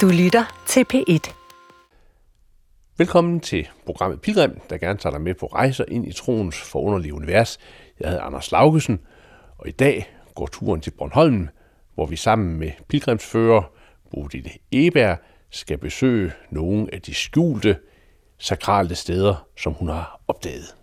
Du 0.00 0.08
lytter 0.08 0.64
til 0.66 0.84
P1. 0.94 1.34
Velkommen 2.98 3.40
til 3.40 3.68
programmet 3.86 4.20
Pilgrim, 4.20 4.60
der 4.70 4.78
gerne 4.78 4.98
tager 4.98 5.12
dig 5.12 5.20
med 5.20 5.34
på 5.34 5.46
rejser 5.46 5.84
ind 5.88 6.06
i 6.06 6.12
troens 6.12 6.60
forunderlige 6.60 7.14
univers. 7.14 7.58
Jeg 8.00 8.08
hedder 8.08 8.22
Anders 8.22 8.52
Laugesen, 8.52 9.00
og 9.58 9.68
i 9.68 9.70
dag 9.70 10.14
går 10.34 10.46
turen 10.46 10.80
til 10.80 10.90
Bornholm, 10.90 11.48
hvor 11.94 12.06
vi 12.06 12.16
sammen 12.16 12.58
med 12.58 12.70
pilgrimsfører 12.88 13.62
Bodil 14.10 14.52
Eberg 14.72 15.18
skal 15.50 15.78
besøge 15.78 16.32
nogle 16.50 16.94
af 16.94 17.02
de 17.02 17.14
skjulte, 17.14 17.76
sakrale 18.38 18.94
steder, 18.94 19.46
som 19.56 19.72
hun 19.72 19.88
har 19.88 20.20
opdaget. 20.28 20.74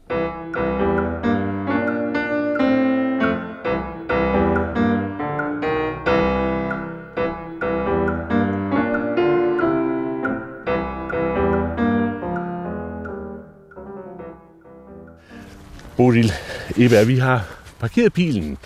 Bodil 15.98 16.34
Eberg, 16.78 17.08
vi 17.08 17.18
har 17.18 17.46
parkeret 17.80 18.14
bilen 18.14 18.58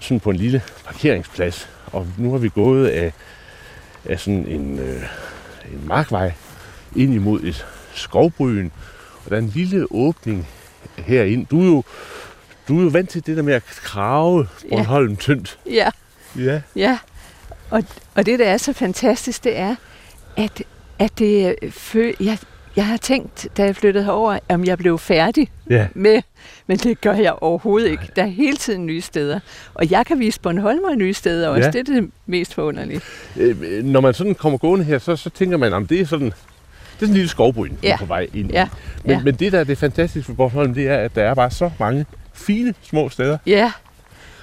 sådan 0.00 0.20
på 0.20 0.30
en 0.30 0.36
lille 0.36 0.62
parkeringsplads, 0.86 1.68
og 1.86 2.06
nu 2.18 2.30
har 2.30 2.38
vi 2.38 2.48
gået 2.48 2.88
af, 2.88 3.12
af 4.04 4.20
sådan 4.20 4.46
en, 4.46 4.78
øh, 4.78 5.02
en 5.72 5.86
markvej 5.86 6.32
ind 6.96 7.14
imod 7.14 7.40
et 7.42 7.66
skovbryn, 7.94 8.70
og 9.24 9.30
der 9.30 9.36
er 9.36 9.40
en 9.40 9.48
lille 9.54 9.86
åbning 9.90 10.48
herind. 10.98 11.46
Du 11.46 11.60
er 11.60 11.66
jo, 11.66 11.84
du 12.68 12.78
er 12.78 12.82
jo 12.82 12.88
vant 12.88 13.10
til 13.10 13.26
det 13.26 13.36
der 13.36 13.42
med 13.42 13.54
at 13.54 13.62
krave 13.64 14.46
Bornholm 14.70 15.10
ja. 15.10 15.16
tyndt. 15.16 15.58
Ja, 15.70 15.90
Ja. 16.38 16.60
ja. 16.76 16.98
Og, 17.70 17.84
og 18.14 18.26
det, 18.26 18.38
der 18.38 18.46
er 18.46 18.56
så 18.56 18.72
fantastisk, 18.72 19.44
det 19.44 19.56
er, 19.56 19.76
at, 20.36 20.62
at 20.98 21.18
det, 21.18 21.56
fø- 21.62 22.16
jeg, 22.24 22.38
jeg 22.76 22.86
har 22.86 22.96
tænkt, 22.96 23.48
da 23.56 23.64
jeg 23.64 23.76
flyttede 23.76 24.04
herover, 24.04 24.38
om 24.48 24.64
jeg 24.64 24.78
blev 24.78 24.98
færdig 24.98 25.48
Ja. 25.70 25.86
med, 25.94 26.22
men 26.66 26.76
det 26.78 27.00
gør 27.00 27.14
jeg 27.14 27.32
overhovedet 27.40 27.90
ikke. 27.90 28.02
Der 28.16 28.22
er 28.22 28.26
hele 28.26 28.56
tiden 28.56 28.86
nye 28.86 29.00
steder. 29.00 29.40
Og 29.74 29.90
jeg 29.90 30.06
kan 30.06 30.18
vise 30.20 30.40
Bornholmer 30.40 30.94
nye 30.94 31.14
steder 31.14 31.48
også. 31.48 31.62
Ja. 31.64 31.70
Det 31.70 31.88
er 31.88 31.94
det 32.00 32.10
mest 32.26 32.54
forunderlige. 32.54 33.00
Øh, 33.36 33.84
når 33.84 34.00
man 34.00 34.14
sådan 34.14 34.34
kommer 34.34 34.58
gående 34.58 34.84
her, 34.84 34.98
så, 34.98 35.16
så 35.16 35.30
tænker 35.30 35.56
man, 35.56 35.72
om 35.72 35.86
det 35.86 36.00
er 36.00 36.06
sådan, 36.06 36.26
det 36.26 36.32
er 36.32 36.96
sådan 36.98 37.08
en 37.08 37.14
lille 37.14 37.28
skovbryn, 37.28 37.72
er 37.72 37.76
Ja. 37.82 37.96
på 37.96 38.04
vej 38.04 38.28
ind. 38.34 38.50
Ja, 38.50 38.68
Men, 39.04 39.10
ja. 39.12 39.20
men 39.22 39.34
det, 39.34 39.52
der 39.52 39.60
er 39.60 39.64
det 39.64 39.78
fantastiske 39.78 40.26
for 40.26 40.34
Bornholm, 40.34 40.74
det 40.74 40.88
er, 40.88 40.96
at 40.96 41.14
der 41.14 41.22
er 41.22 41.34
bare 41.34 41.50
så 41.50 41.70
mange 41.80 42.06
fine 42.32 42.74
små 42.82 43.08
steder. 43.08 43.38
Ja. 43.46 43.72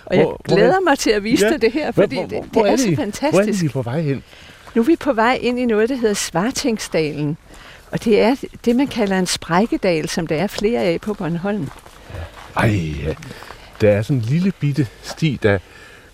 Og 0.05 0.16
jeg 0.16 0.23
Hvor- 0.23 0.42
hvor 0.48 0.55
glæder 0.55 0.75
er- 0.75 0.80
mig 0.89 0.98
til 1.00 1.09
at 1.11 1.23
vise 1.23 1.45
Ja. 1.45 1.52
dig 1.52 1.61
det 1.61 1.72
her, 1.72 1.92
fordi 1.92 2.16
det, 2.16 2.30
det 2.30 2.39
hvor 2.52 2.66
er, 2.66 2.75
så 2.75 2.89
I- 2.89 2.95
fantastisk. 2.95 3.64
Hvor 3.72 3.80
er 3.80 3.81
er 3.81 3.83
på 3.83 3.89
vej 3.89 4.02
hen? 4.02 4.23
Nu 4.75 4.81
er 4.81 4.86
vi 4.86 4.95
på 4.95 5.14
vej 5.14 5.39
ind 5.42 5.59
i 5.59 5.66
noget, 5.66 5.89
der 5.89 5.95
hedder 5.95 6.14
Svartingsdalen. 6.14 7.38
Og 7.91 8.03
det 8.03 8.21
er 8.21 8.35
det, 8.66 8.75
man 8.75 8.88
kalder 8.88 9.19
en 9.19 9.27
sprækkedal, 9.27 10.09
som 10.09 10.27
der 10.27 10.35
er 10.35 10.47
flere 10.47 10.81
af 10.81 11.02
på 11.02 11.13
Bornholm. 11.13 11.69
Ej, 12.57 12.80
ja. 13.03 13.13
der 13.81 13.91
er 13.91 14.02
sådan 14.02 14.17
en 14.17 14.23
lille 14.23 14.52
bitte 14.52 14.88
sti, 15.02 15.39
der 15.43 15.59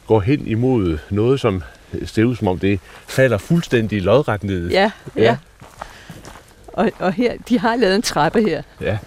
går 0.08 0.20
hen 0.20 0.48
imod 0.48 0.98
noget, 1.10 1.40
som 1.40 1.64
ser 2.06 2.24
ud 2.24 2.36
som 2.36 2.48
om 2.48 2.60
det 2.60 2.80
falder 3.08 3.38
fuldstændig 3.38 4.02
lodret 4.02 4.44
ned. 4.44 4.70
Ja, 4.70 4.92
ja. 5.16 5.22
Ja. 5.24 5.38
Og, 6.68 6.92
og 7.00 7.14
her, 7.14 7.34
de 7.50 7.60
har 7.60 7.76
lavet 7.76 7.96
en 7.96 8.02
trappe 8.02 8.42
her. 8.42 8.62
ja. 8.82 8.98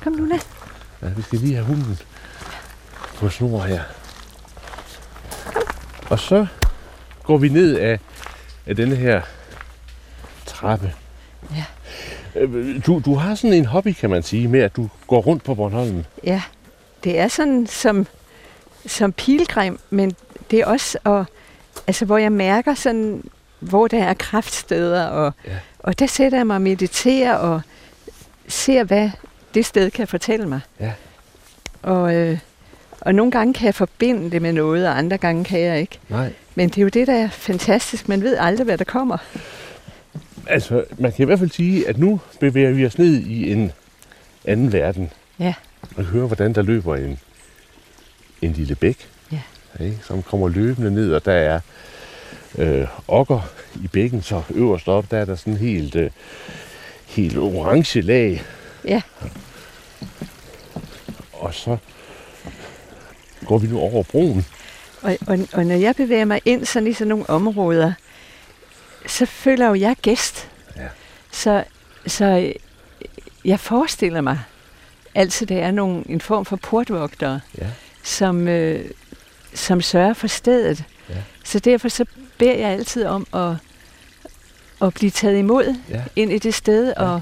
Kom 0.00 0.12
nu 0.12 0.24
ned. 0.24 0.38
ja 1.02 1.08
vi 1.08 1.22
skal 1.22 1.38
lige 1.38 1.54
have 1.54 1.66
hunden 1.66 1.98
på 3.14 3.28
snor 3.28 3.60
her. 3.62 3.82
Og 6.10 6.18
så 6.18 6.46
går 7.22 7.36
vi 7.38 7.48
ned 7.48 7.76
af, 7.78 7.98
af 8.66 8.76
denne 8.76 8.96
her 8.96 9.22
trappe. 10.62 10.92
Ja. 11.56 11.64
Øh, 12.40 12.86
Du, 12.86 13.02
du 13.04 13.14
har 13.14 13.34
sådan 13.34 13.56
en 13.56 13.64
hobby, 13.66 13.92
kan 13.92 14.10
man 14.10 14.22
sige, 14.22 14.48
med 14.48 14.60
at 14.60 14.76
du 14.76 14.88
går 15.06 15.20
rundt 15.20 15.44
på 15.44 15.54
Bornholm. 15.54 16.04
Ja, 16.24 16.42
det 17.04 17.18
er 17.18 17.28
sådan 17.28 17.66
som, 17.66 18.06
som 18.86 19.12
pilgrim, 19.12 19.78
men 19.90 20.12
det 20.50 20.60
er 20.60 20.66
også, 20.66 20.98
og, 21.04 21.24
altså, 21.86 22.04
hvor 22.04 22.18
jeg 22.18 22.32
mærker 22.32 22.74
sådan, 22.74 23.22
hvor 23.60 23.88
der 23.88 24.04
er 24.04 24.14
kraftsteder, 24.14 25.04
og, 25.06 25.32
ja. 25.46 25.50
og 25.78 25.98
der 25.98 26.06
sætter 26.06 26.38
jeg 26.38 26.46
mig 26.46 26.56
og 26.56 26.62
mediterer 26.62 27.34
og 27.34 27.60
ser, 28.48 28.84
hvad 28.84 29.10
det 29.54 29.66
sted 29.66 29.90
kan 29.90 30.08
fortælle 30.08 30.48
mig. 30.48 30.60
Ja. 30.80 30.92
Og, 31.82 32.14
øh, 32.14 32.38
og 33.00 33.14
nogle 33.14 33.32
gange 33.32 33.54
kan 33.54 33.66
jeg 33.66 33.74
forbinde 33.74 34.30
det 34.30 34.42
med 34.42 34.52
noget, 34.52 34.88
og 34.88 34.98
andre 34.98 35.18
gange 35.18 35.44
kan 35.44 35.60
jeg 35.60 35.80
ikke. 35.80 35.98
Nej. 36.08 36.32
Men 36.54 36.68
det 36.68 36.78
er 36.78 36.82
jo 36.82 36.88
det, 36.88 37.06
der 37.06 37.14
er 37.14 37.28
fantastisk. 37.28 38.08
Man 38.08 38.22
ved 38.22 38.36
aldrig, 38.36 38.64
hvad 38.64 38.78
der 38.78 38.84
kommer. 38.84 39.16
Altså, 40.46 40.84
man 40.98 41.12
kan 41.12 41.22
i 41.22 41.26
hvert 41.26 41.38
fald 41.38 41.50
sige, 41.50 41.88
at 41.88 41.98
nu 41.98 42.20
bevæger 42.40 42.70
vi 42.70 42.86
os 42.86 42.98
ned 42.98 43.14
i 43.14 43.52
en 43.52 43.72
anden 44.44 44.72
verden. 44.72 45.10
Ja. 45.38 45.54
Og 45.96 46.04
høre, 46.04 46.26
hvordan 46.26 46.52
der 46.54 46.62
løber 46.62 46.96
en, 46.96 47.18
en 48.42 48.52
lille 48.52 48.74
bæk, 48.74 49.08
Ja. 49.32 49.40
ikke, 49.80 49.98
som 50.02 50.22
kommer 50.22 50.48
løbende 50.48 50.90
ned, 50.90 51.12
og 51.12 51.24
der 51.24 51.32
er 51.32 51.60
øh, 52.58 52.86
okker 53.08 53.40
i 53.84 53.88
bækken, 53.88 54.22
så 54.22 54.42
øverst 54.50 54.88
op, 54.88 55.10
der 55.10 55.18
er 55.18 55.24
der 55.24 55.36
sådan 55.36 55.56
helt, 55.56 55.94
øh, 55.96 56.10
helt 57.06 57.38
orange 57.38 58.00
lag. 58.00 58.42
Ja. 58.84 59.02
Og 61.32 61.54
så 61.54 61.76
går 63.46 63.58
vi 63.58 63.66
nu 63.66 63.78
over 63.80 64.02
broen. 64.02 64.46
Og, 65.02 65.16
og, 65.26 65.38
og 65.52 65.66
når 65.66 65.74
jeg 65.74 65.96
bevæger 65.96 66.24
mig 66.24 66.40
ind 66.44 66.64
sådan 66.64 66.86
i 66.86 66.92
sådan 66.92 67.08
nogle 67.08 67.30
områder, 67.30 67.92
så 69.06 69.26
føler 69.26 69.64
jeg 69.64 69.70
jo, 69.70 69.74
jeg 69.80 69.90
er 69.90 69.94
gæst. 70.02 70.48
Ja. 70.76 70.88
Så, 71.30 71.64
så 72.06 72.24
øh, 72.24 72.52
jeg 73.44 73.60
forestiller 73.60 74.20
mig 74.20 74.40
altid, 75.14 75.46
der 75.46 75.58
er 75.58 75.70
nogle, 75.70 76.04
en 76.08 76.20
form 76.20 76.44
for 76.44 76.56
portvogtere, 76.56 77.40
Ja. 77.58 77.66
som, 78.02 78.48
øh, 78.48 78.90
som 79.54 79.80
sørger 79.80 80.12
for 80.14 80.26
stedet. 80.26 80.84
Ja. 81.08 81.14
Så 81.44 81.58
derfor 81.58 81.88
så 81.88 82.04
beder 82.38 82.54
jeg 82.54 82.68
altid 82.70 83.04
om 83.04 83.26
at, 83.34 83.52
at 84.82 84.94
blive 84.94 85.10
taget 85.10 85.38
imod 85.38 85.76
Ja. 85.90 86.02
ind 86.16 86.32
i 86.32 86.38
det 86.38 86.54
sted, 86.54 86.92
Ja. 86.96 87.02
og, 87.02 87.20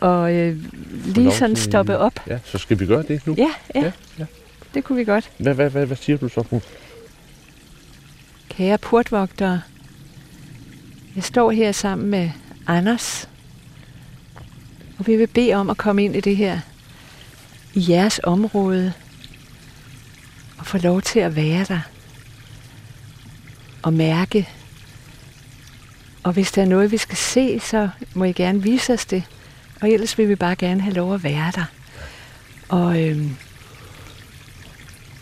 og 0.00 0.32
øh, 0.34 0.56
lige 1.04 1.32
sådan 1.32 1.56
stoppe 1.56 1.98
op. 1.98 2.20
Ja, 2.26 2.38
så 2.44 2.58
skal 2.58 2.80
vi 2.80 2.86
gøre 2.86 3.02
det 3.02 3.26
nu. 3.26 3.34
Ja, 3.38 3.50
ja, 3.74 3.80
Ja, 3.80 3.92
ja. 4.18 4.24
det 4.74 4.84
kunne 4.84 4.98
vi 4.98 5.04
godt. 5.04 5.30
Hvad, 5.38 5.54
hvad, 5.54 5.70
hvad, 5.70 5.86
hvad 5.86 5.96
siger 5.96 6.18
du 6.18 6.28
så? 6.28 6.42
Bo? 6.42 6.60
Kære 8.48 8.78
portvogtere, 8.78 9.60
jeg 11.16 11.24
står 11.24 11.50
her 11.50 11.72
sammen 11.72 12.10
med 12.10 12.30
Anders, 12.66 13.28
og 14.98 15.06
vi 15.06 15.16
vil 15.16 15.26
bede 15.26 15.54
om 15.54 15.70
at 15.70 15.76
komme 15.76 16.04
ind 16.04 16.16
i 16.16 16.20
det 16.20 16.36
her, 16.36 16.60
i 17.74 17.84
jeres 17.88 18.20
område, 18.24 18.92
og 20.58 20.66
få 20.66 20.78
lov 20.78 21.02
til 21.02 21.20
at 21.20 21.36
være 21.36 21.64
der, 21.64 21.80
og 23.82 23.92
mærke. 23.92 24.48
Og 26.22 26.32
hvis 26.32 26.52
der 26.52 26.62
er 26.62 26.66
noget, 26.66 26.92
vi 26.92 26.96
skal 26.96 27.16
se, 27.16 27.60
så 27.60 27.88
må 28.14 28.24
I 28.24 28.32
gerne 28.32 28.62
vise 28.62 28.92
os 28.92 29.04
det, 29.06 29.22
og 29.80 29.90
ellers 29.90 30.18
vil 30.18 30.28
vi 30.28 30.34
bare 30.34 30.56
gerne 30.56 30.80
have 30.80 30.94
lov 30.94 31.14
at 31.14 31.24
være 31.24 31.52
der. 31.54 31.64
Og 32.68 33.02
øhm, 33.04 33.36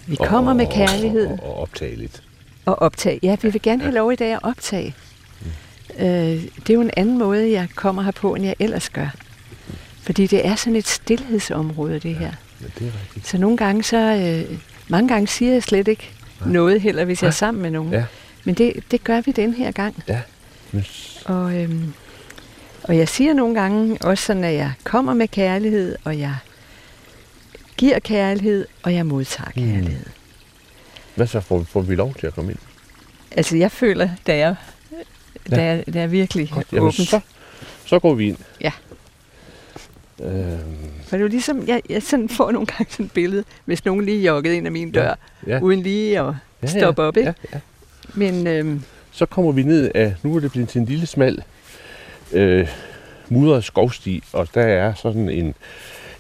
vi 0.06 0.16
kommer 0.16 0.53
med 0.54 0.66
kærlighed 0.66 1.27
Og, 1.27 1.32
og, 1.43 1.48
og 1.48 1.59
optage 1.62 1.97
lidt. 1.97 2.22
at 2.66 2.78
optage. 2.78 3.19
Ja, 3.22 3.37
vi 3.43 3.50
vil 3.50 3.62
gerne 3.62 3.82
have 3.82 3.94
lov 3.94 4.12
i 4.12 4.16
dag 4.16 4.32
at 4.32 4.41
optage. 4.43 4.94
Øh, 5.98 6.06
det 6.06 6.70
er 6.70 6.75
jo 6.75 6.81
en 6.81 6.91
anden 6.97 7.19
måde, 7.19 7.50
jeg 7.53 7.69
kommer 7.75 8.03
her 8.03 8.10
på, 8.10 8.34
end 8.34 8.44
jeg 8.44 8.54
ellers 8.59 8.91
gør. 8.91 9.09
Fordi 10.03 10.26
det 10.26 10.47
er 10.47 10.54
sådan 10.54 10.76
et 10.76 10.86
stillhedsområde, 10.86 11.98
det 11.98 12.14
her. 12.14 12.32
Men 12.60 12.70
det 12.78 12.86
er 12.86 12.92
rigtigt. 13.00 13.26
Så 13.26 13.38
nogle 13.38 13.56
gange, 13.56 13.82
så... 13.84 13.97
Øh, 14.50 14.59
mange 14.91 15.09
gange 15.09 15.26
siger 15.26 15.53
jeg 15.53 15.62
slet 15.62 15.88
ikke 15.88 16.10
Nej. 16.41 16.48
noget 16.53 16.81
heller, 16.81 17.04
hvis 17.04 17.22
jeg 17.22 17.26
Nej. 17.26 17.31
er 17.31 17.34
sammen 17.34 17.62
med 17.62 17.70
nogen. 17.70 17.92
Ja. 17.92 18.04
Men 18.44 18.54
det, 18.54 18.72
det 18.91 19.04
gør 19.04 19.21
vi 19.21 19.33
den 19.33 19.54
her 19.54 19.71
gang. 19.72 20.03
Ja. 20.09 20.21
Men, 20.72 20.84
Og, 21.24 21.56
øhm, 21.62 21.92
og 22.83 22.97
jeg 22.97 23.09
siger 23.09 23.33
nogle 23.34 23.54
gange 23.60 23.98
også 24.00 24.24
sådan, 24.24 24.45
at 24.45 24.54
jeg 24.54 24.72
kommer 24.84 25.15
med 25.15 25.28
kærlighed, 25.28 25.97
og 26.04 26.18
jeg 26.18 26.34
giver 27.77 27.98
kærlighed, 27.98 28.66
og 28.83 28.95
jeg 28.95 29.06
modtager 29.06 29.50
Mm. 29.56 29.72
kærlighed. 29.72 30.06
hvad 31.15 31.27
så? 31.27 31.41
Får, 31.41 31.62
får 31.62 31.80
vi 31.80 31.95
lov 31.95 32.15
til 32.15 32.27
at 32.27 32.34
komme 32.34 32.50
ind? 32.50 32.59
Altså, 33.30 33.56
jeg 33.56 33.72
føler, 33.72 34.09
da 34.27 34.36
jeg, 34.36 34.54
da 35.50 35.65
jeg, 35.65 35.84
da 35.95 36.00
jeg 36.00 36.12
virkelig 36.12 36.50
Godt, 36.54 36.66
jamen, 36.72 36.83
åbent. 36.89 37.09
så, 37.09 37.21
så 37.86 37.98
går 37.98 38.15
vi 38.15 38.28
ind. 38.28 38.36
Ja. 38.60 38.72
Øhm, 40.22 40.59
For 41.04 41.10
det 41.10 41.12
er 41.16 41.18
jo 41.18 41.27
ligesom, 41.28 41.65
jeg, 41.66 41.83
jeg 41.91 42.03
sådan 42.03 42.28
får 42.28 42.50
nogle 42.53 42.66
gange 42.66 42.86
sådan 42.92 43.06
et 43.06 43.12
billede, 43.12 43.45
hvis 43.65 43.84
nogen 43.84 44.04
lige 44.04 44.22
joggede 44.27 44.56
ind 44.56 44.66
ad 44.66 44.71
min 44.71 44.91
dør, 44.92 45.15
Ja. 45.47 45.53
ja. 45.54 45.60
uden 45.60 45.83
lige 45.83 46.21
at 46.21 46.34
ja, 46.62 46.66
stoppe 46.66 47.03
op, 47.03 47.16
ikke? 47.16 47.34
Ja, 47.53 47.56
ja. 47.56 47.60
Men 48.15 48.47
øhm, 48.47 48.83
Så 49.10 49.27
kommer 49.27 49.53
vi 49.53 49.62
ned 49.62 49.91
af, 49.95 50.15
nu 50.22 50.36
er 50.36 50.41
det 50.41 50.53
blevet 50.53 50.68
til 50.68 50.78
en 50.80 50.84
lille 50.86 51.06
smal 51.06 51.42
øh, 52.33 52.68
mudret 53.28 53.65
skovsti, 53.65 54.22
og 54.33 54.48
der 54.54 54.62
er 54.62 54.95
sådan 54.95 55.28
en, 55.30 55.54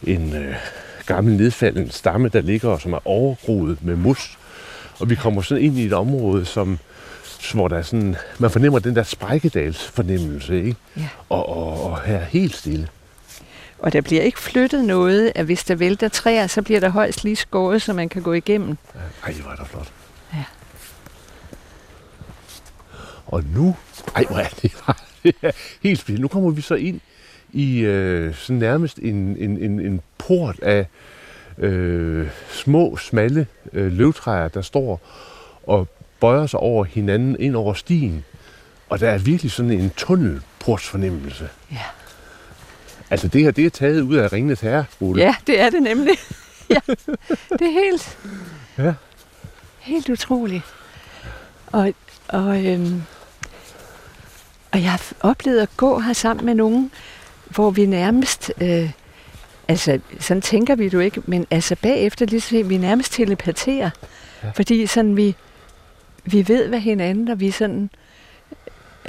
en 0.06 0.36
øh, 0.36 0.54
gammel 1.06 1.36
nedfalden 1.36 1.90
stamme, 1.90 2.28
der 2.28 2.40
ligger 2.40 2.68
og 2.68 2.80
som 2.80 2.92
er 2.92 3.06
overgroet 3.08 3.84
med 3.84 3.96
mus. 3.96 4.38
Og 5.00 5.10
vi 5.10 5.14
kommer 5.14 5.42
sådan 5.42 5.64
ind 5.64 5.78
i 5.78 5.84
et 5.86 5.92
område, 5.92 6.44
som, 6.44 6.78
hvor 7.54 7.68
der 7.68 7.76
er 7.76 7.82
sådan, 7.82 8.16
man 8.38 8.50
fornemmer 8.50 8.78
den 8.78 8.96
der 8.96 9.02
sprækedals 9.02 9.84
fornemmelse, 9.84 10.56
ikke? 10.64 10.76
Ja. 10.96 11.08
Og, 11.28 11.48
og, 11.48 11.90
og 11.90 12.00
her 12.00 12.16
er 12.16 12.24
helt 12.24 12.54
stille. 12.54 12.88
Og 13.78 13.92
der 13.92 14.00
bliver 14.00 14.22
ikke 14.22 14.38
flyttet 14.38 14.84
noget, 14.84 15.32
at 15.34 15.44
hvis 15.44 15.64
der 15.64 15.74
vælter 15.74 16.08
træer, 16.08 16.46
så 16.46 16.62
bliver 16.62 16.80
der 16.80 16.88
højst 16.88 17.24
lige 17.24 17.36
skåret, 17.36 17.82
så 17.82 17.92
man 17.92 18.08
kan 18.08 18.22
gå 18.22 18.32
igennem. 18.32 18.76
Ej, 19.24 19.32
hvor 19.32 19.50
er 19.50 19.56
det 19.56 19.66
flot. 19.66 19.92
Ja. 20.34 20.44
Og 23.26 23.44
nu, 23.54 23.76
ej, 24.16 24.24
hvor 24.24 24.38
er 24.38 24.48
det 24.62 24.72
helt 25.82 25.98
specielt. 25.98 26.20
Nu 26.20 26.28
kommer 26.28 26.50
vi 26.50 26.60
så 26.60 26.74
ind 26.74 27.00
i 27.52 27.78
øh, 27.78 28.34
sådan 28.34 28.56
nærmest 28.56 28.98
en, 28.98 29.36
en, 29.38 29.58
en, 29.58 29.80
en 29.80 30.00
port 30.18 30.60
af 30.62 30.86
øh, 31.58 32.28
små, 32.50 32.96
smalle 32.96 33.46
øh, 33.72 33.92
løvtræer, 33.92 34.48
der 34.48 34.62
står 34.62 35.00
og 35.66 35.88
bøjer 36.20 36.46
sig 36.46 36.60
over 36.60 36.84
hinanden 36.84 37.36
ind 37.40 37.56
over 37.56 37.74
stien. 37.74 38.24
Og 38.88 39.00
der 39.00 39.10
er 39.10 39.18
virkelig 39.18 39.52
sådan 39.52 39.70
en 39.72 39.90
tunnelportsfornemmelse. 39.96 41.48
Ja. 41.72 41.76
Altså 43.10 43.28
det 43.28 43.42
her, 43.42 43.50
det 43.50 43.66
er 43.66 43.70
taget 43.70 44.00
ud 44.00 44.16
af 44.16 44.32
Ringenes 44.32 44.60
Herre, 44.60 44.84
Ole. 45.00 45.22
Ja, 45.22 45.34
det 45.46 45.60
er 45.60 45.70
det 45.70 45.82
nemlig. 45.82 46.14
ja, 46.70 46.78
det 47.52 47.62
er 47.62 47.72
helt, 47.90 48.18
Ja. 48.78 48.92
helt 49.78 50.08
utroligt. 50.08 50.62
Og, 51.66 51.94
og, 52.28 52.66
øhm, 52.66 53.02
og 54.72 54.82
jeg 54.82 54.90
har 54.90 55.02
oplevet 55.20 55.60
at 55.60 55.68
gå 55.76 55.98
her 55.98 56.12
sammen 56.12 56.46
med 56.46 56.54
nogen, 56.54 56.90
hvor 57.46 57.70
vi 57.70 57.86
nærmest, 57.86 58.52
øh, 58.60 58.90
altså 59.68 60.00
sådan 60.20 60.40
tænker 60.40 60.74
vi 60.76 60.88
du 60.88 60.98
ikke, 60.98 61.22
men 61.26 61.46
altså 61.50 61.76
bagefter 61.82 62.26
lige 62.26 62.40
så 62.40 62.62
vi 62.62 62.76
nærmest 62.76 63.12
telepaterer. 63.12 63.90
Ja. 64.44 64.50
Fordi 64.54 64.86
sådan 64.86 65.16
vi, 65.16 65.36
vi 66.32 66.48
ved, 66.48 66.68
hvad 66.68 66.80
hinanden, 66.80 67.28
og 67.28 67.40
vi 67.40 67.50
sådan, 67.50 67.90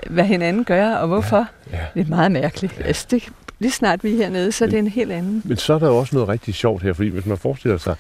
hvad 0.09 0.23
hinanden 0.23 0.63
gør, 0.63 0.95
og 0.95 1.07
hvorfor. 1.07 1.47
ja. 1.71 1.79
Det 1.93 2.01
er 2.05 2.09
meget 2.09 2.31
mærkeligt. 2.31 2.73
Ja. 2.77 2.81
Ja. 2.81 2.87
Altså 2.87 3.07
det, 3.11 3.23
lige 3.59 3.71
snart 3.71 4.03
vi 4.03 4.13
er 4.13 4.17
hernede, 4.17 4.51
så 4.51 4.65
er 4.65 4.69
det 4.69 4.79
en 4.79 4.87
helt 4.87 5.11
anden. 5.11 5.41
Men 5.45 5.57
så 5.57 5.73
er 5.73 5.79
der 5.79 5.87
jo 5.87 5.97
også 5.97 6.15
noget 6.15 6.29
rigtig 6.29 6.53
sjovt 6.53 6.83
her, 6.83 6.93
fordi 6.93 7.09
hvis 7.09 7.25
man 7.25 7.37
forestiller 7.37 7.77
sig, 7.77 7.95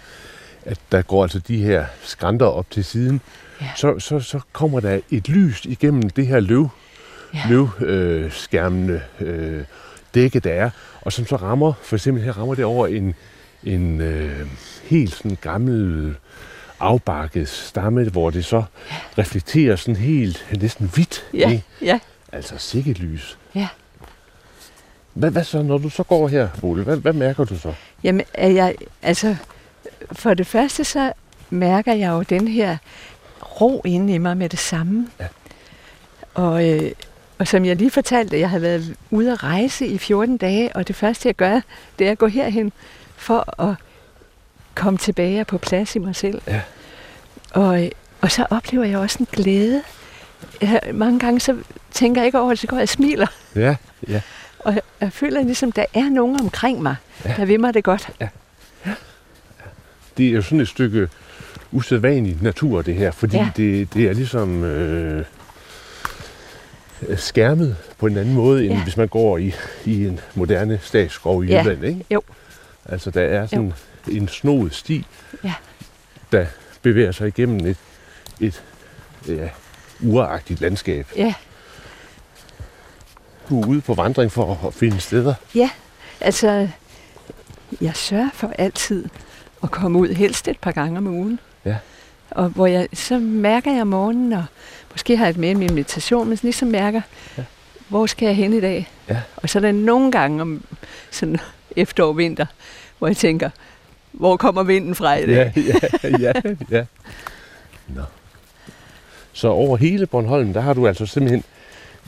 at 0.65 0.79
der 0.91 1.01
går 1.01 1.23
altså 1.23 1.39
de 1.39 1.57
her 1.63 1.85
skrænter 2.01 2.45
op 2.45 2.71
til 2.71 2.83
siden, 2.85 3.21
Ja. 3.61 3.65
så, 3.75 3.99
så, 3.99 4.19
så 4.19 4.39
kommer 4.53 4.79
der 4.79 4.99
et 5.11 5.29
lys 5.29 5.65
igennem 5.65 6.09
det 6.09 6.27
her 6.27 6.39
løv, 6.39 6.69
Ja. 7.33 7.39
løvskærmende 7.49 8.23
øh, 8.25 8.31
skærmende, 8.31 9.01
øh, 9.19 9.63
dække, 10.15 10.39
der 10.39 10.51
er, 10.53 10.69
og 11.01 11.13
som 11.13 11.25
så 11.25 11.35
rammer, 11.35 11.73
for 11.83 11.95
eksempel 11.95 12.23
her 12.23 12.37
rammer 12.37 12.55
det 12.55 12.65
over 12.65 12.87
en, 12.87 13.15
en 13.63 14.01
øh, 14.01 14.47
helt 14.83 15.13
sådan 15.15 15.37
gammel 15.41 16.15
afbakket 16.79 17.49
stamme, 17.49 18.09
hvor 18.09 18.29
det 18.29 18.45
så 18.45 18.63
reflekterer 19.17 19.75
sådan 19.75 19.95
helt 19.95 20.45
næsten 20.61 20.91
hvidt. 20.93 21.25
Ja, 21.33 21.49
ikke? 21.49 21.63
ja, 21.81 21.99
Altså 22.31 22.57
sikkert 22.57 22.99
lys. 22.99 23.37
ja. 23.55 23.67
Hvad, 25.13 25.31
hvad 25.31 25.43
så, 25.43 25.61
når 25.61 25.77
du 25.77 25.89
så 25.89 26.03
går 26.03 26.27
her, 26.27 26.47
Ole? 26.61 26.83
Hvad, 26.83 26.97
hvad 26.97 27.13
mærker 27.13 27.43
du 27.43 27.57
så? 27.59 27.73
Jamen, 28.03 28.25
er 28.33 28.49
jeg, 28.49 28.75
altså, 29.01 29.35
for 30.11 30.33
det 30.33 30.47
første 30.47 30.83
så 30.83 31.13
mærker 31.49 31.93
jeg 31.93 32.09
jo 32.09 32.21
den 32.21 32.47
her 32.47 32.77
ro 33.61 33.81
inde 33.85 34.13
i 34.13 34.17
mig 34.17 34.37
med 34.37 34.49
det 34.49 34.59
samme. 34.59 35.07
Ja. 35.19 35.27
Og, 36.33 36.69
øh, 36.69 36.91
og 37.37 37.47
som 37.47 37.65
jeg 37.65 37.75
lige 37.75 37.91
fortalte, 37.91 38.39
jeg 38.39 38.49
har 38.49 38.59
været 38.59 38.95
ude 39.11 39.31
at 39.31 39.43
rejse 39.43 39.87
i 39.87 39.97
14 39.97 40.37
dage, 40.37 40.75
og 40.75 40.87
det 40.87 40.95
første 40.95 41.27
jeg 41.27 41.35
gør, 41.35 41.61
det 41.99 42.07
er 42.07 42.11
at 42.11 42.17
gå 42.17 42.27
herhen 42.27 42.71
for 43.15 43.61
at 43.61 43.75
komme 44.79 44.97
tilbage 44.97 45.41
og 45.41 45.47
på 45.47 45.57
plads 45.57 45.95
i 45.95 45.99
mig 45.99 46.15
selv. 46.15 46.41
Ja. 46.47 46.61
Og, 47.51 47.83
øh, 47.85 47.89
og 48.21 48.31
så 48.31 48.45
oplever 48.49 48.83
jeg 48.85 48.97
også 48.99 49.17
en 49.19 49.27
glæde. 49.31 49.81
Jeg, 50.61 50.81
mange 50.93 51.19
gange 51.19 51.39
så 51.39 51.57
tænker 51.91 52.21
jeg 52.21 52.25
ikke 52.25 52.39
over 52.39 52.49
det, 52.49 52.59
så 52.59 52.67
går 52.67 52.77
jeg 52.77 52.83
og 52.83 52.89
smiler. 52.89 53.27
Ja, 53.55 53.75
ja. 54.07 54.21
Og 54.59 54.73
jeg, 54.73 54.81
jeg 55.01 55.13
føler 55.13 55.43
ligesom, 55.43 55.71
der 55.71 55.85
er 55.93 56.09
nogen 56.09 56.39
omkring 56.41 56.81
mig, 56.81 56.95
Ja. 57.25 57.29
ja. 57.29 57.35
der 57.35 57.45
vil 57.45 57.59
mig 57.59 57.73
det 57.73 57.83
godt. 57.83 58.09
det 60.17 60.27
er 60.27 60.31
jo 60.31 60.41
sådan 60.41 60.59
et 60.59 60.67
stykke 60.67 61.07
usædvanlig 61.71 62.37
natur, 62.41 62.81
det 62.81 62.95
her, 62.95 63.11
fordi 63.11 63.37
ja. 63.37 63.43
Ja. 63.43 63.49
det, 63.57 63.93
det 63.93 64.07
er 64.09 64.13
ligesom 64.13 64.63
øh, 64.63 65.25
skærmet 67.15 67.75
på 67.97 68.05
en 68.07 68.17
anden 68.17 68.33
måde, 68.33 68.59
end 68.63 68.71
ja. 68.71 68.77
Ja. 68.77 68.83
hvis 68.83 68.97
man 68.97 69.07
går 69.07 69.37
i, 69.37 69.53
i 69.85 70.05
en 70.07 70.19
moderne 70.35 70.79
statsskov 70.83 71.43
i 71.43 71.47
Ja. 71.47 71.61
Jylland. 71.61 71.83
Ikke? 71.83 72.05
Jo. 72.11 72.21
Altså, 72.85 73.11
der 73.11 73.21
er 73.21 73.47
sådan 73.47 73.73
en 74.07 74.27
snoet 74.27 74.75
sti, 74.75 75.05
Ja. 75.43 75.53
der 76.31 76.45
bevæger 76.81 77.11
sig 77.11 77.27
igennem 77.27 77.65
et, 77.67 77.77
et 78.39 78.63
ja, 79.27 79.49
uragtigt 80.03 80.61
landskab. 80.61 81.07
Ja, 81.15 81.33
Du 83.49 83.61
er 83.61 83.67
ude 83.67 83.81
på 83.81 83.93
vandring 83.93 84.31
for 84.31 84.67
at 84.67 84.73
finde 84.73 84.99
steder. 84.99 85.33
ja. 85.55 85.69
Altså, 86.21 86.67
jeg 87.81 87.95
sørger 87.95 88.29
for 88.33 88.53
altid 88.57 89.05
at 89.63 89.71
komme 89.71 89.99
ud 89.99 90.07
helst 90.07 90.47
et 90.47 90.59
par 90.59 90.71
gange 90.71 90.97
om 90.97 91.07
ugen. 91.07 91.39
Ja. 91.65 91.75
Og 92.31 92.49
hvor 92.49 92.67
jeg, 92.67 92.87
så 92.93 93.19
mærker 93.19 93.71
jeg 93.73 93.81
om 93.81 93.87
morgenen, 93.87 94.33
og 94.33 94.45
måske 94.91 95.17
har 95.17 95.25
jeg 95.25 95.33
det 95.33 95.39
med 95.41 95.49
i 95.49 95.53
min 95.53 95.73
meditation, 95.73 96.29
men 96.29 96.37
ligesom 96.41 96.67
mærker, 96.67 97.01
Ja. 97.37 97.43
hvor 97.87 98.05
skal 98.05 98.25
jeg 98.25 98.35
hen 98.35 98.53
i 98.53 98.59
dag? 98.61 98.89
Ja. 99.09 99.21
Og 99.35 99.49
så 99.49 99.59
er 99.59 99.61
der 99.61 99.71
nogle 99.71 100.11
gange 100.11 100.41
om 100.41 100.63
sådan 101.11 101.37
efterår 101.75 102.13
vinter, 102.13 102.45
hvor 102.97 103.07
jeg 103.07 103.17
tænker, 103.17 103.49
hvor 104.11 104.37
kommer 104.37 104.63
vinden 104.63 104.95
fra 104.95 105.15
i 105.15 105.25
dag? 105.25 105.53
Ja, 105.55 105.61
ja, 106.03 106.17
ja, 106.19 106.51
ja. 106.77 106.85
Nå. 107.87 108.01
Så 109.33 109.47
over 109.47 109.77
hele 109.77 110.05
Bornholm, 110.05 110.53
der 110.53 110.61
har 110.61 110.73
du 110.73 110.87
altså 110.87 111.05
simpelthen 111.05 111.43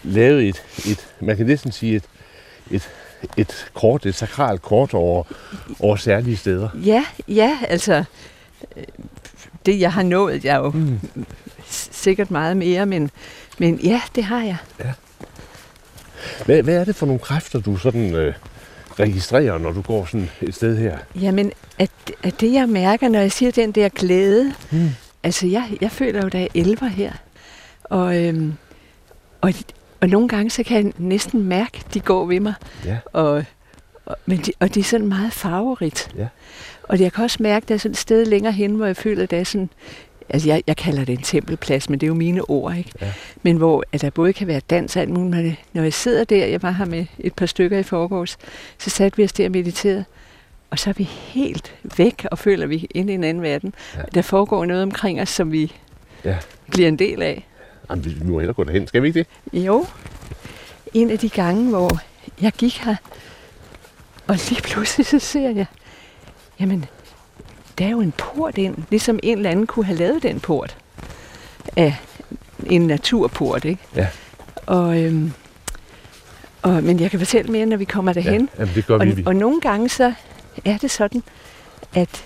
lavet 0.03 0.47
et, 0.49 0.63
et 0.87 1.07
man 1.19 1.37
kan 1.37 1.45
næsten 1.45 1.71
sige 1.71 1.95
et, 1.95 2.03
et, 2.71 2.89
et 3.37 3.67
kort, 3.73 4.05
et 4.05 4.15
sakralt 4.15 4.61
kort 4.61 4.93
over, 4.93 5.23
over 5.79 5.95
særlige 5.95 6.37
steder. 6.37 6.69
Ja, 6.85 7.05
ja, 7.27 7.57
altså 7.67 8.03
øh, 8.77 8.83
det 9.65 9.79
jeg 9.79 9.93
har 9.93 10.03
nået, 10.03 10.45
jeg 10.45 10.53
er 10.55 10.59
jo 10.59 10.71
Mm. 10.71 10.99
sikkert 11.69 12.31
meget 12.31 12.57
mere, 12.57 12.85
men, 12.85 13.11
men 13.57 13.79
ja, 13.83 14.01
det 14.15 14.23
har 14.23 14.43
jeg. 14.43 14.57
Hvad, 16.45 16.63
hvad 16.63 16.75
er 16.75 16.83
det 16.85 16.95
for 16.95 17.05
nogle 17.05 17.19
kræfter, 17.19 17.59
du 17.59 17.77
sådan 17.77 18.15
øh, 18.15 18.33
registrerer, 19.01 19.57
når 19.57 19.71
du 19.71 19.81
går 19.81 20.05
sådan 20.05 20.29
et 20.41 20.55
sted 20.55 20.77
her? 20.77 20.97
Jamen, 21.21 21.51
at, 21.79 21.89
at 22.23 22.41
det 22.41 22.53
jeg 22.53 22.69
mærker, 22.69 23.09
når 23.09 23.19
jeg 23.19 23.31
siger 23.31 23.51
den 23.51 23.71
der 23.71 23.89
glæde, 23.89 24.53
Mm. 24.71 24.89
altså 25.23 25.47
jeg, 25.47 25.77
jeg 25.81 25.91
føler 25.91 26.21
jo, 26.23 26.27
der 26.27 26.39
er 26.39 26.47
elver 26.55 26.87
her, 26.87 27.11
og, 27.83 28.23
øhm, 28.25 28.53
og, 29.41 29.53
og 30.01 30.07
nogle 30.09 30.27
gange 30.27 30.49
så 30.49 30.63
kan 30.63 30.85
jeg 30.85 30.93
næsten 30.97 31.43
mærke, 31.43 31.81
de 31.93 31.99
går 31.99 32.25
ved 32.25 32.39
mig, 32.39 32.53
Ja, 32.85 32.97
og, 33.13 33.43
og, 34.05 34.15
men 34.25 34.37
de, 34.37 34.51
og 34.59 34.73
det 34.73 34.79
er 34.79 34.83
sådan 34.83 35.07
meget 35.07 35.33
farverigt. 35.33 36.09
Ja. 36.17 36.27
Og 36.83 36.99
jeg 36.99 37.13
kan 37.13 37.23
også 37.23 37.37
mærke, 37.43 37.63
at 37.63 37.69
der 37.69 37.75
er 37.75 37.79
sådan 37.79 37.91
et 37.91 37.97
sted 37.97 38.25
længere 38.25 38.53
hen, 38.53 38.71
hvor 38.75 38.85
jeg 38.85 38.97
føler, 38.97 39.23
at 39.23 39.31
der 39.31 39.39
er 39.39 39.43
sådan, 39.43 39.69
altså 40.33 40.47
jeg, 40.49 40.63
jeg 40.67 40.77
kalder 40.77 41.05
det 41.05 41.13
en 41.17 41.23
tempelplads, 41.23 41.89
men 41.89 41.99
det 41.99 42.05
er 42.05 42.07
jo 42.07 42.13
mine 42.13 42.41
ord, 42.49 42.75
ikke? 42.77 42.91
Ja. 43.01 43.13
Men 43.43 43.57
hvor 43.57 43.83
at 43.91 44.01
der 44.01 44.09
både 44.09 44.33
kan 44.33 44.47
være 44.47 44.59
dans 44.69 44.95
og 44.95 45.01
alt 45.01 45.09
muligt, 45.09 45.43
men 45.43 45.57
når 45.73 45.83
jeg 45.83 45.93
sidder 45.93 46.23
der, 46.23 46.45
jeg 46.45 46.61
var 46.63 46.71
her 46.71 46.85
med 46.85 47.05
et 47.19 47.33
par 47.33 47.45
stykker 47.45 47.77
i 47.79 47.83
forgårs, 47.83 48.37
så 48.77 48.89
satte 48.89 49.17
vi 49.17 49.23
os 49.23 49.33
der 49.33 49.45
og 49.45 49.51
mediterede, 49.51 50.05
og 50.69 50.79
så 50.79 50.89
er 50.89 50.93
vi 50.93 51.03
helt 51.03 51.75
væk 51.97 52.25
og 52.31 52.39
føler, 52.39 52.65
vi 52.67 52.87
inde 52.95 53.11
i 53.11 53.15
en 53.15 53.23
anden 53.23 53.43
verden. 53.43 53.73
Ja. 53.95 54.01
Der 54.15 54.21
foregår 54.21 54.65
noget 54.65 54.83
omkring 54.83 55.21
os, 55.21 55.29
som 55.29 55.51
vi 55.51 55.73
Ja. 56.25 56.37
bliver 56.71 56.87
en 56.87 56.99
del 56.99 57.21
af. 57.21 57.47
Jamen, 57.89 58.05
vi 58.05 58.15
må 58.25 58.39
hellere 58.39 58.53
gå 58.53 58.63
derhen. 58.63 58.87
Skal 58.87 59.01
vi 59.01 59.07
ikke 59.07 59.25
det? 59.51 59.63
Jo, 59.65 59.85
en 60.93 61.09
af 61.09 61.19
de 61.19 61.29
gange, 61.29 61.69
hvor 61.69 61.99
jeg 62.41 62.51
gik 62.51 62.77
her, 62.77 62.95
og 64.27 64.35
lige 64.49 64.61
pludselig 64.61 65.05
så 65.05 65.19
ser 65.19 65.49
jeg, 65.49 65.65
jamen, 66.59 66.85
der 67.81 67.87
er 67.87 67.91
jo 67.91 68.01
en 68.01 68.11
port 68.11 68.57
ind, 68.57 68.75
ligesom 68.89 69.19
en 69.23 69.37
eller 69.37 69.49
anden 69.49 69.67
kunne 69.67 69.85
have 69.85 69.97
lavet 69.97 70.23
den 70.23 70.39
port 70.39 70.77
af 71.75 71.95
en 72.65 72.81
naturport, 72.87 73.65
ikke? 73.65 73.81
Ja. 73.95 74.07
Og, 74.65 75.01
øhm, 75.01 75.33
og, 76.61 76.83
men 76.83 76.99
jeg 76.99 77.11
kan 77.11 77.19
fortælle 77.19 77.51
mere, 77.51 77.65
når 77.65 77.77
vi 77.77 77.85
kommer 77.85 78.13
derhen. 78.13 78.49
Ja, 78.55 78.61
jamen, 78.61 78.75
det 78.75 78.85
gør 78.85 78.99
Og, 78.99 79.05
vi. 79.05 79.23
og 79.25 79.35
nogle 79.35 79.61
gange 79.61 79.89
så 79.89 80.13
er 80.65 80.77
det 80.77 80.91
sådan, 80.91 81.23
at 81.93 82.23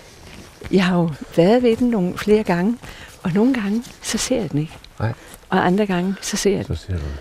jeg 0.72 0.84
har 0.84 0.96
jo 0.96 1.10
været 1.36 1.62
ved 1.62 1.76
den 1.76 1.90
nogle 1.90 2.18
flere 2.18 2.42
gange, 2.42 2.78
og 3.22 3.32
nogle 3.32 3.54
gange 3.54 3.84
så 4.02 4.18
ser 4.18 4.40
jeg 4.40 4.52
den 4.52 4.60
ikke. 4.60 4.72
Nej. 5.00 5.12
Og 5.48 5.66
andre 5.66 5.86
gange 5.86 6.14
så 6.20 6.36
ser 6.36 6.56
jeg 6.56 6.68
den. 6.68 6.76
Så 6.76 6.82
ser 6.86 6.92
du 6.92 6.98
det. 6.98 7.16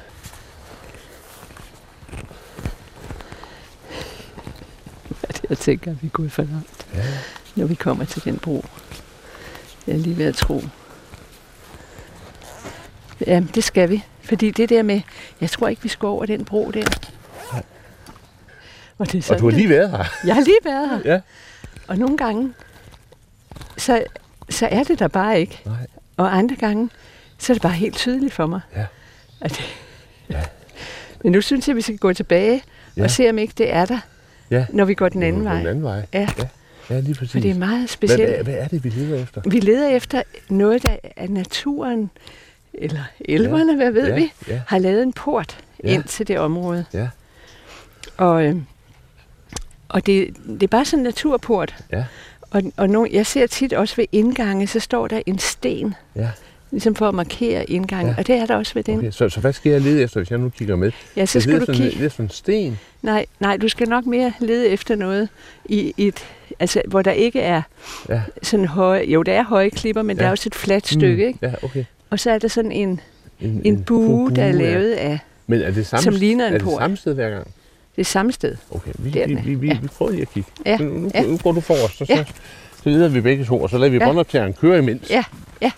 Jeg 5.49 5.57
tænker, 5.57 5.91
at 5.91 5.97
vi 6.01 6.07
er 6.07 6.11
gået 6.11 6.31
for 6.31 6.41
langt, 6.43 6.85
Ja. 6.93 7.03
Når 7.55 7.65
vi 7.65 7.75
kommer 7.75 8.05
til 8.05 8.23
den 8.23 8.37
bro. 8.37 8.65
Jeg 9.87 9.93
er 9.93 9.97
lige 9.99 10.17
ved 10.17 10.25
at 10.25 10.35
tro. 10.35 10.61
Ja, 13.27 13.41
det 13.55 13.63
skal 13.63 13.89
vi. 13.89 14.03
Fordi 14.21 14.51
det 14.51 14.69
der 14.69 14.83
med, 14.83 15.01
jeg 15.41 15.49
tror 15.49 15.67
ikke, 15.67 15.83
vi 15.83 15.89
skal 15.89 16.07
over 16.07 16.25
den 16.25 16.45
bro 16.45 16.71
der. 16.71 16.83
Nej. 17.53 17.63
Og, 18.97 19.05
det 19.07 19.13
er 19.13 19.17
Og 19.19 19.23
sådan, 19.23 19.39
du 19.41 19.49
har 19.49 19.57
lige 19.57 19.69
været 19.69 19.91
her. 19.91 20.03
Jeg 20.25 20.35
har 20.35 20.41
lige 20.41 20.57
været 20.63 20.89
her. 20.89 21.13
Ja. 21.13 21.19
Og 21.87 21.97
nogle 21.97 22.17
gange, 22.17 22.53
så, 23.77 24.03
så 24.49 24.67
er 24.71 24.83
det 24.83 24.99
der 24.99 25.07
bare 25.07 25.39
ikke. 25.39 25.61
Nej. 25.65 25.75
Og 26.17 26.37
andre 26.37 26.55
gange, 26.55 26.89
så 27.37 27.53
er 27.53 27.55
det 27.55 27.61
bare 27.61 27.71
helt 27.73 27.95
tydeligt 27.95 28.33
for 28.33 28.45
mig. 28.45 28.61
Ja. 28.75 28.85
At 29.41 29.51
det, 29.51 29.75
Ja. 30.29 30.41
Men 31.23 31.31
nu 31.31 31.41
synes 31.41 31.67
jeg, 31.67 31.75
vi 31.75 31.81
skal 31.81 31.97
gå 31.97 32.13
tilbage 32.13 32.63
Ja. 32.97 33.03
og 33.03 33.11
se, 33.11 33.29
om 33.29 33.37
ikke 33.37 33.53
det 33.57 33.73
er 33.73 33.85
der, 33.85 33.99
Ja. 34.51 34.65
når 34.69 34.85
vi 34.85 34.93
går 34.93 35.09
den 35.09 35.23
anden 35.23 35.41
Den 35.41 35.49
vej. 35.49 35.59
anden 35.69 35.83
vej. 35.83 36.05
Ja. 36.13 36.27
Ja, 36.37 36.47
ja 36.89 36.99
lige 36.99 37.15
præcis. 37.15 37.31
For 37.31 37.39
det 37.39 37.51
er 37.51 37.55
meget 37.55 37.89
specielt. 37.89 38.33
hvad, 38.35 38.43
hvad 38.43 38.53
er 38.53 38.67
det, 38.67 38.83
vi 38.83 38.89
leder 38.89 39.23
efter? 39.23 39.41
Vi 39.45 39.59
leder 39.59 39.89
efter 39.89 40.21
noget, 40.49 40.83
der 40.83 40.95
er 41.15 41.27
naturen, 41.27 42.09
eller 42.73 43.03
elverne, 43.19 43.71
ja. 43.71 43.75
hvad 43.77 43.91
ved 43.91 44.07
ja, 44.07 44.15
vi, 44.15 44.33
Ja, 44.47 44.61
har 44.67 44.77
lavet 44.79 45.03
en 45.03 45.13
port 45.13 45.57
Ja. 45.83 45.93
ind 45.93 46.03
til 46.03 46.27
det 46.27 46.39
område. 46.39 46.85
ja, 46.93 47.07
Og, 48.17 48.45
øh, 48.45 48.55
og 49.89 50.05
det, 50.05 50.35
det 50.47 50.63
er 50.63 50.67
bare 50.67 50.85
sådan 50.85 50.99
en 50.99 51.03
naturport. 51.03 51.75
ja, 51.91 52.05
Og, 52.41 52.61
og 52.77 52.89
nu, 52.89 53.07
jeg 53.11 53.25
ser 53.25 53.47
tit 53.47 53.73
også 53.73 53.95
ved 53.95 54.05
indgange, 54.11 54.67
så 54.67 54.79
står 54.79 55.07
der 55.07 55.21
en 55.25 55.39
sten, 55.39 55.93
ja. 56.15 56.29
Ligesom 56.75 56.95
for 56.95 57.07
at 57.09 57.15
markere 57.15 57.69
indgangen. 57.69 58.07
Ja. 58.07 58.11
Ja. 58.13 58.19
Og 58.19 58.27
det 58.27 58.35
er 58.35 58.45
der 58.45 58.55
også 58.55 58.73
ved 58.73 58.83
den. 58.83 58.97
Okay, 58.97 59.11
så, 59.11 59.29
så 59.29 59.39
hvad 59.39 59.53
skal 59.53 59.71
jeg 59.71 59.81
lede 59.81 60.01
efter, 60.03 60.19
hvis 60.19 60.31
jeg 60.31 60.39
nu 60.39 60.49
kigger 60.49 60.75
med? 60.75 60.91
Ja, 61.15 61.25
så 61.25 61.37
Jeg 61.37 61.41
skal 61.43 61.53
leder 61.53 61.65
du 61.65 61.71
en- 61.71 61.77
kigge. 61.77 62.05
efter 62.05 62.23
en 62.23 62.29
sten. 62.29 62.79
Nej, 63.01 63.25
nej, 63.39 63.57
du 63.57 63.67
skal 63.67 63.89
nok 63.89 64.05
mere 64.05 64.33
lede 64.39 64.67
efter 64.67 64.95
noget, 64.95 65.29
i, 65.65 65.93
et, 65.97 66.25
altså, 66.59 66.81
hvor 66.87 67.01
der 67.01 67.11
ikke 67.11 67.41
er 67.41 67.61
Ja. 68.09 68.21
sådan 68.43 68.65
høje... 68.65 69.03
Jo, 69.07 69.23
der 69.23 69.33
er 69.33 69.43
høje 69.43 69.69
klipper, 69.69 70.01
men 70.01 70.15
ja. 70.15 70.19
der 70.19 70.23
Ja. 70.25 70.27
er 70.27 70.31
også 70.31 70.49
et 70.49 70.55
fladt 70.55 70.87
stykke, 70.87 71.27
ikke? 71.27 71.39
Ja, 71.41 71.53
okay. 71.63 71.83
Og 72.09 72.19
så 72.19 72.31
er 72.31 72.37
der 72.39 72.47
sådan 72.47 72.71
en, 72.71 72.99
En, 73.41 73.61
en 73.65 73.83
bue, 73.83 74.31
der 74.35 74.41
er 74.43 74.47
ja. 74.47 74.51
lavet 74.51 74.91
af 74.91 75.19
Men 75.47 75.61
er 75.61 75.71
det 75.71 75.85
samme, 75.87 76.03
som 76.03 76.13
ligner 76.13 76.47
en 76.47 76.53
er 76.53 76.57
det 76.57 76.65
port. 76.65 76.79
samme 76.81 76.97
sted 76.97 77.13
hver 77.13 77.29
gang? 77.29 77.47
det 77.95 78.05
samme 78.05 78.31
sted. 78.31 78.55
Okay, 78.71 78.91
vi, 78.99 79.19
er 79.19 79.27
vi, 79.27 79.33
vi, 79.45 79.55
vi, 79.55 79.67
ja. 79.67 79.77
vi 79.81 79.87
prøver 79.87 80.11
lige 80.11 80.21
at 80.21 80.29
kigge. 80.33 80.49
Ja, 80.65 80.77
Nu, 80.77 80.85
nu, 80.97 81.11
ja. 81.15 81.21
nu 81.21 81.37
går 81.43 81.51
du 81.51 81.61
forrest, 81.61 81.97
så, 81.97 82.05
Ja. 82.09 82.15
så, 82.25 82.33
så 82.83 82.89
leder 82.89 83.07
vi 83.09 83.21
begge 83.21 83.45
to, 83.45 83.61
og 83.61 83.69
så 83.69 83.77
lader 83.77 83.91
vi 83.91 83.97
Ja. 83.97 84.05
båndoptageren 84.05 84.53
køre 84.53 84.77
imens. 84.77 85.09
Ja, 85.09 85.23
ja. 85.61 85.71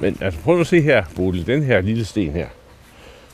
Men 0.00 0.18
altså, 0.20 0.40
prøv 0.40 0.60
at 0.60 0.66
se 0.66 0.80
her, 0.80 1.04
Bodil, 1.16 1.46
den 1.46 1.62
her 1.62 1.80
lille 1.80 2.04
sten 2.04 2.32
her. 2.32 2.46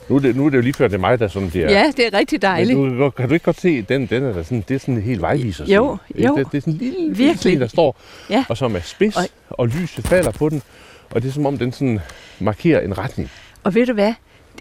Nu 0.09 0.17
er 0.17 0.21
det, 0.21 0.37
nu 0.37 0.47
er 0.47 0.51
det 0.51 0.57
jo 0.57 0.63
lige 0.63 0.73
før, 0.75 0.89
det 0.89 0.95
er 0.95 0.99
mig, 1.01 1.19
der 1.19 1.29
sådan 1.29 1.51
bliver... 1.51 1.71
Ja, 1.73 1.93
det 1.97 2.07
er 2.07 2.19
rigtig 2.19 2.37
Men 2.37 2.41
dejligt. 2.43 2.77
du, 2.77 3.11
kan 3.11 3.29
du 3.29 3.35
ikke 3.35 3.45
godt 3.45 3.61
se, 3.61 3.83
den, 3.83 4.07
den 4.07 4.23
er 4.25 4.33
da 4.33 4.43
sådan, 4.43 4.65
det 4.69 4.75
er 4.75 4.79
sådan 4.79 4.95
en 4.95 5.03
helt 5.03 5.21
vejviser. 5.21 5.65
Jo, 5.65 5.97
jo. 6.19 6.37
Det, 6.37 6.47
det 6.53 6.57
er 6.59 6.61
sådan 6.61 6.73
en 6.73 6.79
lille, 6.79 7.09
Virkelig. 7.17 7.39
sten, 7.39 7.61
der 7.61 7.67
står, 7.67 7.97
Ja. 8.31 8.45
og 8.49 8.57
som 8.57 8.77
er 8.77 8.81
spids, 8.81 9.17
og, 9.17 9.23
Og- 9.49 9.59
og 9.61 9.69
lyset 9.69 10.07
falder 10.07 10.31
på 10.31 10.49
den. 10.49 10.63
Og 11.11 11.23
det 11.23 11.29
er 11.29 11.33
som 11.33 11.47
om, 11.47 11.59
den 11.59 11.73
sådan 11.73 12.01
markerer 12.41 12.81
en 12.81 12.99
retning. 12.99 13.31
Og 13.65 13.75
ved 13.75 13.87
du 13.87 13.93
hvad? 13.93 14.15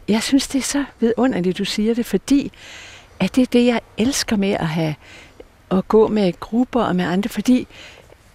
Jeg 0.07 0.23
synes, 0.23 0.47
det 0.47 0.59
er 0.59 0.63
så 0.63 0.83
vidunderligt, 0.99 1.57
du 1.57 1.65
siger 1.65 1.93
det, 1.93 2.05
fordi 2.05 2.51
at 3.19 3.35
det 3.35 3.41
er 3.41 3.45
det, 3.53 3.65
jeg 3.65 3.79
elsker 3.97 4.35
med 4.35 4.51
at 4.51 4.67
have 4.67 4.95
at 5.71 5.87
gå 5.87 6.07
med 6.07 6.33
grupper 6.39 6.81
og 6.83 6.95
med 6.95 7.05
andre, 7.05 7.29
fordi 7.29 7.67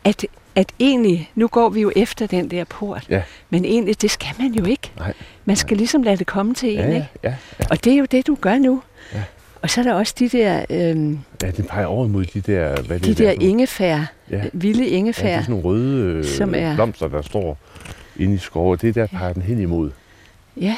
at, 0.05 0.27
at 0.55 0.73
egentlig, 0.81 1.31
nu 1.35 1.49
går 1.49 1.69
vi 1.69 1.81
jo 1.81 1.93
efter 1.97 2.27
den 2.27 2.51
der 2.51 2.65
port, 2.65 3.07
Ja. 3.11 3.23
men 3.51 3.65
egentlig, 3.65 4.03
det 4.03 4.11
skal 4.11 4.29
man 4.39 4.53
jo 4.53 4.65
ikke. 4.65 4.91
Nej. 4.99 5.13
Man 5.45 5.57
skal 5.57 5.77
ligesom 5.77 6.03
lade 6.03 6.17
det 6.17 6.27
komme 6.27 6.55
til 6.55 6.69
en, 6.73 6.79
Ja, 6.79 6.87
ikke? 6.87 7.09
ja, 7.23 7.29
ja, 7.29 7.35
ja. 7.61 7.65
Og 7.71 7.85
det 7.85 7.93
er 7.93 7.97
jo 7.97 8.05
det, 8.05 8.27
du 8.27 8.35
gør 8.41 8.59
nu. 8.59 8.83
Ja. 9.15 9.23
Og 9.63 9.71
så 9.71 9.81
er 9.81 9.85
der 9.85 9.93
også 9.95 10.15
de 10.19 10.29
der, 10.29 10.65
øhm, 10.71 11.19
Ja, 11.43 11.51
den 11.51 11.65
peger 11.65 11.87
over 11.87 12.09
mod 12.09 12.25
de 12.25 12.41
der... 12.41 12.83
Hvad 12.83 13.01
de 13.01 13.09
det, 13.09 13.19
der 13.19 13.29
er 13.31 13.35
nogle- 13.35 13.49
ingefær, 13.51 14.01
Ja. 14.31 14.43
vilde 14.53 14.79
Ja, 14.83 14.85
det 14.91 14.97
ingefær. 14.97 15.29
er 15.29 15.41
sådan 15.41 15.51
nogle 15.51 15.65
røde 15.65 16.05
øh, 16.05 16.25
Som 16.25 16.55
er- 16.57 16.75
blomster, 16.75 17.09
der 17.09 17.23
står 17.23 17.59
inde 18.17 18.35
i 18.35 18.39
skove. 18.39 18.77
Det 18.77 18.89
er 18.89 18.93
der, 18.93 19.07
peger 19.07 19.33
den 19.33 19.43
hen 19.43 19.59
imod. 19.61 19.91
Ja, 20.57 20.77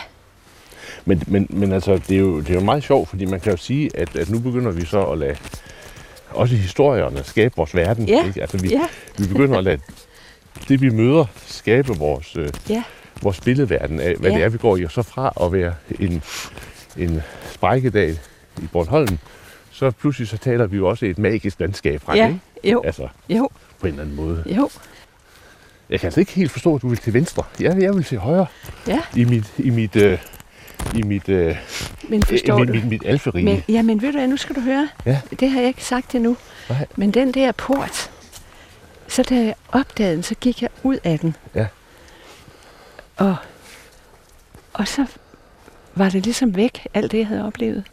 Men, 1.04 1.22
men, 1.26 1.46
men 1.50 1.72
altså, 1.72 1.92
det 2.08 2.10
er, 2.16 2.20
jo, 2.20 2.40
det 2.40 2.50
er 2.50 2.54
jo 2.54 2.60
meget 2.60 2.82
sjovt, 2.82 3.08
fordi 3.08 3.24
man 3.24 3.40
kan 3.40 3.52
jo 3.52 3.56
sige, 3.56 3.90
at, 3.98 4.16
at 4.16 4.30
nu 4.30 4.38
begynder 4.38 4.70
vi 4.70 4.84
så 4.84 5.02
at 5.04 5.18
lade 5.18 5.36
også 6.34 6.56
historierne 6.56 7.24
skabe 7.24 7.54
vores 7.56 7.74
verden. 7.74 8.08
Ja, 8.08 8.26
Ikke? 8.26 8.40
Altså, 8.40 8.58
vi, 8.58 8.68
ja, 8.68 8.82
vi 9.18 9.26
begynder 9.26 9.58
at 9.58 9.64
lade 9.64 9.80
det, 10.68 10.80
vi 10.80 10.90
møder, 10.90 11.24
skabe 11.46 11.88
vores, 11.98 12.36
øh, 12.36 12.48
ja, 12.68 12.82
vores 13.22 13.40
billedverden 13.40 14.00
af, 14.00 14.14
hvad 14.16 14.30
Ja. 14.30 14.36
det 14.36 14.44
er, 14.44 14.48
vi 14.48 14.58
går 14.58 14.76
i. 14.76 14.84
Og 14.84 14.90
så 14.90 15.02
fra 15.02 15.32
at 15.42 15.52
være 15.52 15.74
en, 16.00 16.22
en 16.96 17.22
sprækkedal 17.52 18.18
i 18.62 18.66
Bornholm, 18.72 19.18
så 19.70 19.90
pludselig 19.90 20.28
så 20.28 20.36
taler 20.38 20.66
vi 20.66 20.76
jo 20.76 20.88
også 20.88 21.06
et 21.06 21.18
magisk 21.18 21.60
landskab 21.60 22.00
fra 22.02 22.16
ja, 22.16 22.26
ikke? 22.28 22.40
jo, 22.64 22.82
Altså, 22.84 23.08
jo, 23.28 23.48
på 23.80 23.86
en 23.86 23.92
eller 23.92 24.02
anden 24.02 24.16
måde. 24.16 24.44
jo, 24.46 24.70
Jeg 25.90 26.00
kan 26.00 26.06
altså 26.06 26.20
ikke 26.20 26.32
helt 26.32 26.50
forstå, 26.50 26.74
at 26.74 26.82
du 26.82 26.88
vil 26.88 26.98
til 26.98 27.14
venstre. 27.14 27.42
Jeg, 27.60 27.82
jeg 27.82 27.94
vil 27.94 28.04
til 28.04 28.18
højre 28.18 28.46
ja, 28.88 29.00
i 29.16 29.24
mit, 29.24 29.44
i 29.58 29.70
mit, 29.70 29.96
øh, 29.96 30.18
i 30.96 31.02
mit, 31.02 31.28
øh, 31.28 31.56
men 32.08 32.22
forstår 32.22 32.58
mit, 32.58 32.68
du? 32.68 32.72
mit, 32.74 32.84
mit 32.84 33.02
alferige. 33.06 33.44
Men, 33.44 33.64
ja, 33.68 33.82
men 33.82 34.02
ved 34.02 34.12
du 34.12 34.18
hvad, 34.18 34.28
nu 34.28 34.36
skal 34.36 34.56
du 34.56 34.60
høre. 34.60 34.88
Ja. 35.06 35.20
Det 35.40 35.50
har 35.50 35.60
jeg 35.60 35.68
ikke 35.68 35.84
sagt 35.84 36.14
endnu. 36.14 36.36
Nej. 36.68 36.86
Men 36.96 37.10
den 37.10 37.34
der 37.34 37.52
port, 37.52 38.10
så 39.08 39.22
da 39.22 39.34
jeg 39.34 39.54
opdagede 39.68 40.14
den, 40.14 40.22
så 40.22 40.34
gik 40.34 40.62
jeg 40.62 40.70
ud 40.82 40.98
af 41.04 41.18
den. 41.18 41.36
Ja. 41.54 41.66
Og, 43.16 43.36
og 44.72 44.88
så 44.88 45.06
var 45.94 46.08
det 46.08 46.24
ligesom 46.24 46.56
væk, 46.56 46.86
alt 46.94 47.12
det, 47.12 47.18
jeg 47.18 47.26
havde 47.26 47.44
oplevet. 47.46 47.84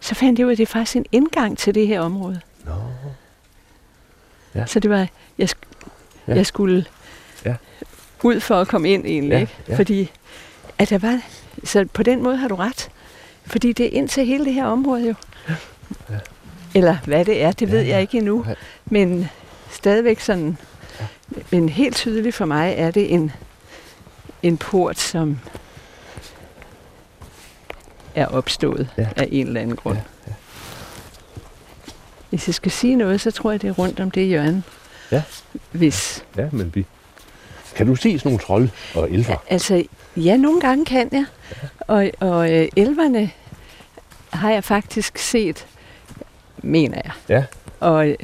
Så 0.00 0.14
fandt 0.14 0.38
jeg 0.38 0.46
ud 0.46 0.50
af, 0.50 0.54
at 0.54 0.58
det 0.58 0.62
er 0.68 0.72
faktisk 0.72 0.96
en 0.96 1.06
indgang 1.12 1.58
til 1.58 1.74
det 1.74 1.86
her 1.86 2.00
område. 2.00 2.40
Nå. 2.64 2.72
Ja. 4.54 4.66
Så 4.66 4.80
det 4.80 4.90
var, 4.90 5.06
jeg, 5.38 5.48
Ja. 6.28 6.34
jeg 6.34 6.46
skulle 6.46 6.84
Ja. 7.44 7.54
ud 8.22 8.40
for 8.40 8.60
at 8.60 8.68
komme 8.68 8.90
ind 8.90 9.06
egentlig. 9.06 9.30
Ja, 9.34 9.40
Ikke? 9.40 9.52
ja. 9.68 9.76
Fordi 9.76 10.10
at 10.78 10.90
der 10.90 10.98
var, 10.98 11.20
så 11.64 11.84
på 11.92 12.02
den 12.02 12.22
måde 12.22 12.36
har 12.36 12.48
du 12.48 12.54
ret. 12.54 12.88
Fordi 13.46 13.72
det 13.72 13.86
er 13.86 13.90
ind 13.90 14.08
til 14.08 14.26
hele 14.26 14.44
det 14.44 14.54
her 14.54 14.64
område 14.66 15.06
jo. 15.08 15.14
Ja. 15.48 15.54
Eller 16.74 16.96
hvad 17.04 17.24
det 17.24 17.42
er, 17.42 17.52
det 17.52 17.66
Ja, 17.68 17.72
ved 17.72 17.82
ja. 17.82 17.88
jeg 17.88 18.00
ikke 18.00 18.18
endnu. 18.18 18.46
Men 18.86 19.28
stadigvæk 19.70 20.20
sådan, 20.20 20.56
men 21.50 21.68
helt 21.68 21.96
tydeligt 21.96 22.34
for 22.36 22.44
mig 22.44 22.74
er 22.76 22.90
det 22.90 23.12
en, 23.12 23.32
en 24.42 24.56
port, 24.56 24.98
som 24.98 25.38
er 28.14 28.26
opstået 28.26 28.88
Ja. 28.98 29.08
af 29.16 29.28
en 29.32 29.46
eller 29.46 29.60
anden 29.60 29.76
grund. 29.76 29.98
Ja, 30.26 30.32
Hvis 32.30 32.46
jeg 32.48 32.54
skal 32.54 32.70
sige 32.72 32.96
noget, 32.96 33.20
så 33.20 33.30
tror 33.30 33.50
jeg, 33.50 33.62
det 33.62 33.68
er 33.68 33.72
rundt 33.72 34.00
om 34.00 34.10
det 34.10 34.26
hjørne. 34.26 34.62
Ja. 35.12 35.22
Hvis. 35.72 36.24
Ja, 36.36 36.48
men 36.52 36.74
vi... 36.74 36.86
Kan 37.76 37.86
du 37.86 37.96
se 37.96 38.18
sådan 38.18 38.28
nogle 38.30 38.38
trolde 38.44 38.70
og 38.94 39.10
elver? 39.10 39.36
Altså, 39.50 39.84
ja, 40.16 40.36
nogle 40.36 40.60
gange 40.60 40.84
kan 40.84 41.08
jeg. 41.12 41.24
Og, 41.78 42.10
og 42.20 42.52
øh, 42.52 42.68
elverne 42.76 43.30
har 44.32 44.50
jeg 44.50 44.64
faktisk 44.64 45.18
set, 45.18 45.66
mener 46.58 47.00
jeg. 47.04 47.12
Ja. 47.28 47.44
Og, 47.80 48.16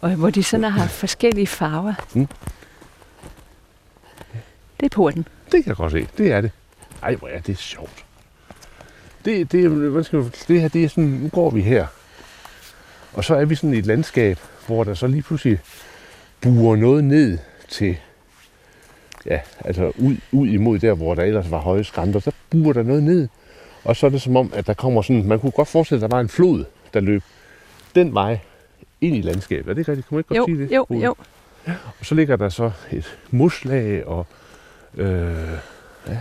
og 0.00 0.10
hvor 0.10 0.30
de 0.30 0.42
sådan 0.42 0.64
har 0.64 0.70
haft 0.70 0.92
forskellige 0.92 1.46
farver. 1.46 1.94
Mm. 2.14 2.28
Det 4.80 4.86
er 4.86 4.96
porten. 4.96 5.28
Det 5.44 5.64
kan 5.64 5.66
jeg 5.66 5.76
godt 5.76 5.92
se. 5.92 6.08
Det 6.18 6.32
er 6.32 6.40
det. 6.40 6.50
Ej, 7.02 7.14
hvor 7.14 7.28
er 7.28 7.40
det 7.40 7.58
sjovt. 7.58 8.04
Det, 9.24 9.52
det, 9.52 9.70
hvad 9.70 10.04
skal 10.04 10.18
man, 10.18 10.32
det 10.48 10.60
her, 10.60 10.68
det 10.68 10.84
er 10.84 10.88
sådan, 10.88 11.04
nu 11.04 11.28
går 11.28 11.50
vi 11.50 11.60
her. 11.60 11.86
Og 13.12 13.24
så 13.24 13.34
er 13.34 13.44
vi 13.44 13.54
sådan 13.54 13.74
i 13.74 13.78
et 13.78 13.86
landskab, 13.86 14.38
hvor 14.66 14.84
der 14.84 14.94
så 14.94 15.06
lige 15.06 15.22
pludselig 15.22 15.60
buer 16.40 16.76
noget 16.76 17.04
ned 17.04 17.38
til, 17.68 17.96
ja, 19.26 19.40
altså 19.64 19.92
ud, 19.98 20.16
ud 20.32 20.48
imod 20.48 20.78
der, 20.78 20.92
hvor 20.94 21.14
der 21.14 21.22
ellers 21.22 21.50
var 21.50 21.58
høje 21.58 21.84
skrænter. 21.84 22.20
Så 22.20 22.32
buer 22.50 22.72
der 22.72 22.82
noget 22.82 23.02
ned. 23.02 23.28
Og 23.84 23.96
så 23.96 24.06
er 24.06 24.10
det 24.10 24.22
som 24.22 24.36
om, 24.36 24.52
at 24.54 24.66
der 24.66 24.74
kommer 24.74 25.02
sådan, 25.02 25.26
man 25.26 25.40
kunne 25.40 25.52
godt 25.52 25.68
forestille, 25.68 26.04
at 26.04 26.10
der 26.10 26.16
var 26.16 26.20
en 26.20 26.28
flod, 26.28 26.64
der 26.94 27.00
løb 27.00 27.22
den 27.94 28.14
vej 28.14 28.38
ind 29.00 29.16
i 29.16 29.20
landskabet. 29.20 29.70
Er 29.70 29.74
det 29.74 29.88
rigtigt? 29.88 30.08
Kan 30.08 30.14
man 30.16 30.20
ikke 30.20 30.28
godt 30.28 30.38
Jo, 30.38 30.44
sige 30.46 30.58
det? 30.58 30.72
jo, 30.76 30.84
Bodil? 30.84 31.02
jo. 31.02 31.14
Og 32.00 32.06
så 32.06 32.14
ligger 32.14 32.36
der 32.36 32.48
så 32.48 32.70
et 32.92 33.18
muslag, 33.30 34.06
og 34.06 34.26
øh, 34.94 35.48
ja, 36.08 36.18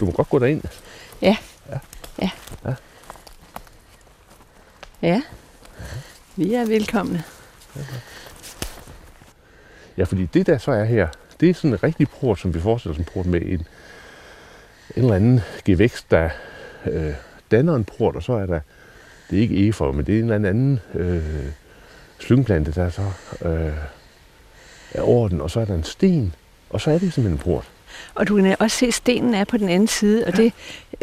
du 0.00 0.04
må 0.04 0.10
godt 0.10 0.28
gå 0.28 0.38
derind. 0.38 0.62
Ja. 1.22 1.36
Vi 6.36 6.54
er 6.54 6.66
velkomne. 6.66 7.22
Ja, 7.76 7.80
fordi 10.04 10.26
det 10.34 10.46
der 10.46 10.58
så 10.58 10.70
er 10.72 10.84
her, 10.84 11.08
det 11.40 11.50
er 11.50 11.54
sådan 11.54 11.70
en 11.72 11.82
rigtig 11.82 12.08
port, 12.20 12.38
som 12.40 12.54
vi 12.54 12.60
forestiller 12.60 12.92
os 12.94 12.98
en 12.98 13.04
port 13.14 13.26
med 13.26 13.40
en, 13.42 13.48
en 13.48 13.66
eller 14.96 15.14
anden 15.14 15.40
gevækst, 15.64 16.10
der 16.10 16.28
øh, 16.86 17.12
danner 17.50 17.74
en 17.76 17.84
port, 17.84 18.16
og 18.16 18.22
så 18.22 18.32
er 18.32 18.46
der, 18.46 18.60
det 19.30 19.38
er 19.38 19.42
ikke 19.42 19.68
efor, 19.68 19.92
men 19.92 20.06
det 20.06 20.14
er 20.14 20.18
en 20.22 20.30
eller 20.30 20.48
anden 20.48 20.80
øh, 20.94 21.22
slyngplante, 22.18 22.72
der 22.72 22.90
så 22.90 23.02
øh, 23.48 23.72
er 24.94 25.00
over 25.02 25.28
den, 25.28 25.40
og 25.40 25.50
så 25.50 25.60
er 25.60 25.64
der 25.64 25.74
en 25.74 25.84
sten, 25.84 26.34
og 26.70 26.80
så 26.80 26.90
er 26.90 26.98
det 26.98 27.12
simpelthen 27.12 27.32
en 27.32 27.38
port. 27.54 27.64
Og 28.14 28.28
du 28.28 28.36
kan 28.36 28.56
også 28.58 28.76
se, 28.76 28.86
at 28.86 28.94
stenen 28.94 29.34
er 29.34 29.44
på 29.44 29.56
den 29.56 29.68
anden 29.68 29.88
side, 29.88 30.24
og 30.26 30.36
det 30.36 30.52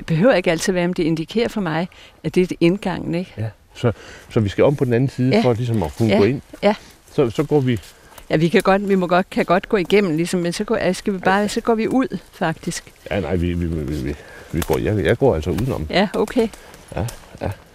behøver 0.07 0.33
ikke 0.33 0.51
altid 0.51 0.73
være, 0.73 0.87
men 0.87 0.93
det 0.93 1.03
indikerer 1.03 1.47
for 1.47 1.61
mig, 1.61 1.87
at 2.23 2.35
det 2.35 2.51
er 2.51 2.55
indgangen, 2.59 3.15
ikke? 3.15 3.33
Ja. 3.37 3.49
Så, 3.73 3.91
så 4.29 4.39
vi 4.39 4.49
skal 4.49 4.63
om 4.63 4.75
på 4.75 4.85
den 4.85 4.93
anden 4.93 5.09
side, 5.09 5.29
Ja. 5.35 5.41
for 5.43 5.53
ligesom 5.53 5.83
at 5.83 5.91
kunne 5.97 6.09
Ja. 6.09 6.17
gå 6.17 6.23
ind. 6.23 6.41
Ja. 6.63 6.75
Så, 7.13 7.29
så 7.29 7.43
går 7.43 7.59
vi 7.59 7.79
Ja, 8.29 8.35
vi 8.35 8.49
kan 8.49 8.61
godt, 8.61 8.89
vi 8.89 8.95
må 8.95 9.07
godt, 9.07 9.29
kan 9.29 9.45
godt 9.45 9.69
gå 9.69 9.77
igennem, 9.77 10.15
ligesom, 10.17 10.39
men 10.39 10.53
så 10.53 10.63
går, 10.63 10.93
skal 10.93 11.13
vi 11.13 11.17
bare, 11.17 11.49
så 11.49 11.61
går 11.61 11.75
vi 11.75 11.87
ud, 11.87 12.17
faktisk. 12.31 12.93
Ja, 13.11 13.19
nej, 13.19 13.35
vi, 13.35 13.53
vi, 13.53 13.65
vi, 13.67 13.95
vi, 14.03 14.15
vi 14.51 14.61
går, 14.61 14.77
jeg, 14.77 15.05
jeg 15.05 15.17
går 15.17 15.35
altså 15.35 15.49
udenom, 15.49 15.87
Ja, 15.89 16.09
okay. 16.13 16.47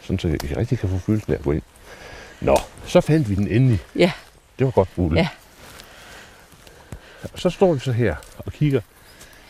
sådan 0.02 0.18
så 0.18 0.28
jeg 0.28 0.56
rigtig 0.56 0.78
kan 0.78 0.88
få 0.88 0.98
følelsen 0.98 1.32
af 1.32 1.36
at 1.38 1.44
gå 1.44 1.52
ind. 1.52 1.62
Nå, 2.40 2.56
så 2.86 3.00
fandt 3.00 3.30
vi 3.30 3.34
den 3.34 3.48
endelig. 3.48 3.80
Ja. 3.96 4.12
Det 4.58 4.64
var 4.64 4.70
godt, 4.70 4.88
Bulle. 4.96 5.20
Ja. 5.20 5.28
Og 7.32 7.38
så 7.38 7.50
står 7.50 7.72
vi 7.74 7.80
så 7.80 7.92
her 7.92 8.16
og 8.38 8.52
kigger 8.52 8.80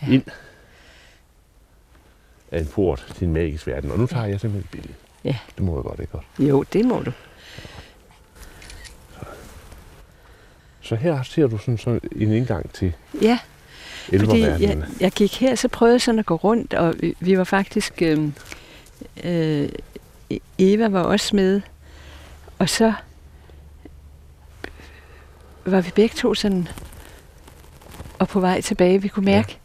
Ja. 0.03 0.07
ja. 0.07 0.13
ind 0.13 0.23
af 2.53 2.59
en 2.61 2.67
port 2.67 3.07
til 3.17 3.27
en 3.27 3.33
magisk 3.33 3.67
verden. 3.67 3.91
Og 3.91 3.99
nu 3.99 4.07
tager 4.07 4.27
jeg 4.27 4.41
simpelthen 4.41 4.65
et 4.65 4.71
billede. 4.71 4.95
Ja. 5.25 5.37
Det 5.57 5.65
må 5.65 5.77
jeg 5.77 5.83
godt, 5.83 6.01
ikke 6.01 6.13
godt? 6.13 6.25
Jo, 6.39 6.65
det 6.73 6.85
må 6.85 7.03
du. 7.07 7.13
Så 10.91 10.97
her 10.97 11.23
ser 11.23 11.47
du 11.47 11.59
sådan, 11.59 11.79
sådan 11.79 12.01
en 12.17 12.33
indgang 12.33 12.73
til 12.73 12.93
Ja, 13.23 13.39
fordi 14.19 14.41
jeg, 14.41 14.83
jeg 15.01 15.13
gik 15.13 15.41
her, 15.41 15.55
så 15.55 15.69
prøvede 15.69 15.95
jeg 15.95 16.01
sådan 16.01 16.19
at 16.19 16.27
gå 16.27 16.35
rundt, 16.35 16.75
og 16.75 16.95
vi, 17.01 17.15
vi 17.21 17.39
var 17.39 17.45
faktisk... 17.45 18.03
Øh, 18.03 18.29
øh, 19.25 19.69
Eva 20.59 20.89
var 20.89 21.03
også 21.03 21.37
med, 21.37 21.61
og 22.59 22.69
så 22.69 22.93
var 25.65 25.81
vi 25.81 25.91
begge 25.95 26.15
to 26.17 26.35
sådan 26.35 26.69
og 28.19 28.29
på 28.29 28.41
vej 28.41 28.61
tilbage. 28.61 29.03
Vi 29.03 29.09
kunne 29.09 29.25
mærke, 29.25 29.59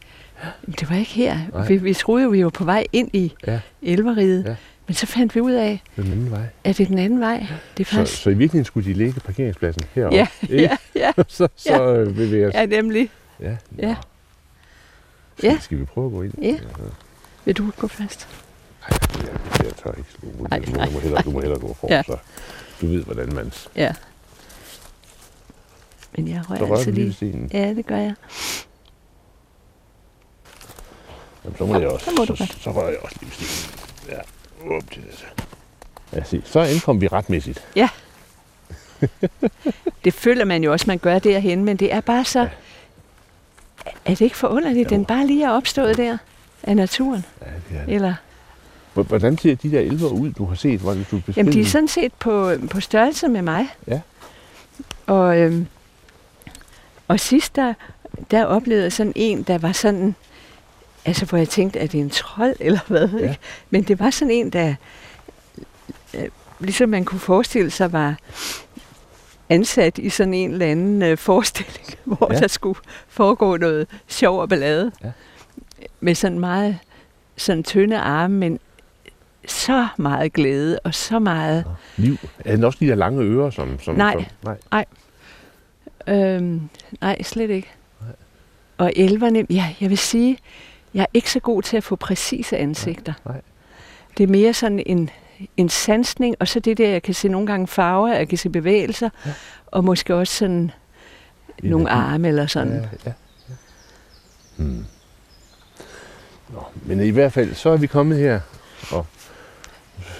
ja. 0.44 0.48
det 0.80 0.90
var 0.90 0.96
ikke 0.96 1.12
her. 1.12 1.38
Nej. 1.52 1.68
Vi, 1.68 1.76
vi 1.76 1.94
troede 1.94 2.24
jo, 2.24 2.30
vi 2.30 2.44
var 2.44 2.50
på 2.50 2.64
vej 2.64 2.86
ind 2.92 3.10
i 3.12 3.32
Ja. 3.46 3.60
Elveriget, 3.82 4.44
Ja. 4.44 4.56
Men 4.86 4.94
så 4.94 5.06
fandt 5.06 5.34
vi 5.34 5.40
ud 5.40 5.52
af, 5.52 5.82
Den 5.96 6.12
anden 6.12 6.30
vej. 6.30 6.46
at 6.64 6.76
det 6.78 6.84
er 6.84 6.88
den 6.88 6.98
anden 6.98 7.20
vej. 7.20 7.46
Det 7.76 7.86
er 7.86 7.90
Så, 7.90 7.96
faktisk... 7.96 8.22
så 8.22 8.30
i 8.30 8.34
virkeligheden 8.34 8.64
skulle 8.64 8.88
de 8.88 8.94
lægge 8.94 9.20
parkeringspladsen 9.20 9.82
heroppe. 9.92 10.16
Ja, 10.16 10.26
ikke? 10.42 10.62
ja, 10.62 10.76
ja, 10.94 11.12
så 11.28 11.48
så 11.56 11.82
ja. 11.82 11.92
vil 11.98 12.32
vi 12.32 12.44
os. 12.44 12.54
ja, 12.54 12.66
nemlig. 12.66 13.10
Ja. 13.40 13.56
Ja. 13.78 13.96
Skal, 15.38 15.48
Ja. 15.50 15.58
skal 15.60 15.78
vi 15.78 15.84
prøve 15.84 16.06
at 16.06 16.12
gå 16.12 16.22
ind? 16.22 16.34
Ja. 16.42 16.58
Vil 17.44 17.56
du 17.56 17.70
gå 17.78 17.86
først? 17.86 18.28
Nej, 18.90 18.98
jeg, 19.26 19.64
jeg 19.64 19.72
tør 19.84 19.90
ikke 19.92 20.08
ud. 20.22 20.48
Nej, 20.48 20.58
Du, 20.58 20.70
nej, 20.70 20.90
må 20.90 20.98
hellere, 20.98 21.22
du 21.22 21.30
må 21.30 21.40
hellere 21.40 21.58
gå 21.60 21.74
for, 21.80 21.86
Ja. 21.90 21.96
ja. 21.96 22.02
så 22.02 22.16
du 22.80 22.86
ved, 22.86 23.02
hvordan 23.04 23.34
man... 23.34 23.52
Ja. 23.76 23.92
Men 26.16 26.28
jeg 26.28 26.40
Så 26.44 26.50
rører 26.54 26.60
rører 26.62 26.72
altså 26.76 26.90
du 26.90 26.96
lige 26.96 27.16
lige. 27.20 27.48
Ja, 27.52 27.74
det 27.74 27.86
gør 27.86 27.96
jeg. 27.96 28.14
Jamen, 31.44 31.58
så 31.58 31.66
må 31.66 31.78
jeg 31.78 31.88
også. 31.88 32.04
så 32.04 32.10
må 32.18 32.24
du 32.24 32.36
så, 32.36 32.56
så 32.60 32.70
rører 32.72 32.88
jeg 32.88 32.98
også 33.02 33.16
lige 33.20 33.32
stenen. 33.32 33.78
Ja, 34.08 34.20
up 34.64 34.90
til 34.90 35.02
det. 35.02 35.26
Ja, 36.12 36.24
se. 36.24 36.42
Så 36.44 36.62
indkom 36.62 37.00
vi 37.00 37.08
retmæssigt. 37.08 37.64
Det 40.04 40.14
føler 40.14 40.44
man 40.44 40.64
jo 40.64 40.72
også, 40.72 40.84
man 40.88 40.98
gør 40.98 41.18
derhen, 41.18 41.64
men 41.64 41.76
det 41.76 41.92
er 41.92 42.00
bare 42.00 42.24
så... 42.24 42.40
Ja. 42.40 42.48
Er 44.04 44.10
det 44.10 44.20
ikke 44.20 44.36
forunderligt, 44.36 44.90
Jo. 44.90 44.96
den 44.96 45.04
bare 45.04 45.26
lige 45.26 45.44
er 45.44 45.50
opstået 45.50 45.96
der 45.96 46.18
af 46.62 46.76
naturen? 46.76 47.24
Ja, 47.40 47.46
det 47.46 47.80
er 47.80 47.84
det. 47.84 47.94
Eller, 47.94 48.14
Hvordan 48.94 49.38
ser 49.38 49.54
de 49.54 49.70
der 49.70 49.80
elver 49.80 50.08
ud, 50.08 50.32
du 50.32 50.44
har 50.44 50.54
set? 50.54 50.80
Hvordan 50.80 51.06
du 51.10 51.16
beskriver 51.16 51.34
jamen, 51.36 51.52
de 51.52 51.60
er 51.60 51.64
sådan 51.64 51.88
set 51.88 52.12
på, 52.14 52.52
på 52.70 52.80
størrelse 52.80 53.28
med 53.28 53.42
mig. 53.42 53.66
Ja. 53.88 54.00
Og, 55.06 55.38
øhm, 55.38 55.66
og 57.08 57.20
sidst, 57.20 57.56
der, 57.56 57.74
der 58.30 58.44
oplevede 58.44 58.84
jeg 58.84 58.92
sådan 58.92 59.12
en, 59.16 59.42
der 59.42 59.58
var 59.58 59.72
sådan... 59.72 60.14
Altså, 61.06 61.24
hvor 61.24 61.38
jeg 61.38 61.48
tænkte, 61.48 61.78
er 61.78 61.86
det 61.86 62.00
en 62.00 62.10
trold, 62.10 62.56
eller 62.66 62.80
hvad? 62.86 63.08
Ja. 63.08 63.18
Ikke? 63.18 63.38
Men 63.70 63.82
det 63.82 63.98
var 63.98 64.10
sådan 64.10 64.30
en, 64.32 64.50
der... 64.50 64.74
Øh, 66.14 66.28
ligesom 66.60 66.88
man 66.88 67.04
kunne 67.04 67.20
forestille 67.20 67.70
sig, 67.70 67.92
var 67.92 68.16
ansat 69.48 69.98
i 69.98 70.08
sådan 70.08 70.34
en 70.34 70.50
eller 70.52 70.66
anden 70.66 71.02
øh, 71.02 71.18
forestilling, 71.18 71.86
hvor 72.04 72.28
Ja. 72.30 72.34
ja. 72.34 72.40
der 72.40 72.48
skulle 72.48 72.78
foregå 73.08 73.56
noget 73.56 73.86
sjov 74.08 74.40
og 74.40 74.48
ballade. 74.48 74.92
Ja. 75.04 75.10
Med 76.00 76.14
sådan 76.14 76.38
meget 76.38 76.78
sådan 77.36 77.62
tynde 77.64 77.98
arme, 77.98 78.34
men 78.38 78.58
så 79.46 79.88
meget 79.96 80.32
glæde 80.32 80.78
og 80.84 80.94
så 80.94 81.18
meget... 81.18 81.64
Liv. 81.96 82.16
Er 82.44 82.54
den 82.56 82.64
også 82.64 82.78
de 82.80 82.86
der 82.88 82.94
lange 82.94 83.22
ører, 83.22 83.50
som... 83.50 83.80
som 83.80 83.94
Nej. 83.94 84.24
Som, 84.42 84.56
nej. 84.72 84.84
Øhm, 86.08 86.68
nej, 87.00 87.22
slet 87.22 87.50
ikke. 87.50 87.68
Og 88.78 88.92
elverne, 88.96 89.46
ja, 89.50 89.74
jeg 89.80 89.90
vil 89.90 89.98
sige, 89.98 90.38
jeg 90.96 91.02
er 91.02 91.06
ikke 91.14 91.30
så 91.30 91.40
god 91.40 91.62
til 91.62 91.76
at 91.76 91.84
få 91.84 91.96
præcise 91.96 92.56
ansigter. 92.56 93.12
nej. 93.26 93.40
Det 94.18 94.24
er 94.24 94.28
mere 94.28 94.54
sådan 94.54 94.82
en, 94.86 95.10
en 95.56 95.68
sansning, 95.68 96.36
og 96.40 96.48
så 96.48 96.60
det 96.60 96.78
der, 96.78 96.88
jeg 96.88 97.02
kan 97.02 97.14
se 97.14 97.28
nogle 97.28 97.46
gange 97.46 97.66
farver, 97.66 98.08
jeg 98.14 98.28
kan 98.28 98.38
se 98.38 98.48
bevægelser, 98.48 99.10
Ja. 99.26 99.32
og 99.66 99.84
måske 99.84 100.14
også 100.14 100.34
sådan 100.34 100.70
nogle 101.62 101.90
Energi. 101.90 102.00
arme 102.14 102.28
eller 102.28 102.46
sådan. 102.46 102.72
Ja, 102.72 102.80
ja. 102.82 102.88
ja. 103.06 103.12
Hmm. 104.56 104.84
Nå, 106.48 106.62
men 106.82 107.00
i 107.00 107.10
hvert 107.10 107.32
fald, 107.32 107.54
så 107.54 107.70
er 107.70 107.76
vi 107.76 107.86
kommet 107.86 108.18
her, 108.18 108.40
og 108.92 109.06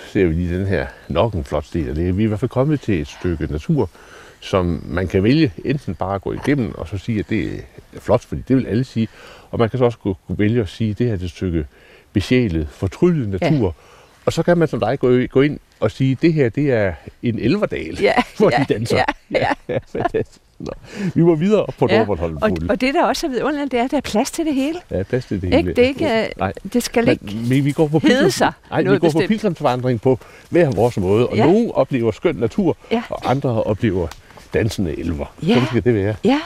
ser 0.09 0.27
vi 0.27 0.33
lige 0.35 0.59
den 0.59 0.67
her 0.67 0.87
nok 1.09 1.35
en 1.35 1.45
flot 1.45 1.65
sted, 1.65 1.95
det 1.95 2.09
er, 2.09 2.12
vi 2.12 2.23
er 2.23 2.27
i 2.27 2.29
hvert 2.29 2.41
fald 2.41 2.49
kommet 2.49 2.81
til 2.81 3.01
et 3.01 3.09
stykke 3.09 3.47
natur, 3.47 3.91
som 4.40 4.83
man 4.88 5.09
kan 5.09 5.22
vælge 5.22 5.53
enten 5.64 5.94
bare 5.94 6.14
at 6.14 6.22
gå 6.22 6.33
igennem, 6.33 6.75
og 6.75 6.88
så 6.88 6.99
sige, 6.99 7.18
at 7.18 7.31
det 7.31 7.44
er 7.96 8.01
flot, 8.01 8.25
fordi 8.25 8.42
det 8.49 8.57
vil 8.57 8.66
alle 8.66 8.85
sige, 8.85 9.09
og 9.51 9.59
man 9.59 9.70
kan 9.70 9.79
så 9.79 9.85
også 9.85 9.99
kunne 9.99 10.16
vælge 10.29 10.61
at 10.61 10.68
sige, 10.68 10.90
at 10.90 10.99
det 10.99 11.07
her 11.07 11.12
er 11.14 11.18
et 11.25 11.31
stykke 11.31 11.66
besjælet, 12.12 12.68
fortryllet 12.70 13.29
natur, 13.40 13.75
og 14.27 14.33
så 14.33 14.42
kan 14.42 14.59
man 14.59 14.68
som 14.68 14.81
dig 14.81 14.99
gå, 14.99 15.27
gå 15.27 15.40
ind 15.42 15.59
og 15.81 15.90
sige, 15.90 16.12
at 16.12 16.22
det 16.22 16.33
her 16.33 16.49
det 16.49 16.70
er 16.72 16.92
en 17.22 17.38
elverdal, 17.38 17.99
Ja, 18.01 18.12
hvor 18.38 18.51
ja, 18.59 18.64
de 18.68 18.75
danser. 18.75 18.96
ja, 18.96 19.05
ja. 19.31 19.46
ja 19.75 19.79
fantastisk. 19.92 20.40
Nå. 20.59 20.70
Vi 21.14 21.22
må 21.22 21.35
videre 21.35 21.62
op 21.66 21.75
på 21.79 21.87
Ja, 21.90 21.96
Nordbornholm. 21.96 22.37
Og, 22.42 22.51
og 22.68 22.81
det, 22.81 22.94
der 22.94 23.05
også 23.05 23.27
er 23.27 23.31
vidunderligt, 23.31 23.72
det 23.72 23.81
er, 23.81 23.85
at 23.85 23.90
der 23.90 23.96
er 23.96 24.01
plads 24.01 24.31
til 24.31 24.44
det 24.46 24.55
hele. 24.55 24.79
Ja, 24.90 25.03
plads 25.03 25.25
til 25.27 25.37
det 25.42 25.46
Ikke? 25.46 25.57
hele. 25.57 25.75
Det, 25.75 25.85
er 25.85 25.88
ikke, 25.88 26.20
øh, 26.22 26.27
Nej, 26.38 26.53
det 26.72 26.83
skal 26.83 27.09
ikke... 27.09 27.25
men, 27.49 27.64
vi 27.64 27.72
går 27.72 27.88
på 27.88 27.99
hedde 27.99 28.31
sig 28.31 28.53
Nej, 28.70 28.83
vi 28.83 28.88
går 28.88 28.94
på 28.99 29.01
bestemt. 29.05 29.29
pilgrimsvandring 29.29 30.01
på 30.01 30.18
hver 30.51 30.70
vores 30.70 30.96
måde, 30.96 31.27
og 31.29 31.37
Ja. 31.37 31.46
nogle 31.46 31.75
oplever 31.75 32.11
skøn 32.12 32.35
natur, 32.35 32.77
Ja. 32.92 33.03
og 33.11 33.31
andre 33.31 33.62
oplever 33.64 34.09
dansende 34.57 34.99
elver. 34.99 35.35
Ja. 35.42 35.55
Sådan 35.55 35.66
skal 35.66 35.85
det 35.85 35.95
være. 35.95 36.14
Ja, 36.25 36.40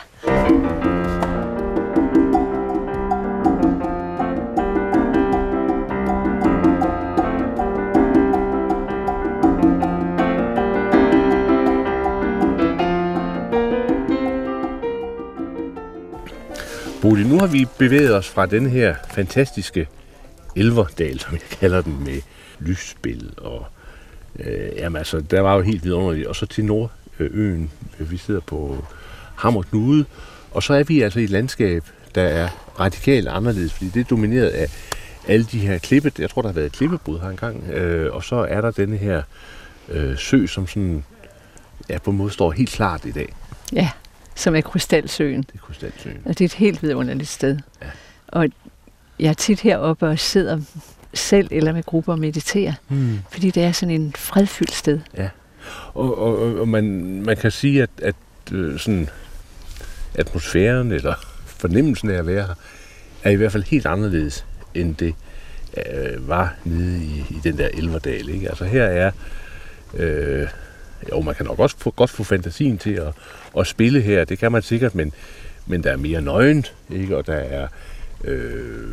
Bodil, 17.03 17.27
nu 17.27 17.39
har 17.39 17.47
vi 17.47 17.67
bevæget 17.79 18.15
os 18.15 18.29
fra 18.29 18.47
den 18.47 18.67
her 18.67 18.95
fantastiske 19.11 19.89
elverdal, 20.57 21.21
som 21.21 21.33
jeg 21.33 21.41
kalder 21.61 21.83
den, 21.83 22.05
med 22.05 22.21
lysspil 22.59 23.33
og 23.37 23.67
øh, 24.39 24.71
jamen 24.77 24.97
altså, 24.97 25.21
der 25.21 25.41
var 25.41 25.55
jo 25.55 25.63
helt 25.63 25.85
vidunderligt. 25.85 26.27
Og 26.27 26.37
så 26.37 26.47
til 26.47 26.65
Nordøen, 27.21 27.71
vi 27.99 28.17
sidder 28.17 28.41
på 28.41 28.85
Hammer 29.37 29.63
Knude, 29.63 30.05
og 30.51 30.63
så 30.63 30.75
er 30.75 30.83
vi 30.83 31.03
altså 31.03 31.21
i 31.21 31.25
et 31.25 31.31
landskab, 31.31 31.85
der 32.15 32.23
er 32.23 32.49
radikalt 32.81 33.29
anderledes, 33.29 33.73
fordi 33.73 33.89
det 33.95 34.01
er 34.01 34.05
domineret 34.05 34.49
af 34.49 34.67
alle 35.29 35.45
de 35.53 35.59
her 35.59 35.79
klippet, 35.79 36.19
jeg 36.19 36.31
tror, 36.31 36.43
der 36.43 36.49
har 36.49 36.55
været 36.55 36.67
et 36.67 36.73
klippebrud 36.73 37.21
her 37.21 37.29
engang, 37.29 37.71
øh, 37.71 38.15
og 38.15 38.25
så 38.25 38.37
er 38.37 38.61
der 38.61 38.71
denne 38.71 38.97
her 38.97 39.23
øh, 39.89 40.19
sø, 40.19 40.47
som 40.47 40.67
sådan, 40.67 41.05
ja, 41.89 41.99
på 41.99 42.11
en 42.11 42.17
måde 42.17 42.31
står 42.31 42.51
helt 42.53 42.71
klart 42.71 43.05
i 43.05 43.11
dag. 43.11 43.35
ja, 43.73 43.91
som 44.35 44.57
er 44.57 44.61
Krystalsøen. 44.61 45.43
Det 45.43 45.55
er 45.55 45.59
Krystalsøen. 45.59 46.17
Og 46.25 46.29
det 46.39 46.41
er 46.41 46.45
et 46.45 46.53
helt 46.55 46.83
vidunderligt 46.83 47.29
sted. 47.29 47.59
Ja. 47.83 47.87
Og 48.29 48.49
jeg 49.21 49.29
er 49.29 49.33
tit 49.33 49.61
heroppe 49.61 50.09
og 50.09 50.19
sidder 50.19 50.61
selv 51.15 51.49
eller 51.51 51.73
med 51.73 51.83
grupper 51.83 52.13
og 52.13 52.19
mediterer, 52.19 52.73
Hmm. 52.89 53.19
fordi 53.31 53.51
det 53.51 53.63
er 53.65 53.73
sådan 53.73 53.95
en 53.95 54.13
fredfyldt 54.17 54.73
sted. 54.75 55.01
Og, 55.19 55.29
og, 55.95 56.19
og- 56.19 56.55
og 56.61 56.69
man, 56.69 56.85
man 57.23 57.37
kan 57.37 57.51
sige, 57.51 57.83
at, 57.83 57.91
at 58.03 58.15
øh, 58.53 58.79
sådan 58.79 59.09
atmosfæren 60.15 60.93
eller 60.93 61.15
fornemmelsen 61.47 62.11
af 62.11 62.15
at 62.15 62.27
være 62.27 62.47
her, 62.47 62.55
er 63.25 63.31
i 63.31 63.35
hvert 63.35 63.53
fald 63.53 63.63
helt 63.65 63.87
anderledes, 63.87 64.47
end 64.75 64.97
det 64.97 65.15
øh, 65.77 66.29
var 66.29 66.55
nede 66.65 66.99
i, 67.05 67.25
i 67.31 67.37
den 67.45 67.59
der 67.59 67.69
Elverdal. 67.75 68.29
Ikke? 68.29 68.49
Altså 68.49 68.65
her 68.65 68.85
er, 68.85 69.11
øh, 69.95 70.49
jo 71.13 71.21
man 71.21 71.35
kan 71.35 71.47
nok 71.47 71.59
også 71.59 71.77
få, 71.79 71.91
godt 71.91 72.11
få 72.11 72.25
fantasien 72.25 72.79
til 72.79 72.93
at, 72.93 73.13
at 73.59 73.67
spille 73.67 74.01
her, 74.01 74.25
det 74.25 74.39
kan 74.39 74.53
man 74.53 74.63
sikkert, 74.63 74.95
men, 74.95 75.13
men 75.67 75.85
der 75.85 75.91
er 75.93 75.97
mere 75.97 76.23
nøgent, 76.23 76.75
ikke? 76.91 77.17
og 77.17 77.27
der 77.27 77.35
er 77.35 77.69
øh, 78.25 78.89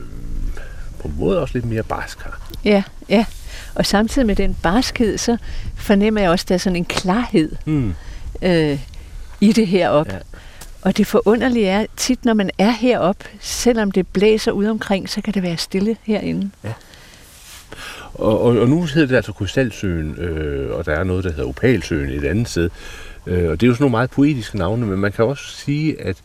på 1.01 1.07
en 1.07 1.13
måde 1.19 1.41
også 1.41 1.53
lidt 1.53 1.65
mere 1.65 1.83
barsk 1.83 2.23
her. 2.23 2.31
Ja, 2.65 2.83
ja. 3.09 3.25
Og 3.75 3.85
samtidig 3.85 4.25
med 4.25 4.35
den 4.35 4.53
barskhed, 4.63 5.17
så 5.17 5.37
fornemmer 5.75 6.21
jeg 6.21 6.29
også, 6.29 6.43
at 6.43 6.49
der 6.49 6.55
er 6.55 6.59
sådan 6.59 6.75
en 6.75 6.85
klarhed 6.85 7.51
Hmm. 7.65 7.93
øh, 8.41 8.79
i 9.41 9.53
det 9.53 9.67
heroppe. 9.67 10.11
Ja. 10.11 10.17
Ja. 10.17 10.23
Og 10.81 10.97
det 10.97 11.07
forunderlige 11.07 11.67
er, 11.67 11.85
tit 11.97 12.25
når 12.25 12.33
man 12.33 12.49
er 12.57 12.71
heroppe, 12.71 13.25
selvom 13.39 13.91
det 13.91 14.07
blæser 14.07 14.51
ud 14.51 14.65
omkring, 14.65 15.09
så 15.09 15.21
kan 15.21 15.33
det 15.33 15.43
være 15.43 15.57
stille 15.57 15.97
herinde. 16.03 16.51
Og, 18.13 18.41
og, 18.41 18.57
og 18.57 18.69
nu 18.69 18.81
hedder 18.85 19.07
det 19.07 19.15
altså 19.15 19.33
Krystalsøen, 19.33 20.15
øh, 20.15 20.75
og 20.75 20.85
der 20.85 20.91
er 20.91 21.03
noget, 21.03 21.23
der 21.23 21.31
hedder 21.31 21.49
Opalsøen 21.49 22.09
et 22.09 22.23
andet 22.23 22.49
sted. 22.49 22.69
Øh, 23.27 23.49
og 23.49 23.61
det 23.61 23.65
er 23.65 23.67
jo 23.67 23.73
sådan 23.73 23.83
nogle 23.83 23.91
meget 23.91 24.09
poetiske 24.09 24.57
navne, 24.57 24.85
men 24.85 24.99
man 24.99 25.11
kan 25.11 25.25
også 25.25 25.43
sige, 25.55 26.01
at, 26.01 26.17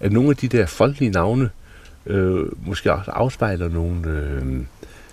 at 0.00 0.12
nogle 0.12 0.30
af 0.30 0.36
de 0.36 0.48
der 0.48 0.66
folkelige 0.66 1.10
navne 1.10 1.50
øh, 2.10 2.46
måske 2.66 2.92
også 2.92 3.10
afspejler 3.10 3.68
nogle, 3.68 4.08
øh, 4.08 4.42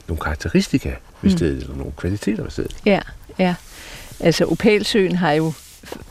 nogle 0.07 0.21
karakteristika 0.21 0.89
ved 1.21 1.31
Mm. 1.31 1.37
stedet, 1.37 1.61
eller 1.63 1.75
nogle 1.75 1.91
kvaliteter 1.97 2.43
ved 2.43 2.51
stedet. 2.51 2.75
Ja, 2.85 2.99
ja. 3.39 3.55
Altså 4.19 4.45
Opalsøen 4.45 5.15
har 5.15 5.31
jo 5.31 5.53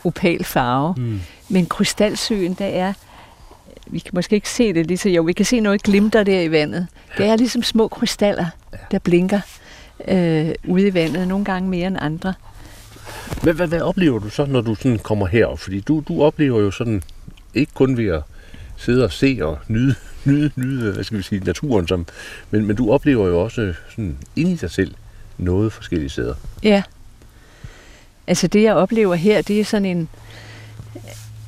opal 0.03 0.43
farve. 0.43 0.93
Mm. 0.97 1.19
Men 1.49 1.65
krystalsøen, 1.65 2.53
der 2.53 2.65
er, 2.65 2.93
vi 3.87 3.99
kan 3.99 4.11
måske 4.13 4.35
ikke 4.35 4.49
se 4.49 4.73
det 4.73 4.87
lige 4.87 4.97
så 4.97 5.09
jo, 5.09 5.21
vi 5.21 5.33
kan 5.33 5.45
se 5.45 5.59
noget 5.59 5.83
glimter 5.83 6.23
der 6.23 6.41
i 6.41 6.51
vandet. 6.51 6.87
Det 7.17 7.25
er 7.25 7.35
ligesom 7.35 7.63
små 7.63 7.87
krystaller, 7.87 8.45
der 8.91 8.99
blinker 8.99 9.39
øh, 10.07 10.49
ude 10.67 10.87
i 10.87 10.93
vandet, 10.93 11.27
nogle 11.27 11.45
gange 11.45 11.69
mere 11.69 11.87
end 11.87 11.97
andre. 11.99 12.33
Hvad, 13.43 13.53
hvad, 13.53 13.67
hvad 13.67 13.81
oplever 13.81 14.19
du 14.19 14.29
så, 14.29 14.45
når 14.45 14.61
du 14.61 14.75
sådan 14.75 14.99
kommer 14.99 15.27
herop? 15.27 15.59
Fordi 15.59 15.79
du, 15.79 16.03
du 16.07 16.23
oplever 16.23 16.59
jo 16.61 16.71
sådan, 16.71 17.03
ikke 17.53 17.71
kun 17.73 17.97
ved 17.97 18.07
at 18.07 18.21
sidde 18.77 19.03
og 19.03 19.11
se 19.11 19.39
og 19.41 19.57
nyde, 19.67 19.95
nyde, 20.27 20.51
nyde 20.55 20.91
hvad 20.93 21.03
skal 21.03 21.17
vi 21.17 21.23
sige, 21.23 21.43
naturen, 21.43 21.87
som, 21.87 22.05
men, 22.51 22.65
men 22.65 22.75
du 22.75 22.91
oplever 22.91 23.27
jo 23.27 23.41
også 23.43 23.73
sådan 23.89 24.17
inde 24.35 24.51
i 24.51 24.55
dig 24.55 24.71
selv 24.71 24.93
noget 25.37 25.73
forskellige 25.73 26.09
steder. 26.09 26.33
Ja. 26.63 26.83
Altså 28.27 28.47
det, 28.47 28.63
jeg 28.63 28.73
oplever 28.73 29.15
her, 29.15 29.41
det 29.41 29.59
er 29.59 29.65
sådan 29.65 29.85
en, 29.85 30.09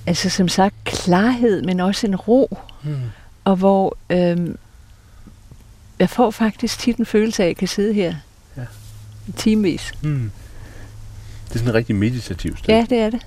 altså 0.06 0.30
som 0.30 0.48
sagt, 0.48 0.76
klarhed, 0.86 1.62
men 1.62 1.80
også 1.80 2.08
en 2.08 2.16
ro. 2.16 2.58
Mm. 2.84 2.96
Og 3.44 3.56
hvor 3.56 3.98
øhm, 4.10 4.58
jeg 6.00 6.10
får 6.10 6.32
faktisk 6.32 6.80
tit 6.80 6.98
en 6.98 7.06
følelse 7.06 7.44
af, 7.44 7.48
at 7.48 7.50
jeg 7.50 7.58
kan 7.58 7.68
sidde 7.68 7.94
her 7.94 8.16
Ja. 8.58 8.66
timevis. 9.38 9.92
Mm. 10.02 10.32
Det 11.48 11.56
er 11.56 11.60
sådan 11.60 11.68
en 11.70 11.74
rigtig 11.76 11.96
meditativ 11.96 12.58
sted. 12.58 12.74
Ja, 12.76 12.86
det 12.90 12.98
er 13.00 13.10
det. 13.10 13.22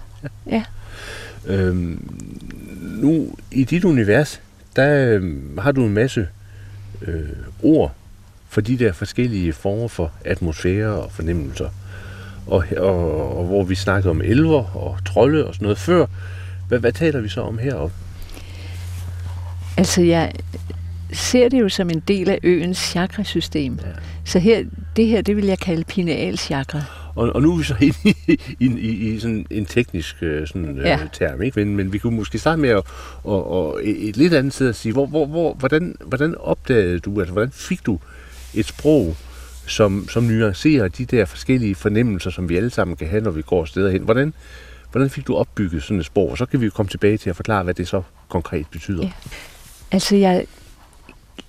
Øhm, 1.46 2.20
nu, 2.80 3.34
i 3.50 3.64
dit 3.64 3.84
univers, 3.84 4.40
der 4.76 5.14
øhm, 5.14 5.58
har 5.58 5.72
du 5.72 5.84
en 5.84 5.94
masse 5.94 6.28
øh, 7.02 7.28
ord 7.62 7.94
for 8.48 8.60
de 8.60 8.78
der 8.78 8.92
forskellige 8.92 9.52
former 9.52 9.88
for 9.88 10.12
atmosfære 10.24 10.88
og 10.88 11.12
fornemmelser. 11.12 11.68
Og, 12.46 12.64
og, 12.76 13.38
og 13.38 13.44
hvor 13.44 13.64
vi 13.64 13.74
snakkede 13.74 14.10
om 14.10 14.20
elver 14.20 14.76
og 14.76 14.98
trolde 15.04 15.46
og 15.46 15.54
sådan 15.54 15.64
noget 15.64 15.78
før. 15.78 16.06
Hvad, 16.68 16.78
hvad 16.78 16.92
taler 16.92 17.20
vi 17.20 17.28
så 17.28 17.40
om 17.40 17.58
heroppe? 17.58 17.94
Altså, 19.76 20.02
jeg 20.02 20.32
ser 21.12 21.48
det 21.48 21.60
jo 21.60 21.68
som 21.68 21.90
en 21.90 22.00
del 22.00 22.30
af 22.30 22.38
øens 22.42 22.78
chakrasystem. 22.78 23.78
Ja. 23.82 23.88
Så 24.24 24.38
her, 24.38 24.64
det 24.96 25.06
her, 25.06 25.22
det 25.22 25.36
vil 25.36 25.44
jeg 25.44 25.58
kalde 25.58 25.84
pineal 25.84 26.38
chakra. 26.38 27.01
Og, 27.14 27.32
og 27.34 27.42
nu 27.42 27.52
er 27.52 27.56
vi 27.58 27.64
så 27.64 27.74
inde 27.80 28.14
i, 28.28 28.40
i, 28.60 28.66
i, 28.66 29.14
i 29.14 29.20
sådan 29.20 29.46
en 29.50 29.66
teknisk 29.66 30.16
øh, 30.22 30.46
sådan, 30.46 30.76
Ja. 30.76 30.88
ja. 30.88 30.98
term, 31.12 31.42
ikke? 31.42 31.64
Men, 31.64 31.76
men 31.76 31.92
vi 31.92 31.98
kunne 31.98 32.16
måske 32.16 32.38
starte 32.38 32.60
med 32.60 32.68
at, 32.70 32.82
og, 33.24 33.50
og 33.50 33.80
et 33.84 34.08
et 34.08 34.16
lidt 34.16 34.34
andet 34.34 34.52
sted 34.54 34.68
at 34.68 34.76
sige, 34.76 34.92
hvor, 34.92 35.06
hvor, 35.06 35.26
hvor, 35.26 35.54
hvordan, 35.54 35.96
hvordan 36.04 36.34
opdagede 36.38 36.98
du, 36.98 37.20
altså 37.20 37.32
hvordan 37.32 37.50
fik 37.50 37.86
du 37.86 37.98
et 38.54 38.66
sprog, 38.66 39.16
som, 39.66 40.08
som 40.08 40.22
nuancerer 40.22 40.88
de 40.88 41.04
der 41.04 41.24
forskellige 41.24 41.74
fornemmelser, 41.74 42.30
som 42.30 42.48
vi 42.48 42.56
alle 42.56 42.70
sammen 42.70 42.96
kan 42.96 43.08
have, 43.08 43.22
når 43.22 43.30
vi 43.30 43.42
går 43.42 43.64
steder 43.64 43.90
hen? 43.90 44.02
Hvordan, 44.02 44.34
hvordan 44.90 45.10
fik 45.10 45.26
du 45.26 45.36
opbygget 45.36 45.82
sådan 45.82 45.98
et 45.98 46.06
sprog? 46.06 46.30
Og 46.30 46.38
så 46.38 46.46
kan 46.46 46.60
vi 46.60 46.64
jo 46.64 46.70
komme 46.74 46.90
tilbage 46.90 47.18
til 47.18 47.30
at 47.30 47.36
forklare, 47.36 47.62
hvad 47.62 47.74
det 47.74 47.88
så 47.88 48.02
konkret 48.28 48.66
betyder. 48.70 49.02
Ja. 49.02 49.12
Altså, 49.90 50.16
jeg 50.16 50.46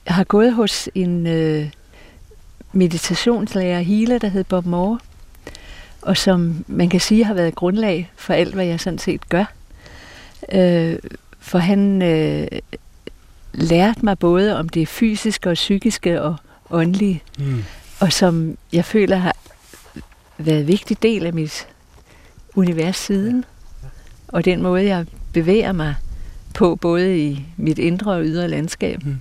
har 0.08 0.24
gået 0.24 0.54
hos 0.54 0.90
en 0.96 1.28
øh, 1.28 1.70
meditationslærer, 2.74 3.82
healer, 3.82 4.18
der 4.18 4.28
hed 4.28 4.44
Bob 4.44 4.66
Moore, 4.66 5.00
og 6.06 6.18
som 6.18 6.66
man 6.68 6.90
kan 6.90 7.00
sige 7.00 7.24
har 7.26 7.34
været 7.34 7.56
grundlag 7.56 8.12
for 8.16 8.34
alt, 8.34 8.54
hvad 8.54 8.66
jeg 8.66 8.80
sådan 8.80 9.00
set 9.00 9.30
gør. 9.30 9.46
Øh, 10.54 10.96
for 11.40 11.58
han 11.58 12.02
øh, 12.02 12.48
lærte 13.54 14.00
mig 14.06 14.20
både 14.20 14.58
om 14.60 14.70
det 14.70 14.88
fysiske 14.88 15.50
og 15.50 15.54
psykiske 15.54 16.22
og 16.22 16.36
åndelige, 16.70 17.24
Mm. 17.40 17.64
og 18.00 18.14
som 18.14 18.58
jeg 18.74 18.86
føler 18.86 19.18
har 19.18 19.36
været 20.38 20.60
en 20.62 20.68
vigtig 20.68 21.04
del 21.04 21.26
af 21.26 21.34
mit 21.34 21.68
univers 22.56 22.98
siden, 22.98 23.46
og 24.28 24.46
den 24.46 24.62
måde, 24.62 24.86
jeg 24.86 25.06
bevæger 25.34 25.72
mig 25.72 25.96
på, 26.54 26.76
både 26.76 27.20
i 27.20 27.46
mit 27.58 27.80
indre 27.80 28.12
og 28.14 28.24
ydre 28.24 28.48
landskab. 28.48 29.04
Mm. 29.06 29.20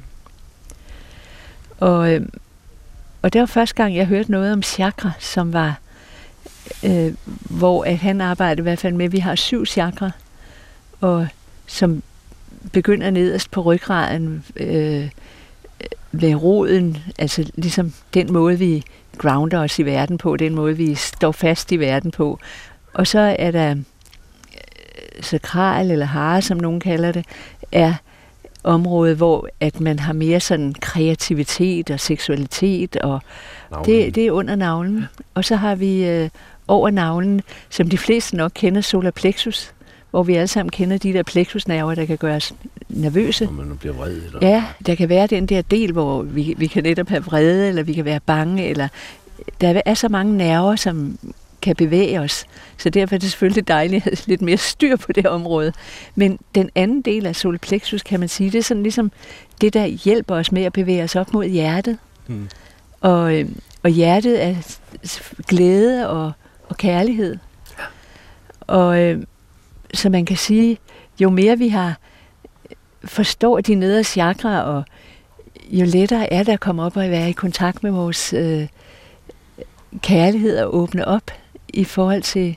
Og, 1.81 2.15
øh, 2.15 2.27
og 3.23 3.33
det 3.33 3.41
var 3.41 3.47
første 3.47 3.75
gang, 3.75 3.97
jeg 3.97 4.07
hørte 4.07 4.31
noget 4.31 4.53
om 4.53 4.63
chakra, 4.63 5.11
som 5.21 5.53
var, 5.53 5.79
øh, 6.85 7.15
hvor 7.51 7.85
at 7.85 7.99
han 7.99 8.21
arbejdede 8.21 8.61
i 8.61 8.63
hvert 8.63 8.79
fald 8.79 8.95
med, 8.95 9.05
at 9.05 9.13
vi 9.13 9.19
har 9.19 9.35
syv 9.35 9.67
chakra, 9.67 10.11
og 11.01 11.29
som 11.67 12.03
begynder 12.73 13.11
nederst 13.11 13.51
på 13.51 13.61
ryggraden 13.61 14.45
øh, 14.57 15.11
ved 16.13 16.35
roden, 16.35 16.99
altså 17.19 17.51
ligesom 17.55 17.93
den 18.15 18.33
måde, 18.33 18.59
vi 18.59 18.85
grounder 19.19 19.59
os 19.59 19.79
i 19.79 19.83
verden 19.83 20.19
på, 20.19 20.37
den 20.37 20.55
måde, 20.55 20.77
vi 20.77 20.95
står 20.95 21.33
fast 21.33 21.73
i 21.73 21.77
verden 21.77 22.11
på. 22.11 22.39
Og 22.95 23.07
så 23.07 23.37
er 23.39 23.51
der 23.51 23.71
øh, 23.71 23.77
sakral 25.23 25.91
eller 25.91 26.07
hare, 26.07 26.43
som 26.43 26.59
nogen 26.59 26.81
kalder 26.81 27.13
det, 27.13 27.25
er 27.73 27.95
område, 28.65 29.15
hvor 29.15 29.49
at 29.61 29.81
man 29.81 29.99
har 29.99 30.13
mere 30.13 30.41
sådan 30.41 30.75
kreativitet 30.81 31.91
og 31.91 32.01
seksualitet, 32.01 32.97
og 32.97 33.23
det, 33.87 34.15
det 34.15 34.27
er 34.27 34.31
under 34.31 34.55
navlen. 34.55 35.05
Og 35.35 35.45
så 35.45 35.57
har 35.57 35.75
vi 35.75 36.05
øh, 36.07 36.29
over 36.73 36.91
navlen, 36.91 37.43
som 37.71 37.89
de 37.89 37.99
fleste 37.99 38.37
nok 38.37 38.53
kender, 38.55 38.81
solar 38.81 39.11
plexus, 39.11 39.73
hvor 40.11 40.23
vi 40.23 40.35
alle 40.35 40.49
sammen 40.49 40.71
kender 40.71 40.99
de 40.99 41.13
der 41.13 41.23
plexusnerver, 41.23 41.95
der 41.95 42.05
kan 42.05 42.17
gøre 42.19 42.37
os 42.37 42.55
nervøse. 42.89 43.45
Når 43.45 43.53
man 43.53 43.77
bliver 43.77 43.95
vred. 43.95 44.13
Eller... 44.13 44.39
Ja, 44.49 44.65
der 44.87 44.95
kan 44.95 45.09
være 45.09 45.27
den 45.27 45.47
der 45.47 45.63
del, 45.63 45.93
hvor 45.93 46.23
vi, 46.23 46.55
vi 46.57 46.67
kan 46.67 46.83
netop 46.83 47.09
have 47.09 47.25
vrede, 47.25 47.69
eller 47.69 47.83
vi 47.83 47.93
kan 47.93 48.05
være 48.05 48.21
bange, 48.21 48.69
eller 48.69 48.89
der 49.61 49.83
er 49.85 49.95
så 49.95 50.09
mange 50.09 50.37
nerver, 50.37 50.77
som 50.77 51.19
kan 51.63 51.77
bevæge 51.77 52.21
os. 52.21 52.45
Så 52.77 52.91
derfor 52.91 53.15
er 53.15 53.19
det 53.19 53.31
selvfølgelig 53.31 53.69
dejligt 53.69 54.07
at 54.07 54.19
have 54.19 54.27
lidt 54.27 54.43
mere 54.43 54.57
styr 54.57 54.97
på 54.97 55.13
det 55.13 55.27
område. 55.27 55.73
Men 56.15 56.39
den 56.55 56.71
anden 56.75 57.03
del 57.03 57.27
af 57.27 57.37
solar 57.37 57.59
plexus, 57.59 58.03
kan 58.03 58.21
man 58.21 58.29
sige, 58.29 58.51
det 58.51 58.59
er 58.59 58.63
sådan 58.63 58.83
ligesom 58.83 59.13
det, 59.61 59.75
der 59.75 59.87
hjælper 59.87 60.35
os 60.35 60.53
med 60.53 60.63
at 60.63 60.73
bevæge 60.73 61.05
os 61.05 61.17
op 61.17 61.35
mod 61.35 61.45
hjertet. 61.45 61.99
Mm. 62.27 62.49
Og, 63.01 63.35
øh, 63.35 63.49
og 63.83 63.91
hjertet 63.91 64.45
er 64.45 64.55
glæde 65.49 66.09
og, 66.09 66.33
og 66.73 66.77
kærlighed. 66.77 67.37
Og 68.61 69.01
øh, 69.03 69.23
så 69.95 70.09
man 70.09 70.25
kan 70.25 70.37
sige, 70.37 70.79
jo 71.21 71.31
mere 71.31 71.59
vi 71.59 71.69
har 71.69 71.99
forstår 73.05 73.61
de 73.61 73.75
nedre 73.75 74.05
chakra, 74.05 74.63
og 74.63 74.85
jo 75.71 75.85
lettere 75.85 76.33
er 76.33 76.43
det 76.43 76.53
at 76.53 76.61
komme 76.61 76.83
op 76.83 76.97
og 76.97 77.11
være 77.11 77.29
i 77.29 77.33
kontakt 77.33 77.83
med 77.83 77.91
vores 77.91 78.33
øh, 78.33 78.69
kærlighed 80.01 80.59
og 80.59 80.75
åbne 80.75 81.09
op 81.09 81.31
i 81.69 81.85
forhold 81.85 82.23
til 82.23 82.57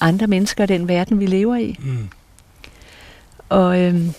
andre 0.00 0.26
mennesker 0.26 0.64
og 0.64 0.68
den 0.68 0.88
verden, 0.88 1.20
vi 1.20 1.26
lever 1.26 1.56
i. 1.56 1.76
Mm. 1.78 2.08
Og, 3.48 3.80
øhm, 3.80 4.12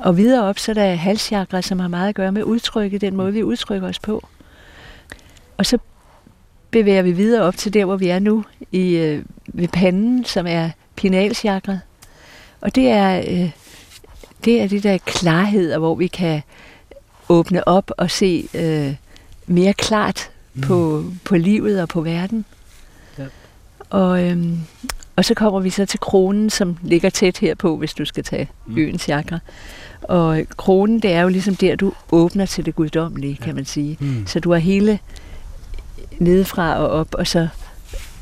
og 0.00 0.16
videre 0.16 0.44
op, 0.44 0.58
så 0.58 0.72
er 0.72 0.74
der 0.74 0.94
halschakra, 0.94 1.62
som 1.62 1.78
har 1.78 1.88
meget 1.88 2.08
at 2.08 2.14
gøre 2.14 2.32
med 2.32 2.42
udtrykket, 2.42 3.00
den 3.00 3.16
måde, 3.16 3.32
vi 3.32 3.42
udtrykker 3.42 3.88
os 3.88 3.98
på. 3.98 4.28
Og 5.56 5.66
så 5.66 5.78
bevæger 6.74 7.02
vi 7.02 7.12
videre 7.12 7.42
op 7.42 7.56
til 7.56 7.74
der, 7.74 7.84
hvor 7.84 7.96
vi 7.96 8.08
er 8.08 8.18
nu, 8.18 8.44
i, 8.72 8.96
øh, 8.96 9.22
ved 9.46 9.68
panden, 9.68 10.24
som 10.24 10.46
er 10.48 10.70
pinalchakra. 10.96 11.78
Og 12.60 12.74
det 12.74 12.88
er, 12.88 13.18
øh, 13.18 13.50
det 14.44 14.62
er 14.62 14.68
det 14.68 14.82
der 14.82 14.98
klarhed, 14.98 15.76
hvor 15.78 15.94
vi 15.94 16.06
kan 16.06 16.42
åbne 17.28 17.68
op 17.68 17.90
og 17.98 18.10
se 18.10 18.48
øh, 18.54 18.94
mere 19.46 19.72
klart 19.72 20.30
på, 20.62 21.04
på 21.24 21.36
livet 21.36 21.82
og 21.82 21.88
på 21.88 22.00
verden. 22.00 22.44
Ja. 23.18 23.24
Og, 23.90 24.24
øhm, 24.24 24.58
og 25.16 25.24
så 25.24 25.34
kommer 25.34 25.60
vi 25.60 25.70
så 25.70 25.86
til 25.86 26.00
kronen, 26.00 26.50
som 26.50 26.76
ligger 26.82 27.10
tæt 27.10 27.38
herpå, 27.38 27.76
hvis 27.76 27.94
du 27.94 28.04
skal 28.04 28.24
tage 28.24 28.48
Mm. 28.66 28.72
mm. 28.72 28.78
øens 28.78 29.02
chakra. 29.02 29.38
Og 30.02 30.42
kronen, 30.56 31.00
det 31.00 31.12
er 31.12 31.20
jo 31.20 31.28
ligesom 31.28 31.56
der, 31.56 31.76
du 31.76 31.92
åbner 32.12 32.46
til 32.46 32.66
det 32.66 32.74
guddommelige, 32.74 33.36
kan 33.36 33.54
man 33.54 33.64
sige. 33.64 33.96
Mm. 34.00 34.26
Så 34.26 34.40
du 34.40 34.52
har 34.52 34.58
hele 34.58 34.98
nedefra 36.18 36.76
og 36.78 36.88
op, 36.88 37.08
og 37.14 37.26
så 37.26 37.48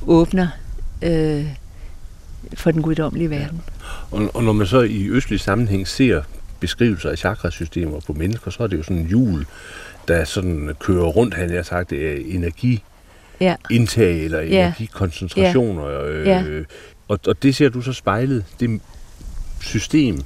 åbner 0.06 0.48
øh, 1.02 1.46
for 2.54 2.70
den 2.70 2.82
guddommelige 2.82 3.30
verden. 3.30 3.62
Og, 4.10 4.30
og 4.34 4.44
når 4.44 4.52
man 4.52 4.66
så 4.66 4.80
i 4.80 5.08
østlig 5.08 5.40
sammenhæng 5.40 5.88
ser 5.88 6.22
beskrivelser 6.60 7.10
af 7.10 7.18
chakrasystemer 7.18 8.00
på 8.00 8.12
mennesker, 8.12 8.50
så 8.50 8.62
er 8.62 8.66
det 8.66 8.78
jo 8.78 8.82
sådan 8.82 8.96
en 8.96 9.06
hjul, 9.06 9.46
der 10.08 10.24
sådan 10.24 10.70
kører 10.80 11.04
rundt, 11.06 11.34
han 11.34 11.50
har 11.50 11.62
sagt, 11.62 11.90
det 11.90 12.12
er 12.12 12.36
energi 12.36 12.82
Ja. 13.40 13.54
indtag 13.70 14.24
eller 14.24 14.40
Ja. 14.40 14.66
energikoncentrationer. 14.66 15.86
Øh, 16.04 16.26
Ja. 16.26 16.44
og, 17.08 17.18
og 17.26 17.42
det 17.42 17.56
ser 17.56 17.68
du 17.68 17.80
så 17.82 17.92
spejlet, 17.92 18.44
det 18.60 18.80
system, 19.60 20.20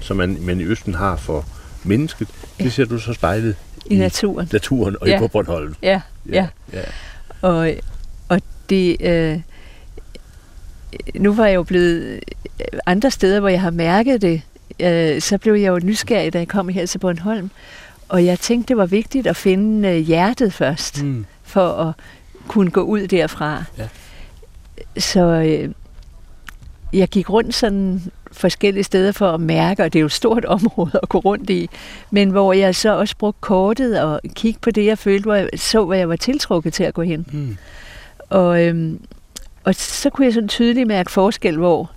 som 0.00 0.16
man, 0.16 0.36
man 0.40 0.60
i 0.60 0.64
Østen 0.64 0.94
har 0.94 1.16
for 1.16 1.44
mennesket, 1.84 2.28
Ja. 2.58 2.64
det 2.64 2.72
ser 2.72 2.84
du 2.84 2.98
så 2.98 3.12
spejlet 3.12 3.56
I 3.86 3.96
naturen. 3.96 4.48
naturen 4.52 4.96
og 5.00 5.08
Ja. 5.08 5.16
i 5.16 5.18
på 5.18 5.28
Bornholm. 5.28 5.74
Ja, 5.82 6.00
ja. 6.32 6.46
ja. 6.72 6.80
Og, 7.42 7.72
og 8.28 8.40
det... 8.70 8.96
Øh, 9.00 9.40
nu 11.14 11.32
var 11.34 11.46
jeg 11.46 11.54
jo 11.54 11.62
blevet 11.62 12.20
andre 12.86 13.10
steder, 13.10 13.40
hvor 13.40 13.48
jeg 13.48 13.60
har 13.60 13.70
mærket 13.70 14.22
det, 14.22 14.42
øh, 14.80 15.20
så 15.20 15.38
blev 15.38 15.54
jeg 15.54 15.68
jo 15.68 15.80
nysgerrig, 15.84 16.32
da 16.32 16.38
jeg 16.38 16.48
kom 16.48 16.68
her 16.68 16.86
til 16.86 16.98
Bornholm. 16.98 17.50
Og 18.08 18.24
jeg 18.24 18.38
tænkte, 18.38 18.68
det 18.68 18.76
var 18.76 18.86
vigtigt 18.86 19.26
at 19.26 19.36
finde 19.36 19.88
øh, 19.88 19.96
hjertet 19.96 20.52
først, 20.52 21.02
Mm. 21.02 21.26
for 21.42 21.68
at 21.72 21.94
kunne 22.48 22.70
gå 22.70 22.80
ud 22.82 23.06
derfra. 23.06 23.64
Ja. 23.78 23.88
Så, 24.98 25.20
øh, 25.20 25.70
jeg 26.92 27.08
gik 27.08 27.30
rundt 27.30 27.54
sådan 27.54 28.02
forskellige 28.32 28.84
steder 28.84 29.12
for 29.12 29.30
at 29.30 29.40
mærke, 29.40 29.82
og 29.84 29.92
det 29.92 29.98
er 29.98 30.00
jo 30.00 30.06
et 30.06 30.12
stort 30.12 30.44
område 30.58 31.00
at 31.02 31.08
gå 31.08 31.18
rundt 31.18 31.50
i, 31.50 31.70
men 32.10 32.30
hvor 32.30 32.52
jeg 32.52 32.74
så 32.74 32.96
også 32.98 33.16
brugte 33.16 33.38
kortet 33.40 34.00
og 34.02 34.20
kigge 34.34 34.60
på 34.62 34.70
det, 34.70 34.86
jeg 34.86 34.98
følte, 34.98 35.22
hvor 35.22 35.34
jeg 35.34 35.48
så, 35.56 35.84
hvad 35.84 35.98
jeg 35.98 36.08
var 36.08 36.16
tiltrukket 36.16 36.72
til 36.72 36.84
at 36.84 36.94
gå 36.94 37.02
hen. 37.02 37.26
Mm. 37.32 37.56
Og, 38.30 38.64
øhm, 38.64 39.00
og 39.64 39.74
så 39.74 40.10
kunne 40.10 40.24
jeg 40.24 40.34
sådan 40.34 40.48
tydeligt 40.48 40.86
mærke 40.88 41.10
forskel, 41.10 41.56
hvor 41.56 41.90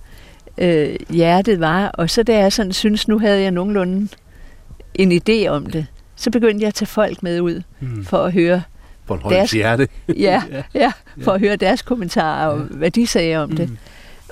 øh, 0.58 0.96
hjertet 1.10 1.60
var. 1.60 1.86
Og 1.88 2.10
så 2.10 2.22
da 2.22 2.38
jeg 2.38 2.52
sådan 2.52 2.72
synes, 2.72 3.08
nu 3.08 3.18
havde 3.18 3.40
jeg 3.42 3.50
nogenlunde 3.50 4.08
en 4.94 5.12
idé 5.12 5.48
om 5.48 5.66
det, 5.66 5.86
så 6.16 6.30
begyndte 6.30 6.62
jeg 6.62 6.68
at 6.68 6.74
tage 6.74 6.86
folk 6.86 7.22
med 7.22 7.40
ud 7.40 7.62
Mm. 7.80 8.04
for 8.04 8.18
at 8.18 8.32
høre, 8.32 8.62
Bornholms 9.06 9.36
Deres- 9.36 9.52
hjerte. 9.52 9.88
ja, 10.28 10.42
ja, 10.74 10.92
for 11.22 11.32
at 11.32 11.40
høre 11.40 11.56
deres 11.56 11.82
kommentarer 11.82 12.46
og 12.48 12.58
hvad 12.58 12.90
de 12.90 13.06
sagde 13.06 13.36
om 13.36 13.50
det. 13.56 13.70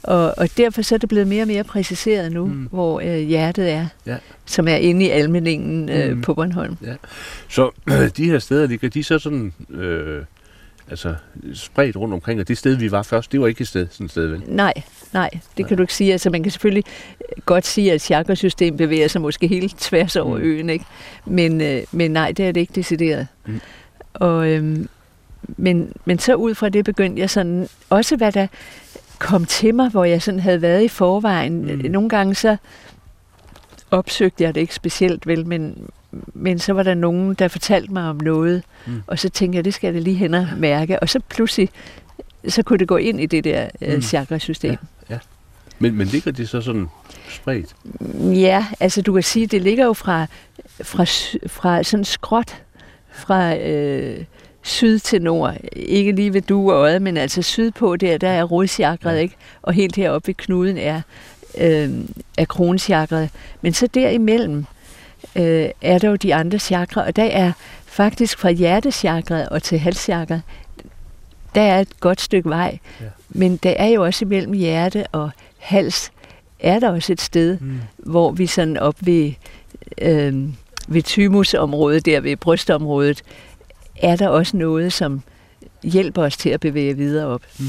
Og, 0.02 0.34
og 0.38 0.48
derfor 0.56 0.82
så 0.82 0.94
er 0.94 0.98
det 0.98 1.08
blevet 1.08 1.26
mere 1.28 1.42
og 1.42 1.48
mere 1.48 1.64
præciseret 1.64 2.32
nu, 2.32 2.46
Mm. 2.46 2.68
hvor 2.70 3.00
øh, 3.00 3.18
hjertet 3.18 3.70
er, 3.72 3.86
Ja. 4.06 4.16
som 4.46 4.68
er 4.68 4.76
inde 4.76 5.04
i 5.06 5.08
almeningen 5.08 5.88
øh, 5.88 6.12
Mm. 6.16 6.22
på 6.22 6.34
Bornholm. 6.34 6.76
Så 7.48 7.70
de 8.16 8.24
her 8.30 8.38
steder 8.38 8.66
ligger 8.66 8.88
de 8.88 9.02
så 9.04 9.18
sådan... 9.18 9.52
Øh, 9.70 10.22
altså 10.90 11.14
spredt 11.54 11.96
rundt 11.96 12.14
omkring, 12.14 12.40
og 12.40 12.48
det 12.48 12.58
sted, 12.58 12.74
vi 12.76 12.90
var 12.90 13.02
først, 13.02 13.32
det 13.32 13.40
var 13.40 13.46
ikke 13.46 13.60
et 13.62 13.68
sted, 13.68 13.86
sådan 13.90 14.04
et 14.04 14.10
sted, 14.10 14.26
vel? 14.26 14.42
Nej, 14.46 14.72
nej, 15.12 15.30
det 15.56 15.66
kan 15.66 15.76
du 15.76 15.82
ikke 15.82 15.94
sige. 15.94 16.12
Altså, 16.12 16.30
man 16.30 16.42
kan 16.42 16.52
selvfølgelig 16.52 16.84
godt 17.46 17.66
sige, 17.66 17.92
at 17.92 18.00
chakrasystem 18.02 18.76
bevæger 18.76 19.08
sig 19.08 19.20
måske 19.20 19.46
helt 19.46 19.78
tværs 19.78 20.16
over 20.16 20.36
Mm. 20.38 20.42
øen, 20.42 20.70
ikke? 20.70 20.84
Men, 21.26 21.60
øh, 21.60 21.82
men 21.92 22.10
nej, 22.10 22.32
det 22.32 22.46
er 22.48 22.52
det 22.52 22.60
ikke 22.60 22.72
decideret. 22.74 23.26
Mm. 23.46 23.60
Og, 24.14 24.48
øhm, 24.50 24.88
men, 25.56 25.92
men 26.04 26.18
så 26.18 26.34
ud 26.34 26.54
fra 26.54 26.68
det 26.68 26.84
begyndte 26.84 27.20
jeg 27.20 27.30
sådan, 27.30 27.68
også 27.90 28.16
hvad 28.16 28.32
der 28.32 28.46
kom 29.22 29.44
til 29.44 29.74
mig, 29.74 29.88
hvor 29.90 30.04
jeg 30.04 30.22
sådan 30.22 30.40
havde 30.40 30.62
været 30.62 30.82
i 30.84 30.88
forvejen. 30.88 31.62
Mm. 31.62 31.80
Mm. 31.84 31.90
Nogle 31.90 32.08
gange 32.08 32.34
så 32.34 32.56
opsøgte 33.90 34.44
jeg 34.44 34.54
det 34.54 34.60
ikke 34.60 34.74
specielt 34.74 35.26
vel, 35.26 35.46
men, 35.46 35.90
men 36.34 36.58
så 36.58 36.72
var 36.72 36.82
der 36.82 36.94
nogen, 36.94 37.34
der 37.34 37.48
fortalte 37.48 37.92
mig 37.92 38.08
om 38.10 38.16
noget, 38.16 38.62
Mm. 38.86 39.02
og 39.06 39.18
så 39.18 39.28
tænkte 39.28 39.56
jeg, 39.56 39.64
det 39.64 39.74
skal 39.74 39.86
jeg 39.88 39.94
da 39.94 39.98
lige 39.98 40.16
hen 40.16 40.34
og 40.34 40.46
mærke. 40.56 41.00
Og 41.00 41.08
så 41.08 41.20
pludselig, 41.28 41.68
så 42.48 42.62
kunne 42.62 42.78
det 42.78 42.88
gå 42.88 42.96
ind 42.96 43.20
i 43.20 43.26
det 43.26 43.44
der 43.44 43.68
Mm. 43.80 43.94
mm. 43.94 44.02
chakrasystem. 44.02 44.76
Men, 45.78 45.94
men 45.96 46.06
ligger 46.06 46.32
det 46.32 46.48
så 46.48 46.60
sådan 46.60 46.86
spredt? 47.28 47.74
Ja, 48.40 48.66
altså 48.80 49.02
du 49.02 49.12
kan 49.12 49.22
sige, 49.22 49.46
det 49.46 49.62
ligger 49.62 49.84
jo 49.84 49.92
fra, 49.92 50.26
fra, 50.82 51.04
fra 51.46 51.82
sådan 51.82 52.04
skråt 52.04 52.62
fra 53.12 53.56
øh, 53.56 54.24
syd 54.62 54.98
til 54.98 55.22
nord. 55.22 55.54
Ikke 55.76 56.12
lige 56.12 56.32
ved 56.34 56.42
du 56.42 56.70
og 56.70 56.76
øjet, 56.76 57.02
men 57.02 57.16
altså 57.16 57.42
sydpå 57.42 57.96
der, 57.96 58.18
der 58.18 58.28
er 58.28 58.44
rodchakret, 58.44 59.14
Ja. 59.14 59.18
ikke? 59.20 59.34
Og 59.62 59.72
helt 59.72 59.96
heroppe 59.96 60.26
ved 60.26 60.34
knuden 60.34 60.78
er, 60.78 61.00
øh, 61.58 61.90
er 62.38 62.44
kronchakret. 62.44 63.28
Men 63.62 63.72
så 63.72 63.86
derimellem 63.86 64.64
øh, 65.36 65.68
er 65.82 65.98
der 65.98 66.08
jo 66.08 66.16
de 66.16 66.34
andre 66.34 66.58
chakrer, 66.58 67.02
og 67.02 67.16
der 67.16 67.24
er 67.24 67.52
faktisk 67.86 68.38
fra 68.38 68.50
hjertechakret 68.50 69.48
og 69.48 69.62
til 69.62 69.78
halschakret, 69.78 70.42
der 71.54 71.62
er 71.62 71.80
et 71.80 72.00
godt 72.00 72.20
stykke 72.20 72.48
vej. 72.48 72.78
Ja. 73.00 73.06
Men 73.28 73.56
der 73.56 73.70
er 73.70 73.88
jo 73.88 74.04
også 74.04 74.24
imellem 74.24 74.52
hjerte 74.52 75.06
og 75.12 75.30
hals, 75.58 76.10
er 76.60 76.78
der 76.78 76.90
også 76.90 77.12
et 77.12 77.20
sted, 77.20 77.58
Mm. 77.60 77.80
hvor 77.98 78.30
vi 78.30 78.46
sådan 78.46 78.76
op 78.76 78.94
ved, 79.00 79.32
øh, 79.98 80.34
ved 80.88 81.02
thymusområdet, 81.02 82.06
der 82.06 82.20
ved 82.20 82.36
brystområdet, 82.36 83.22
er 83.96 84.16
der 84.16 84.28
også 84.28 84.56
noget, 84.56 84.92
som 84.92 85.22
hjælper 85.82 86.22
os 86.22 86.36
til 86.36 86.50
at 86.50 86.60
bevæge 86.60 86.96
videre 86.96 87.26
op. 87.26 87.42
Mm. 87.58 87.64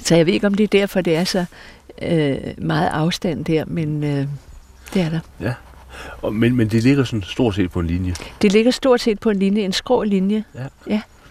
Så 0.00 0.16
jeg 0.16 0.26
ved 0.26 0.32
ikke, 0.32 0.46
om 0.46 0.54
det 0.54 0.64
er 0.64 0.68
derfor, 0.68 1.00
det 1.00 1.16
er 1.16 1.24
så 1.24 1.44
øh, 2.02 2.36
meget 2.58 2.88
afstand 2.88 3.44
der, 3.44 3.64
men 3.66 4.04
øh, 4.04 4.26
det 4.94 5.02
er 5.02 5.08
der. 5.10 5.20
Og, 6.22 6.34
men, 6.34 6.56
men 6.56 6.68
det 6.68 6.82
ligger 6.82 7.04
sådan 7.04 7.22
stort 7.22 7.54
set 7.54 7.70
på 7.70 7.80
en 7.80 7.86
linje. 7.86 8.14
Det 8.42 8.52
ligger 8.52 8.70
stort 8.70 9.00
set 9.00 9.20
på 9.20 9.30
en 9.30 9.38
linje, 9.38 9.62
en 9.62 9.72
skrå 9.72 10.02
linje. 10.02 10.44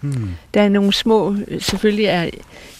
Hmm. 0.00 0.30
Der 0.54 0.62
er 0.62 0.68
nogle 0.68 0.92
små, 0.92 1.36
selvfølgelig 1.58 2.04
er, 2.04 2.30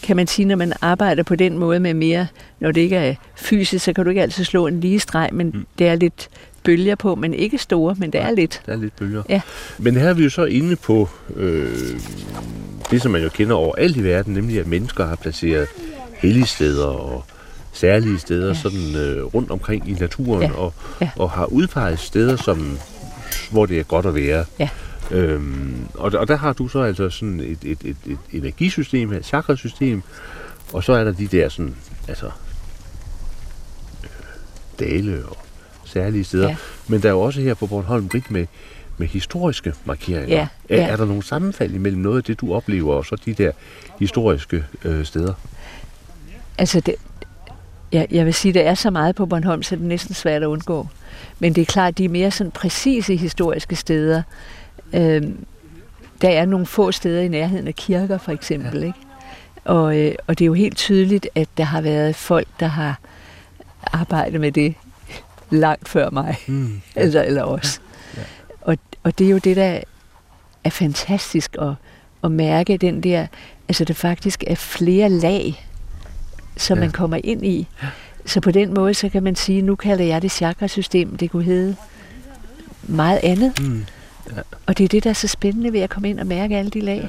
kan 0.03 0.17
man 0.17 0.27
sige, 0.27 0.47
når 0.47 0.57
man 0.57 0.73
arbejder 0.81 1.23
på 1.23 1.37
den 1.37 1.59
måde 1.59 1.81
med 1.81 1.95
mere, 1.95 2.27
når 2.61 2.73
det 2.73 2.81
ikke 2.81 2.97
er 2.97 3.15
fysisk, 3.37 3.85
så 3.85 3.93
kan 3.93 4.05
du 4.05 4.11
ikke 4.11 4.23
altid 4.23 4.45
slå 4.45 4.67
en 4.67 4.81
lige 4.81 5.01
streg, 5.01 5.29
men 5.33 5.47
Mm. 5.47 5.57
mm. 5.59 5.67
det 5.79 5.89
er 5.89 5.95
lidt 5.95 6.29
bølger 6.65 6.95
på, 6.95 7.15
men 7.15 7.35
ikke 7.35 7.59
store, 7.59 7.95
men 7.99 8.13
det 8.13 8.21
er 8.21 8.31
lidt. 8.31 8.63
Der 8.67 8.73
er 8.73 8.77
lidt 8.77 8.97
bølger. 8.97 9.23
Ja. 9.29 9.41
Men 9.79 9.97
her 9.97 10.09
er 10.09 10.15
vi 10.15 10.25
jo 10.25 10.31
så 10.31 10.45
inde 10.45 10.77
på 10.77 11.09
øh, 11.37 12.01
det, 12.91 13.03
som 13.03 13.11
man 13.13 13.23
jo 13.23 13.29
kender 13.29 13.57
overalt 13.57 13.97
i 13.97 14.05
verden, 14.05 14.35
nemlig 14.35 14.61
at 14.61 14.67
mennesker 14.67 15.07
har 15.07 15.17
placeret 15.17 15.67
helligsteder 16.15 16.87
og 16.87 17.25
særlige 17.73 18.19
steder 18.19 18.43
ja. 18.47 18.53
Ja. 18.53 18.61
sådan 18.61 18.95
øh, 18.97 19.25
rundt 19.25 19.51
omkring 19.51 19.89
i 19.91 19.93
naturen 19.93 20.43
Ja. 20.43 20.53
og, 20.57 20.75
Ja. 21.01 21.11
og 21.17 21.31
har 21.31 21.45
udpeget 21.47 21.99
steder, 21.99 22.37
som, 22.37 22.79
hvor 23.51 23.67
det 23.67 23.79
er 23.79 23.83
godt 23.83 24.07
at 24.07 24.15
være. 24.15 24.45
Ja. 24.59 24.69
Øhm, 25.11 25.75
og, 25.95 26.13
og 26.15 26.29
der 26.29 26.37
har 26.37 26.53
du 26.53 26.69
så 26.69 26.81
altså 26.81 27.11
sådan 27.11 27.41
et, 27.41 27.59
et, 27.63 27.79
et, 27.85 27.97
et 28.07 28.19
energisystem, 28.33 29.13
et 29.13 29.25
chakrasystem, 29.27 30.03
og 30.73 30.85
så 30.85 30.93
er 30.93 31.05
der 31.05 31.13
de 31.13 31.27
der 31.27 31.49
sådan, 31.49 31.75
altså 32.09 32.31
dale 34.81 35.23
og 35.27 35.37
særlige 35.91 36.25
steder. 36.25 36.49
Ja. 36.49 36.57
Men 36.89 37.03
der 37.03 37.09
er 37.09 37.13
jo 37.13 37.21
også 37.21 37.41
her 37.41 37.55
på 37.55 37.67
Bornholm 37.67 38.11
rigt 38.15 38.31
med, 38.31 38.47
med 38.99 39.07
historiske 39.07 39.75
markeringer. 39.85 40.37
Ja, 40.37 40.49
Er, 40.69 40.77
ja. 40.77 40.89
er 40.89 40.97
der 40.97 41.05
nogle 41.05 41.23
sammenfald 41.23 41.75
imellem 41.75 42.01
noget 42.01 42.17
af 42.17 42.25
det, 42.25 42.41
du 42.41 42.55
oplever, 42.55 42.95
og 42.95 43.07
så 43.07 43.17
de 43.25 43.35
der 43.35 43.53
historiske 43.99 44.65
øh, 44.85 45.05
steder? 45.05 45.35
Altså, 46.59 46.81
det, 46.81 46.95
jeg, 47.93 48.07
jeg 48.11 48.27
vil 48.27 48.35
sige, 48.35 48.53
det 48.53 48.67
er 48.67 48.75
så 48.75 48.91
meget 48.91 49.15
på 49.15 49.27
Bornholm, 49.27 49.63
så 49.63 49.77
det 49.77 49.83
er 49.83 49.87
næsten 49.87 50.15
svært 50.15 50.43
at 50.43 50.47
undgå. 50.47 50.87
Men 51.39 51.55
det 51.55 51.61
er 51.63 51.67
klart, 51.67 51.99
de 51.99 52.05
er 52.05 52.09
mere 52.09 52.31
sådan 52.31 52.51
præcise 52.51 53.17
historiske 53.17 53.77
steder. 53.77 54.23
Øhm, 54.93 55.45
der 56.23 56.29
er 56.29 56.45
nogle 56.45 56.67
få 56.67 56.93
steder 56.93 57.21
i 57.21 57.29
nærheden 57.29 57.69
af 57.69 57.75
kirker, 57.75 58.19
for 58.19 58.33
eksempel. 58.33 58.81
Ja. 58.81 58.87
Ikke? 58.87 58.99
Og, 59.65 59.99
øh, 59.99 60.15
og 60.27 60.39
det 60.39 60.45
er 60.45 60.47
jo 60.47 60.53
helt 60.55 60.77
tydeligt, 60.77 61.29
at 61.35 61.49
der 61.57 61.65
har 61.65 61.81
været 61.81 62.17
folk, 62.17 62.49
der 62.61 62.67
har 62.67 62.99
arbejdet 63.93 64.41
med 64.41 64.53
det 64.53 64.75
langt 65.51 65.89
før 65.89 66.11
mig, 66.11 66.37
Mm. 66.47 66.81
eller, 66.97 67.23
eller 67.23 67.43
os. 67.45 67.81
Ja. 68.17 68.23
Og, 68.61 68.77
og 69.03 69.19
det 69.19 69.27
er 69.27 69.31
jo 69.31 69.39
det, 69.39 69.57
der 69.57 69.81
er 70.65 70.71
fantastisk 70.71 71.57
at, 71.61 71.73
at 72.25 72.31
mærke, 72.33 72.77
den 72.77 73.03
der, 73.03 73.27
altså 73.69 73.85
det 73.85 73.97
faktisk 73.97 74.45
er 74.47 74.55
flere 74.55 75.09
lag, 75.09 75.67
som 76.57 76.79
Ja. 76.79 76.81
ja. 76.83 76.87
man 76.87 76.93
kommer 76.93 77.21
ind 77.25 77.47
i. 77.47 77.67
Så 78.27 78.41
på 78.41 78.51
den 78.51 78.75
måde, 78.75 78.95
så 78.95 79.09
kan 79.09 79.23
man 79.23 79.37
sige, 79.37 79.63
nu 79.63 79.77
kalder 79.77 80.05
jeg 80.05 80.23
det 80.23 80.33
chakrasystem, 80.33 81.17
det 81.17 81.31
kunne 81.31 81.45
hedde 81.45 81.77
meget 82.83 83.21
andet. 83.23 83.53
Mm. 83.61 83.85
Og 84.67 84.79
det 84.79 84.85
er 84.85 84.89
det, 84.89 85.05
der 85.05 85.11
er 85.11 85.15
så 85.15 85.29
spændende 85.29 85.73
ved 85.73 85.81
at 85.81 85.91
komme 85.91 86.11
ind 86.11 86.21
og 86.21 86.27
mærke 86.27 86.57
alle 86.57 86.71
de 86.71 86.81
lag. 86.81 87.09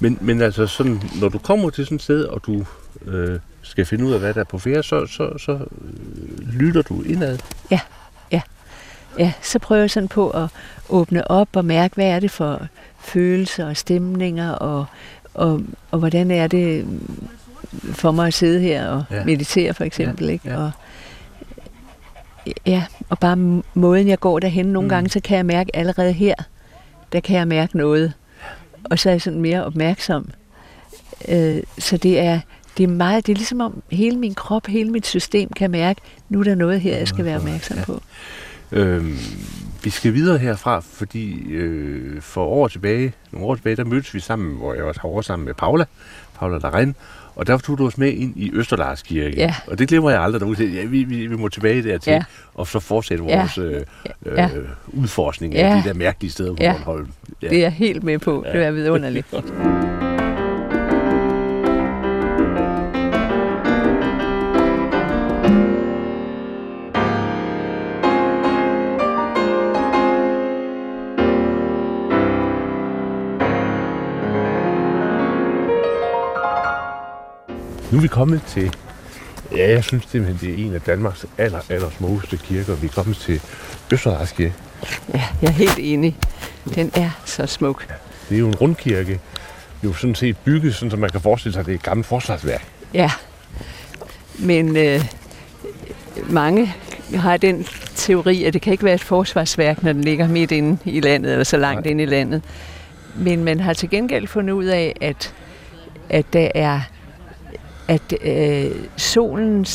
Men, 0.00 0.18
men 0.20 0.40
altså 0.42 0.66
sådan, 0.66 1.00
når 1.20 1.28
du 1.28 1.38
kommer 1.38 1.70
til 1.70 1.84
sådan 1.84 1.96
et 1.96 2.02
sted, 2.02 2.24
og 2.24 2.42
du 2.46 2.64
øh, 3.06 3.38
skal 3.62 3.86
finde 3.86 4.04
ud 4.04 4.12
af, 4.12 4.20
hvad 4.20 4.34
der 4.34 4.40
er 4.40 4.44
på 4.44 4.58
færre, 4.58 4.82
så, 4.82 5.06
så, 5.06 5.38
så 5.38 5.52
øh, 5.52 6.48
lytter 6.48 6.82
du 6.82 7.02
indad. 7.02 7.38
Ja, 9.18 9.32
så 9.42 9.58
prøver 9.58 9.80
jeg 9.80 9.90
sådan 9.90 10.08
på 10.08 10.30
at 10.30 10.48
åbne 10.88 11.30
op 11.30 11.48
og 11.52 11.64
mærke, 11.64 11.94
hvad 11.94 12.06
er 12.06 12.20
det 12.20 12.30
for 12.30 12.66
følelser 13.00 13.66
og 13.66 13.76
stemninger, 13.76 14.50
og, 14.50 14.86
og, 15.34 15.62
og 15.90 15.98
hvordan 15.98 16.30
er 16.30 16.46
det 16.46 16.86
for 17.82 18.10
mig 18.10 18.26
at 18.26 18.34
sidde 18.34 18.60
her 18.60 18.88
og 18.88 19.04
Ja. 19.10 19.16
ja. 19.16 19.24
meditere 19.24 19.74
for 19.74 19.84
eksempel. 19.84 20.26
Ja, 20.26 20.32
ikke? 20.32 20.48
ja. 20.48 20.56
Og, 20.56 20.70
ja, 22.66 22.84
og 23.08 23.18
bare 23.18 23.62
måden, 23.74 24.08
jeg 24.08 24.20
går 24.20 24.38
derhen. 24.38 24.66
Nogle 24.66 24.86
mm. 24.86 24.90
gange, 24.90 25.10
så 25.10 25.20
kan 25.20 25.36
jeg 25.36 25.46
mærke 25.46 25.76
allerede 25.76 26.12
her, 26.12 26.34
der 27.12 27.20
kan 27.20 27.36
jeg 27.36 27.48
mærke 27.48 27.76
noget. 27.76 28.12
Og 28.84 28.98
så 28.98 29.08
er 29.08 29.12
jeg 29.12 29.22
sådan 29.22 29.40
mere 29.40 29.64
opmærksom. 29.64 30.30
Øh, 31.28 31.62
så 31.78 31.96
det 31.96 32.18
er, 32.18 32.40
det 32.76 32.84
er 32.84 32.88
meget, 32.88 33.26
det 33.26 33.32
er 33.32 33.36
ligesom 33.36 33.60
om 33.60 33.82
hele 33.92 34.18
min 34.18 34.34
krop, 34.34 34.66
hele 34.66 34.90
mit 34.90 35.06
system 35.06 35.48
kan 35.56 35.70
mærke, 35.70 36.00
nu 36.28 36.40
er 36.40 36.44
der 36.44 36.54
noget 36.54 36.80
her, 36.80 36.96
jeg 36.96 37.08
skal 37.08 37.24
være 37.24 37.36
opmærksom 37.36 37.76
Ja. 37.76 37.84
på. 37.84 38.00
Øhm, 38.72 39.18
vi 39.84 39.90
skal 39.90 40.14
videre 40.14 40.38
herfra, 40.38 40.80
fordi 40.80 41.50
øh, 41.52 42.20
for 42.22 42.44
år 42.44 42.68
tilbage, 42.68 43.12
nogle 43.32 43.46
år 43.46 43.54
tilbage, 43.54 43.76
der 43.76 43.84
mødtes 43.84 44.14
vi 44.14 44.20
sammen, 44.20 44.56
hvor 44.56 44.74
jeg 44.74 44.84
var 44.86 44.96
over 45.02 45.22
sammen 45.22 45.46
med 45.46 45.54
Paula, 45.54 45.84
Paula 46.38 46.58
Laren, 46.58 46.94
og 47.36 47.46
der 47.46 47.58
tog 47.58 47.78
du 47.78 47.86
os 47.86 47.98
med 47.98 48.12
ind 48.12 48.32
i 48.36 48.50
Østerlars 48.54 49.02
Kirke. 49.02 49.36
Ja. 49.36 49.54
Og 49.66 49.78
det 49.78 49.88
glemmer 49.88 50.10
jeg 50.10 50.20
aldrig 50.22 50.40
derude. 50.40 50.64
Ja, 50.66 50.84
vi, 50.84 51.04
vi, 51.04 51.26
vi 51.26 51.36
må 51.36 51.48
tilbage 51.48 51.82
dertil, 51.82 52.10
Ja. 52.10 52.22
og 52.54 52.66
så 52.66 52.80
fortsætte 52.80 53.24
Ja. 53.24 53.38
vores 53.38 53.58
øh, 53.58 53.74
øh, 54.26 54.32
Ja. 54.36 54.48
udforskning 54.88 55.54
af 55.56 55.70
Ja. 55.74 55.82
de 55.82 55.88
der 55.88 55.94
mærkelige 55.94 56.30
steder 56.32 56.50
på 56.54 56.62
Ja. 56.62 56.72
Bornholm. 56.72 57.08
Ja. 57.42 57.48
Det 57.48 57.56
er 57.58 57.62
jeg 57.62 57.72
helt 57.72 58.02
med 58.04 58.18
på. 58.18 58.44
Det 58.52 58.64
er 58.64 58.70
vidunderligt. 58.70 59.26
Nu 77.90 77.98
er 77.98 78.02
vi 78.02 78.08
kommet 78.08 78.42
til 78.48 78.76
Ja, 79.52 79.70
jeg 79.70 79.84
synes 79.84 80.04
simpelthen, 80.08 80.50
det 80.50 80.60
er 80.60 80.66
en 80.66 80.74
af 80.74 80.80
Danmarks 80.80 81.26
aller, 81.38 81.60
aller 81.68 81.90
smukkeste 81.90 82.36
kirker. 82.36 82.74
Vi 82.74 82.86
er 82.86 82.90
kommet 82.90 83.16
til 83.16 83.40
Østerlars 83.92 84.32
Kirke. 84.32 84.54
Ja, 85.14 85.22
jeg 85.42 85.48
er 85.48 85.52
helt 85.52 85.78
enig. 85.78 86.16
Den 86.74 86.90
er 86.94 87.10
så 87.24 87.46
smuk. 87.46 87.86
Det 88.28 88.34
er 88.34 88.38
jo 88.38 88.48
en 88.48 88.54
rundkirke. 88.54 89.10
Det 89.10 89.82
er 89.82 89.88
jo 89.88 89.92
sådan 89.92 90.14
set 90.14 90.36
bygget, 90.36 90.74
sådan, 90.74 90.90
så 90.90 90.96
man 90.96 91.10
kan 91.10 91.20
forestille 91.20 91.52
sig, 91.52 91.60
at 91.60 91.66
det 91.66 91.72
er 91.72 91.76
et 91.76 91.82
gammelt 91.82 92.06
forsvarsværk. 92.06 92.64
Ja. 92.94 93.10
Men 94.38 94.76
øh, 94.76 95.04
mange 96.30 96.74
har 97.14 97.36
den 97.36 97.66
teori, 97.94 98.44
at 98.44 98.52
det 98.52 98.62
kan 98.62 98.72
ikke 98.72 98.84
være 98.84 98.94
et 98.94 99.04
forsvarsværk, 99.04 99.82
når 99.82 99.92
den 99.92 100.04
ligger 100.04 100.28
midt 100.28 100.52
inde 100.52 100.78
i 100.84 101.00
landet, 101.00 101.32
eller 101.32 101.44
så 101.44 101.56
langt 101.56 101.84
Nej. 101.84 101.90
inde 101.90 102.02
i 102.02 102.06
landet. 102.06 102.42
Men 103.14 103.44
man 103.44 103.60
har 103.60 103.72
til 103.72 103.90
gengæld 103.90 104.26
fundet 104.26 104.52
ud 104.52 104.64
af, 104.64 104.96
at, 105.00 105.34
at 106.10 106.32
der 106.32 106.48
er 106.54 106.80
at 107.88 108.14
øh, 108.24 108.70
solen 108.96 109.66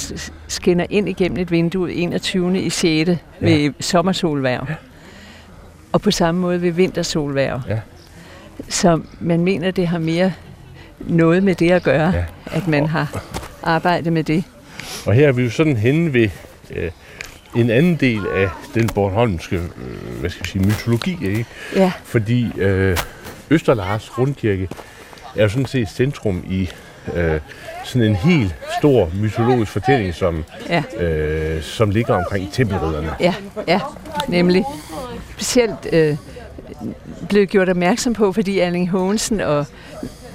skinner 0.47 0.86
ind 0.89 1.10
igennem 1.10 1.39
et 1.39 1.52
vindue 1.52 1.93
21. 1.93 2.60
i 2.62 2.69
6. 2.69 3.10
Ja. 3.10 3.15
ved 3.39 3.74
sommersolværv. 3.80 4.65
Ja. 4.69 4.76
Og 5.91 6.02
på 6.02 6.12
samme 6.12 6.41
måde 6.41 6.62
ved 6.62 6.71
vintersolværv. 6.71 7.62
Ja. 7.69 7.80
Så 8.69 9.02
man 9.19 9.43
mener, 9.43 9.71
det 9.71 9.88
har 9.88 10.00
mere 10.00 10.34
noget 11.00 11.43
med 11.43 11.56
det 11.56 11.71
at 11.71 11.84
gøre, 11.84 12.10
Ja. 12.10 12.17
ja. 12.17 12.26
at 12.58 12.67
man 12.67 12.86
har 12.86 13.24
arbejdet 13.63 14.13
med 14.13 14.24
det. 14.24 14.43
Og 15.06 15.13
her 15.13 15.28
er 15.28 15.32
vi 15.32 15.43
jo 15.43 15.50
sådan 15.50 15.78
henne 15.78 16.13
ved 16.13 16.30
øh, 16.76 16.91
en 17.56 17.69
anden 17.69 17.95
del 17.95 18.21
af 18.36 18.50
den 18.74 18.89
bornholmske 18.89 19.56
øh, 19.56 20.19
hvad 20.19 20.30
skal 20.30 20.43
vi 20.45 20.50
sige, 20.50 20.65
mytologi, 20.67 21.17
ikke? 21.28 21.45
Ja, 21.76 21.91
Fordi 22.04 22.47
øh, 22.58 22.97
Østerlars 23.50 24.17
Rundkirke 24.19 24.69
er 25.36 25.43
jo 25.43 25.50
sådan 25.50 25.65
set 25.65 25.89
centrum 25.89 26.43
i 26.50 26.69
øh, 27.15 27.39
sådan 27.84 28.08
en 28.08 28.15
helt 28.15 28.56
stor 28.78 29.10
mytologisk 29.13 29.72
fortælling, 29.72 30.13
som, 30.13 30.44
ja, 30.70 30.84
øh, 30.98 31.63
som 31.63 31.89
ligger 31.89 32.15
omkring 32.15 32.52
tempelridderne. 32.54 33.10
ja, 33.20 33.34
ja, 33.67 33.80
nemlig. 34.28 34.65
Specielt 35.34 35.88
øh, 35.94 36.17
blevet 37.30 37.50
gjort 37.50 37.70
opmærksom 37.70 38.13
på, 38.13 38.32
fordi 38.32 38.60
Erling 38.60 38.89
Hogensen 38.89 39.41
og, 39.41 39.65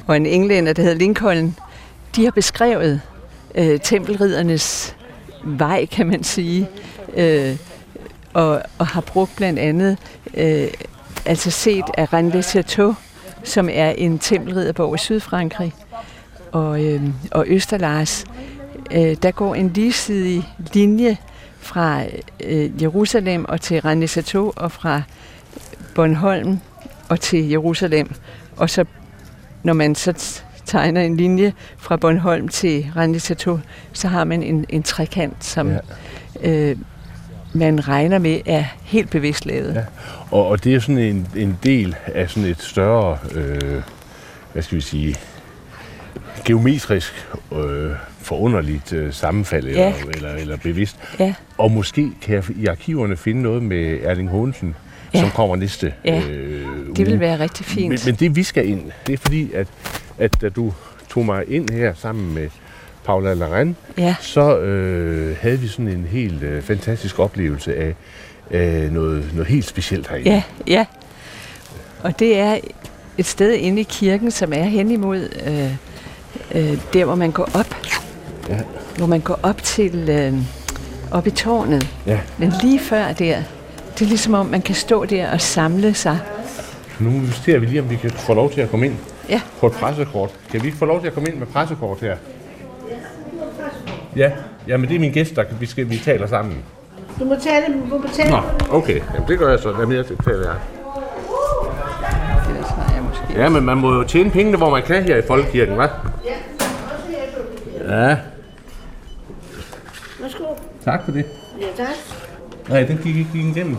og 0.06 0.16
en 0.16 0.26
englænder, 0.26 0.72
der 0.72 0.82
hedder 0.82 0.96
Lincoln, 0.96 1.56
de 2.16 2.24
har 2.24 2.30
beskrevet 2.30 3.00
øh, 3.54 3.80
tempelriddernes 3.80 4.96
vej, 5.44 5.86
kan 5.86 6.06
man 6.06 6.24
sige, 6.24 6.68
øh, 7.16 7.56
og, 8.32 8.62
og 8.78 8.86
har 8.86 9.00
brugt 9.00 9.36
blandt 9.36 9.58
andet, 9.58 9.98
øh, 10.34 10.68
altså 11.24 11.50
set 11.50 11.84
af 11.98 12.12
Rennes 12.12 12.34
le 12.34 12.42
Chateau, 12.42 12.94
som 13.44 13.68
er 13.72 13.90
en 13.90 14.18
tempelridderborg 14.18 14.94
i 14.94 14.98
Sydfrankrig, 14.98 15.74
og, 16.52 16.84
øh, 16.84 17.02
og 17.30 17.44
Østerlars, 17.48 18.24
øh, 18.90 19.16
der 19.22 19.30
går 19.30 19.54
en 19.54 19.72
ligesidig 19.74 20.48
linje 20.74 21.16
fra 21.58 22.02
øh, 22.44 22.82
Jerusalem 22.82 23.44
og 23.44 23.60
til 23.60 23.80
Rennes 23.80 24.34
og 24.34 24.72
fra 24.72 25.02
Bornholm 25.94 26.58
og 27.08 27.20
til 27.20 27.48
Jerusalem. 27.48 28.14
Og 28.56 28.70
så, 28.70 28.84
når 29.62 29.72
man 29.72 29.94
så 29.94 30.42
tegner 30.66 31.00
en 31.00 31.16
linje 31.16 31.52
fra 31.76 31.96
Bornholm 31.96 32.48
til 32.48 32.86
Rennes 32.96 33.32
så 33.92 34.08
har 34.08 34.24
man 34.24 34.42
en, 34.42 34.64
en 34.68 34.82
trekant, 34.82 35.44
som 35.44 35.70
ja. 36.42 36.50
øh, 36.50 36.76
man 37.52 37.88
regner 37.88 38.18
med 38.18 38.40
er 38.46 38.64
helt 38.82 39.10
bevidst 39.10 39.46
lavet. 39.46 39.74
Ja. 39.74 39.84
Og, 40.30 40.46
og 40.46 40.64
det 40.64 40.74
er 40.74 40.80
sådan 40.80 40.98
en, 40.98 41.28
en 41.36 41.58
del 41.62 41.96
af 42.06 42.30
sådan 42.30 42.48
et 42.50 42.62
større, 42.62 43.18
øh, 43.34 43.82
hvad 44.52 44.62
skal 44.62 44.76
vi 44.76 44.80
sige, 44.80 45.16
geometrisk 46.46 47.26
øh, 47.52 47.90
forunderligt 48.20 48.92
øh, 48.92 49.12
sammenfald 49.12 49.66
eller, 49.66 49.82
Ja. 49.82 49.92
eller, 50.14 50.34
eller 50.34 50.56
bevidst. 50.56 50.96
Ja, 51.18 51.34
Og 51.58 51.70
måske 51.70 52.08
kan 52.22 52.34
jeg 52.34 52.44
i 52.56 52.66
arkiverne 52.66 53.16
finde 53.16 53.42
noget 53.42 53.62
med 53.62 53.98
Erling 54.02 54.28
Hogensen, 54.28 54.74
ja. 55.14 55.20
Som 55.20 55.30
kommer 55.30 55.56
næste 55.56 55.92
Ja. 56.04 56.22
øh, 56.30 56.66
det 56.96 57.06
vil 57.06 57.08
uge. 57.10 57.20
være 57.20 57.38
rigtig 57.38 57.66
fint. 57.66 57.88
Men, 57.88 57.98
men 58.06 58.14
det 58.14 58.36
vi 58.36 58.42
skal 58.42 58.68
ind, 58.68 58.82
det 59.06 59.12
er 59.12 59.16
fordi, 59.18 59.52
at, 59.52 59.66
at 60.18 60.40
da 60.40 60.48
du 60.48 60.72
tog 61.10 61.24
mig 61.26 61.44
ind 61.48 61.70
her 61.70 61.94
sammen 61.94 62.34
med 62.34 62.48
Paula 63.04 63.34
Laren, 63.34 63.76
Ja, 63.98 64.14
så 64.20 64.58
øh, 64.58 65.36
havde 65.40 65.58
vi 65.60 65.68
sådan 65.68 65.88
en 65.88 66.06
helt 66.10 66.42
øh, 66.42 66.62
fantastisk 66.62 67.18
oplevelse 67.18 67.76
af 67.76 67.94
øh, 68.50 68.92
noget, 68.92 69.30
noget 69.32 69.46
helt 69.48 69.64
specielt 69.64 70.08
herinde. 70.08 70.30
ja, 70.30 70.42
ja. 70.66 70.84
Og 72.02 72.18
det 72.18 72.38
er 72.38 72.58
et 73.18 73.26
sted 73.26 73.52
inde 73.54 73.80
i 73.80 73.86
kirken, 73.90 74.30
som 74.30 74.52
er 74.52 74.62
hen 74.62 74.90
imod 74.90 75.28
øh, 75.46 75.70
øh, 76.54 76.78
der, 76.92 77.04
hvor 77.04 77.14
man 77.14 77.30
går 77.30 77.48
op. 77.54 77.76
Ja. 78.48 78.58
Hvor 78.96 79.06
man 79.06 79.20
går 79.20 79.40
op 79.42 79.62
til 79.62 80.08
øh, 80.08 80.34
op 81.10 81.26
i 81.26 81.30
tårnet. 81.30 81.88
Ja. 82.06 82.20
Men 82.38 82.52
lige 82.62 82.80
før 82.80 83.04
der, 83.04 83.42
det 83.98 84.02
er 84.02 84.06
ligesom 84.08 84.34
om, 84.34 84.46
man 84.46 84.62
kan 84.62 84.74
stå 84.74 85.04
der 85.04 85.30
og 85.32 85.40
samle 85.40 85.94
sig. 85.94 86.18
Nu 87.00 87.10
justerer 87.10 87.58
vi 87.58 87.66
lige, 87.66 87.80
om 87.80 87.90
vi 87.90 87.96
kan 87.96 88.10
få 88.10 88.34
lov 88.34 88.52
til 88.52 88.60
at 88.60 88.70
komme 88.70 88.86
ind 88.86 88.94
Ja, 89.28 89.40
på 89.60 89.66
et 89.66 89.72
pressekort. 89.72 90.30
Kan 90.50 90.62
vi 90.62 90.66
ikke 90.66 90.78
få 90.78 90.84
lov 90.84 91.00
til 91.00 91.06
at 91.06 91.14
komme 91.14 91.28
ind 91.28 91.38
med 91.38 91.46
pressekort 91.46 92.00
her? 92.00 92.16
Ja, 94.16 94.30
Jamen, 94.68 94.88
det 94.88 94.94
er 94.94 95.00
min 95.00 95.12
gæst, 95.12 95.36
der 95.36 95.44
vi, 95.60 95.66
skal, 95.66 95.90
vi 95.90 95.98
taler 95.98 96.26
sammen. 96.26 96.56
Du 97.20 97.24
må 97.24 97.34
tale, 97.42 97.74
du 97.74 97.86
må 97.86 97.98
betale. 97.98 98.30
Nå, 98.30 98.40
okay. 98.70 99.00
Jamen, 99.14 99.28
det 99.28 99.38
gør 99.38 99.50
jeg 99.50 99.58
så. 99.58 99.70
Jamen, 99.80 99.96
jeg 99.96 100.04
taler 100.24 100.46
jeg. 100.50 100.56
Ja, 103.36 103.48
men 103.48 103.64
man 103.64 103.76
må 103.76 103.94
jo 103.94 104.04
tjene 104.04 104.30
pengene, 104.30 104.56
hvor 104.56 104.70
man 104.70 104.82
kan 104.82 105.02
her 105.02 105.16
i 105.16 105.22
Folkekirken, 105.26 105.80
hva'? 105.80 105.88
Ja, 107.88 108.16
Værsgo. 110.20 110.44
tak 110.84 111.04
for 111.04 111.12
det. 111.12 111.24
Ja, 111.60 111.66
tak. 111.84 111.94
Nej, 112.68 112.82
den 112.82 112.96
gik 113.02 113.16
ikke 113.16 113.30
lige 113.32 113.50
igennem. 113.50 113.76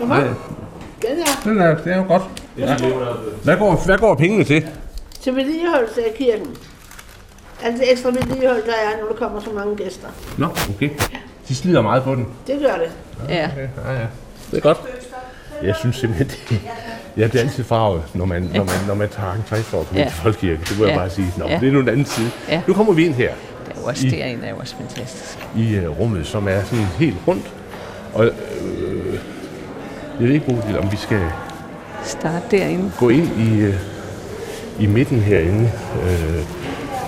Nej, 0.00 0.20
Den 0.20 0.30
er 1.18 1.40
den 1.44 1.58
er, 1.60 1.76
det 1.76 1.92
er 1.92 1.96
jo 1.96 2.04
godt. 2.08 2.22
Ja. 2.58 2.76
Hvad, 3.44 3.56
går, 3.56 3.82
hvad 3.86 3.98
går 3.98 4.14
pengene 4.14 4.44
til? 4.44 4.68
til 5.20 5.36
vedligeholdelse 5.36 6.04
af 6.04 6.14
kirken. 6.18 6.56
Altså 7.62 7.84
ekstra 7.90 8.10
vedligehold, 8.10 8.62
der 8.66 8.72
er, 8.72 9.00
når 9.00 9.08
der 9.08 9.14
kommer 9.14 9.40
så 9.40 9.50
mange 9.54 9.76
gæster. 9.76 10.08
Nå, 10.38 10.46
okay. 10.76 10.90
De 11.48 11.54
slider 11.54 11.82
meget 11.82 12.02
på 12.02 12.14
den. 12.14 12.26
Det 12.46 12.60
gør 12.60 12.74
det. 12.74 12.90
Ja, 13.28 13.50
Ja, 13.86 13.92
ja. 13.92 14.06
Det 14.50 14.56
er 14.56 14.60
godt. 14.60 14.78
Jeg 15.62 15.74
synes 15.80 15.96
simpelthen, 15.96 16.28
det, 16.48 16.60
jeg 17.16 17.30
bliver 17.30 17.42
altid 17.42 17.64
farvet, 17.64 18.02
når 18.14 18.24
man, 18.24 18.42
når 18.42 18.64
man, 18.64 18.74
når 18.86 18.94
man 18.94 19.08
tager 19.08 19.62
for 19.62 19.80
at 19.80 19.86
komme 19.86 20.02
Ja. 20.02 20.08
Folkekirke. 20.08 20.60
Det 20.68 20.78
må 20.78 20.84
jeg 20.84 20.92
Ja. 20.92 20.98
bare 20.98 21.10
sige. 21.10 21.32
Nå, 21.36 21.48
Ja. 21.48 21.58
det 21.60 21.68
er 21.68 21.72
nu 21.72 21.80
en 21.80 21.88
anden 21.88 22.06
side. 22.06 22.30
Ja. 22.48 22.60
Nu 22.66 22.74
kommer 22.74 22.92
vi 22.92 23.06
ind 23.06 23.14
her 23.14 23.32
det 23.66 23.76
er 23.76 23.80
jo 23.80 23.86
også 23.86 24.06
I- 24.06 24.10
derinde, 24.10 24.46
er 24.46 24.50
jo 24.50 24.56
også 24.56 24.74
fantastisk. 24.76 25.38
i 25.56 25.78
uh, 25.78 26.00
rummet, 26.00 26.26
som 26.26 26.48
er 26.48 26.62
sådan 26.64 26.84
helt 26.98 27.16
rundt. 27.28 27.46
Og 28.14 28.24
øh, 28.24 28.32
jeg 30.20 30.28
ved 30.28 30.34
ikke, 30.34 30.46
Bodil, 30.46 30.78
om 30.78 30.92
vi 30.92 30.96
skal 30.96 31.20
Start 32.04 32.50
derinde. 32.50 32.92
gå 32.98 33.08
ind 33.08 33.28
i, 33.40 33.58
øh, 33.60 33.74
i 34.80 34.86
midten 34.86 35.20
herinde. 35.20 35.70
Øh, 36.02 36.36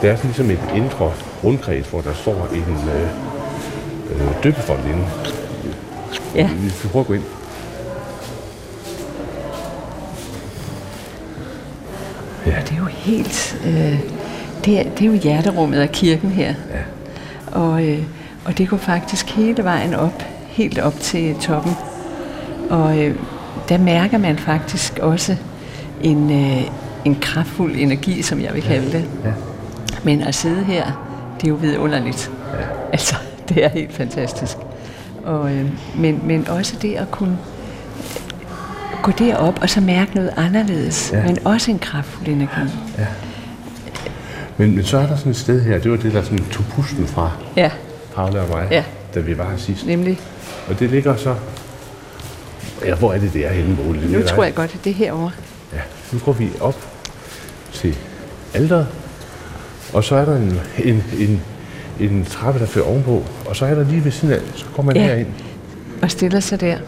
der 0.02 0.10
er 0.12 0.16
sådan 0.16 0.20
ligesom 0.30 0.50
et 0.50 0.60
indre 0.74 1.12
rundkreds, 1.44 1.86
hvor 1.88 2.00
der 2.00 2.14
står 2.14 2.48
en 2.54 2.88
øh, 2.88 3.02
øh, 4.26 4.42
døbefond 4.42 4.80
inde. 4.86 5.06
Ja, 6.34 6.50
Vi 6.52 6.68
skal 6.70 6.90
prøve 6.90 7.00
at 7.00 7.06
gå 7.06 7.12
ind. 7.14 7.24
Og 12.56 12.68
det 12.68 12.72
er 12.72 12.78
jo 12.78 12.84
helt... 12.84 13.60
Øh, 13.66 13.98
det, 14.64 14.78
er, 14.78 14.82
det 14.82 15.00
er 15.02 15.06
jo 15.06 15.12
hjerterummet 15.12 15.78
af 15.78 15.92
kirken 15.92 16.30
her. 16.30 16.54
Ja. 16.70 16.80
Og, 17.60 17.86
øh, 17.86 18.02
og 18.44 18.58
det 18.58 18.68
går 18.68 18.76
faktisk 18.76 19.30
hele 19.30 19.64
vejen 19.64 19.94
op, 19.94 20.22
helt 20.46 20.78
op 20.78 21.00
til 21.00 21.34
toppen. 21.34 21.72
Og 22.70 22.98
øh, 22.98 23.16
der 23.68 23.78
mærker 23.78 24.18
man 24.18 24.38
faktisk 24.38 24.98
også 24.98 25.36
en, 26.02 26.30
øh, 26.30 26.62
en 27.04 27.16
kraftfuld 27.20 27.76
energi, 27.76 28.22
som 28.22 28.40
jeg 28.40 28.54
vil 28.54 28.62
kalde 28.62 28.92
det. 28.92 29.04
Ja. 29.24 29.32
Men 30.04 30.22
at 30.22 30.34
sidde 30.34 30.64
her, 30.64 30.84
det 31.40 31.44
er 31.44 31.48
jo 31.48 31.54
vidunderligt. 31.54 32.30
Ja. 32.52 32.58
Altså, 32.92 33.16
det 33.48 33.64
er 33.64 33.68
helt 33.68 33.92
fantastisk. 33.92 34.56
Og, 35.24 35.52
øh, 35.52 35.66
men, 35.96 36.20
men 36.24 36.48
også 36.48 36.76
det 36.82 36.94
at 36.94 37.10
kunne 37.10 37.38
gå 39.12 39.24
derop 39.24 39.58
og 39.62 39.70
så 39.70 39.80
mærke 39.80 40.14
noget 40.14 40.30
anderledes, 40.36 41.10
Ja. 41.12 41.18
ja. 41.18 41.24
men 41.26 41.38
også 41.44 41.70
en 41.70 41.78
kraftfuld 41.78 42.28
energi. 42.28 42.60
Men, 44.56 44.74
men 44.74 44.84
så 44.84 44.98
er 44.98 45.06
der 45.06 45.16
sådan 45.16 45.30
et 45.30 45.36
sted 45.36 45.62
her, 45.62 45.78
det 45.78 45.90
var 45.90 45.96
det, 45.96 46.12
der 46.12 46.22
sådan 46.22 46.44
tog 46.50 46.64
pusten 46.70 47.06
fra 47.06 47.32
Ja, 47.56 47.70
Paula 48.14 48.40
og 48.40 48.48
mig, 48.48 48.68
Ja. 48.70 48.84
da 49.14 49.20
vi 49.20 49.38
var 49.38 49.50
her 49.50 49.56
sidst. 49.56 49.86
nemlig. 49.86 50.20
Og 50.68 50.78
det 50.78 50.90
ligger 50.90 51.16
så... 51.16 51.34
Ja, 52.84 52.94
hvor 52.94 53.12
er 53.12 53.18
det, 53.18 53.32
det 53.32 53.46
er 53.46 53.50
henne, 53.52 53.76
Bodil? 53.76 54.10
Nu 54.10 54.22
tror 54.22 54.44
jeg 54.44 54.54
godt, 54.54 54.74
at 54.74 54.84
det 54.84 54.90
er 54.90 54.94
herovre. 54.94 55.30
Ja, 55.72 55.78
nu 56.12 56.18
går 56.18 56.32
vi 56.32 56.50
op 56.60 56.76
til 57.72 57.96
alderet, 58.54 58.86
og 59.92 60.04
så 60.04 60.14
er 60.16 60.24
der 60.24 60.36
en, 60.36 60.60
en, 60.84 61.04
en, 61.18 61.40
en 62.00 62.24
trappe, 62.24 62.60
der 62.60 62.66
fører 62.66 62.84
ovenpå, 62.84 63.24
og 63.46 63.56
så 63.56 63.66
er 63.66 63.74
der 63.74 63.84
lige 63.84 64.04
ved 64.04 64.12
siden 64.12 64.34
af, 64.34 64.40
så 64.54 64.64
går 64.76 64.82
man 64.82 64.96
Ja. 64.96 65.02
herind. 65.06 65.28
og 66.02 66.10
stiller 66.10 66.40
sig 66.40 66.60
der. 66.60 66.78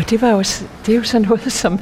Og 0.00 0.10
det 0.10 0.20
var 0.22 0.28
jo, 0.30 0.38
det 0.86 0.88
er 0.88 0.96
jo 0.96 1.02
sådan 1.02 1.28
noget, 1.28 1.52
som 1.52 1.80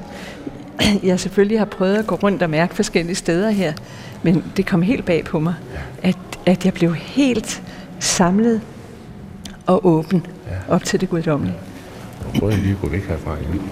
jeg 1.03 1.21
selvfølgelig 1.21 1.59
har 1.59 1.65
prøvet 1.65 1.97
at 1.97 2.07
gå 2.07 2.15
rundt 2.15 2.43
og 2.43 2.51
mærke 2.51 2.75
forskellige 2.75 3.15
steder 3.15 3.51
her, 3.51 3.73
men 4.23 4.45
det 4.57 4.67
kom 4.67 4.83
helt 4.83 5.05
bag 5.05 5.25
på 5.25 5.41
mig, 5.41 5.55
at, 6.03 6.17
at 6.47 6.65
jeg 6.65 6.75
blev 6.75 6.95
helt 6.95 7.63
samlet 8.01 8.61
og 9.67 9.87
åben 9.87 10.27
Ja. 10.69 10.75
op 10.75 10.85
til 10.85 11.01
det 11.01 11.11
guddommelige. 11.11 11.57
Jeg 12.33 12.41
prøver 12.41 12.57
lige 12.57 12.71
at 12.73 12.81
gå 12.81 12.89
væk 12.89 13.09
herfra 13.09 13.37
igen. 13.41 13.63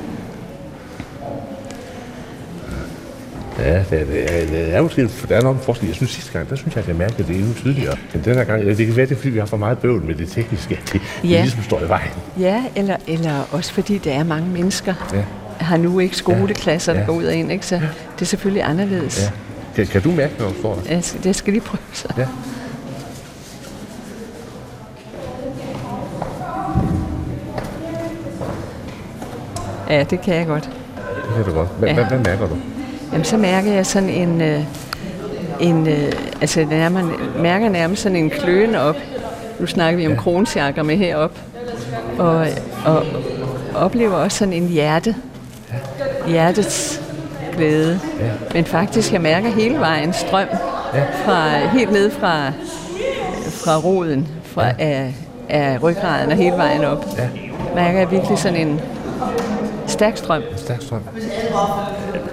Ja, 3.59 3.85
det 3.91 4.01
er, 4.01 4.05
det 4.05 4.43
er, 4.43 4.47
det 4.47 4.75
er 4.75 4.83
måske 4.83 5.03
en, 5.03 5.11
der 5.29 5.37
er 5.37 5.43
nok 5.43 5.57
en 5.57 5.63
forskel. 5.63 5.87
Jeg 5.87 5.95
synes 5.97 6.11
sidste 6.11 6.33
gang, 6.33 6.51
der 6.51 6.57
synes 6.57 6.75
jeg, 6.75 6.83
at 6.83 6.89
jeg 6.89 6.97
mærkede 6.97 7.29
det 7.29 7.37
endnu 7.37 7.55
tydeligere. 7.55 7.97
Men 8.13 8.25
den 8.25 8.35
her 8.35 8.45
gang, 8.45 8.63
ja, 8.63 8.69
det 8.75 8.87
kan 8.87 8.97
være, 8.97 9.07
det 9.07 9.13
er, 9.13 9.17
fordi 9.17 9.31
vi 9.31 9.39
har 9.39 9.47
for 9.47 9.57
meget 9.57 9.79
bøvl 9.79 10.03
med 10.03 10.15
det 10.15 10.29
tekniske, 10.29 10.75
at 10.75 10.93
det, 10.93 11.01
det 11.23 11.31
Ja. 11.31 11.41
ligesom 11.41 11.63
står 11.63 11.81
i 11.81 11.89
vejen. 11.89 12.11
Ja, 12.41 12.65
eller, 12.77 12.97
eller 13.07 13.49
også 13.53 13.73
fordi 13.73 13.99
der 13.99 14.13
er 14.13 14.25
mange 14.25 14.49
mennesker, 14.49 14.95
Ja. 15.15 15.25
har 15.65 15.77
nu 15.77 15.99
ikke 15.99 16.17
skoleklasser, 16.17 16.93
der 16.93 17.01
Ja. 17.01 17.07
går 17.07 17.13
ud 17.13 17.25
og 17.25 17.35
ind, 17.35 17.53
ikke? 17.53 17.67
så 17.67 17.75
det 18.15 18.23
er 18.23 18.25
selvfølgelig 18.25 18.63
anderledes. 18.63 19.23
Ja. 19.23 19.31
Kan, 19.77 19.87
kan 19.87 20.03
du 20.03 20.11
mærke, 20.11 20.33
du 20.39 20.45
står 20.59 20.75
der? 20.75 20.95
Jeg 20.95 21.05
skal, 21.05 21.21
jeg 21.25 21.35
skal 21.35 21.53
lige 21.53 21.63
prøve 21.63 21.81
så. 21.93 22.09
Ja. 22.19 22.27
Ja, 29.91 30.03
det 30.05 30.21
kan 30.21 30.35
jeg 30.35 30.47
godt. 30.47 30.65
Det 31.27 31.35
kan 31.35 31.45
du 31.45 31.53
godt. 31.53 31.69
Hvad, 31.79 31.89
Ja. 31.89 31.95
ja. 31.95 32.07
hvad, 32.09 32.19
hvad 32.19 32.33
mærker 32.33 32.49
du? 32.49 32.57
Jamen, 33.13 33.25
så 33.25 33.37
mærker 33.37 33.73
jeg 33.73 33.87
sådan 33.87 34.09
en, 34.09 34.41
øh, 34.41 34.61
en 35.61 35.87
øh, 35.87 36.13
altså 36.41 36.61
jeg 36.61 36.69
nærmer, 36.69 37.03
mærker 37.39 37.69
nærmest 37.69 38.03
sådan 38.03 38.17
en 38.17 38.31
kløen 38.31 38.75
op. 38.75 38.97
Nu 39.61 39.67
snakker 39.67 39.99
vi 39.99 40.07
om 40.07 40.13
ja. 40.13 40.19
kronchakra 40.19 40.83
med 40.83 40.97
herop. 40.97 41.33
Og, 42.19 42.47
og 42.85 43.07
oplever 43.75 44.15
også 44.15 44.39
sådan 44.39 44.55
en 44.55 44.69
hjerte. 44.69 45.15
Hjertets 46.27 47.03
glæde. 47.57 48.01
Ja. 48.21 48.31
Men 48.55 48.65
faktisk, 48.65 49.13
jeg 49.13 49.21
mærker 49.21 49.51
hele 49.51 49.79
vejen 49.79 50.13
strøm. 50.13 50.49
Ja. 50.95 51.03
Fra, 51.25 51.67
helt 51.69 51.93
ned 51.93 52.11
fra, 52.11 52.53
fra 53.51 53.79
roden, 53.79 54.29
fra, 54.45 54.69
af, 54.79 55.15
af 55.49 55.83
ryggraden 55.83 56.31
og 56.31 56.37
hele 56.37 56.57
vejen 56.57 56.85
op. 56.85 57.07
Ja. 57.19 57.29
Mærker 57.75 57.99
jeg 57.99 58.11
virkelig 58.11 58.39
sådan 58.39 58.69
en 58.69 58.81
stærk 59.87 60.17
strøm. 60.17 60.43
En 60.43 60.59
stærk 60.59 60.83
strøm. 60.83 61.01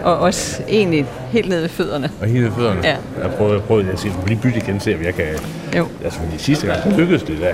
Og 0.03 0.19
også 0.19 0.63
egentlig 0.67 1.05
helt 1.31 1.49
ned 1.49 1.61
ved 1.61 1.69
fødderne. 1.69 2.11
Og 2.21 2.27
hele 2.27 2.51
fødderne. 2.51 2.81
Ja. 2.83 2.95
Jeg 3.21 3.31
prøvede, 3.37 3.55
jeg 3.55 3.63
prøvede 3.63 3.91
at 3.91 3.99
sige, 3.99 4.13
lige 4.27 4.39
bytte 4.41 4.57
igen, 4.57 4.79
se 4.79 4.95
om 4.95 5.03
jeg 5.03 5.13
kan... 5.15 5.25
Jo. 5.77 5.87
Altså, 6.03 6.19
fordi 6.19 6.37
sidste 6.37 6.67
gang, 6.67 6.83
så 6.83 6.97
lykkedes 6.97 7.23
det 7.23 7.41
da. 7.41 7.53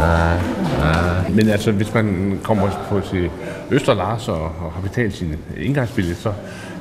Ah, 0.00 0.36
ah. 0.82 1.36
Men 1.36 1.48
altså, 1.48 1.72
hvis 1.72 1.94
man 1.94 2.38
kommer 2.42 2.86
på 2.88 3.00
til 3.00 3.30
Øster 3.70 3.94
Lars 3.94 4.28
og, 4.28 4.42
og 4.42 4.72
har 4.74 4.80
betalt 4.82 5.14
sin 5.14 5.36
indgangsbillet, 5.56 6.16
så, 6.16 6.32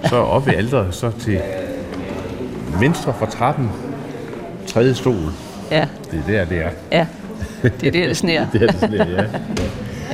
så 0.10 0.16
op 0.16 0.48
ved 0.48 0.54
alderet, 0.54 0.96
så 0.96 1.12
til 1.20 1.42
venstre 2.82 3.14
for 3.20 3.26
trappen, 3.26 3.70
tredje 4.68 4.94
stol. 4.96 5.16
Ja, 5.72 5.86
Det 6.12 6.20
er 6.28 6.32
der, 6.32 6.46
det 6.46 6.58
er. 6.66 6.70
ja. 6.92 7.06
Det 7.64 7.88
er 7.88 7.92
det, 7.92 8.08
der 8.08 8.14
sneer. 8.14 8.46
Det 8.54 8.62
er 8.64 8.68
det 8.68 8.80
sådan, 8.80 8.96
ja. 9.08 9.24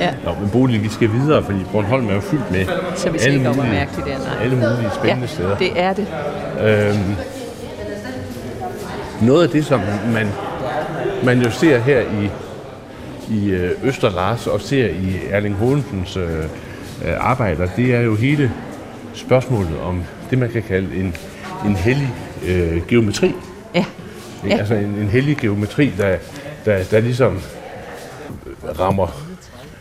Ja. 0.00 0.10
Nå, 0.24 0.30
men 0.40 0.50
Bodil, 0.50 0.82
vi 0.82 0.88
skal 0.88 1.10
videre, 1.12 1.42
fordi 1.44 1.58
Bornholm 1.72 2.08
er 2.08 2.14
jo 2.14 2.20
fyldt 2.20 2.50
med 2.50 2.66
Så 2.96 3.10
vi 3.10 3.18
skal 3.18 3.34
ikke 3.34 3.48
op 3.48 3.58
og 3.58 3.64
mærke 3.66 3.90
det 3.96 4.04
der, 4.06 4.18
nej. 4.18 4.42
alle 4.44 4.54
mulige 4.56 4.90
spændende 4.94 5.20
Ja, 5.22 5.26
steder. 5.26 5.56
det 5.58 5.70
er 5.80 5.92
det. 5.92 6.06
Øhm, 6.62 7.14
noget 9.26 9.42
af 9.42 9.48
det, 9.50 9.64
som 9.64 9.80
man, 10.14 10.28
man 11.24 11.42
jo 11.42 11.50
ser 11.50 11.78
her 11.78 12.00
i, 12.00 12.30
i 13.34 13.50
øh, 13.50 13.70
Øster 13.84 14.10
Lars 14.10 14.46
og 14.46 14.60
ser 14.60 14.86
i 14.86 15.16
Erling 15.30 15.54
Hodensens 15.54 16.16
øh, 16.16 16.38
øh, 17.04 17.14
arbejder, 17.20 17.68
det 17.76 17.94
er 17.94 18.00
jo 18.00 18.14
hele 18.14 18.52
spørgsmålet 19.14 19.80
om 19.84 20.02
det, 20.30 20.38
man 20.38 20.50
kan 20.50 20.62
kalde 20.62 20.96
en, 20.96 21.14
en 21.66 21.76
hellig 21.76 22.08
øh, 22.48 22.86
geometri. 22.86 23.34
Ja, 23.74 23.78
Ikke? 24.44 24.54
Ja. 24.54 24.60
Altså 24.60 24.74
en, 24.74 24.84
en 24.84 25.08
hellig 25.08 25.36
geometri, 25.36 25.92
der, 25.98 26.16
der, 26.64 26.84
der 26.90 27.00
ligesom 27.00 27.40
rammer 28.78 29.06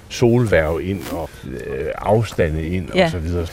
solværv 0.10 0.80
ind 0.84 1.02
og 1.12 1.30
øh, 1.48 1.86
afstande 1.96 2.68
ind 2.68 2.90
Ja. 2.96 3.06
og 3.06 3.12
så 3.12 3.18
videre. 3.18 3.48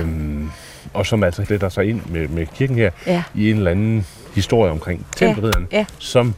Øhm, 0.00 0.50
og 0.94 1.06
som 1.06 1.22
altså 1.22 1.44
fletter 1.44 1.68
sig 1.68 1.84
ind 1.88 2.00
med, 2.08 2.28
med 2.28 2.46
kirken 2.46 2.76
her 2.76 2.90
Ja. 3.06 3.22
i 3.34 3.50
en 3.50 3.56
eller 3.56 3.70
anden 3.70 4.06
historie 4.34 4.70
omkring 4.70 5.06
tempelridderen, 5.16 5.68
ja. 5.72 5.84
som 5.98 6.34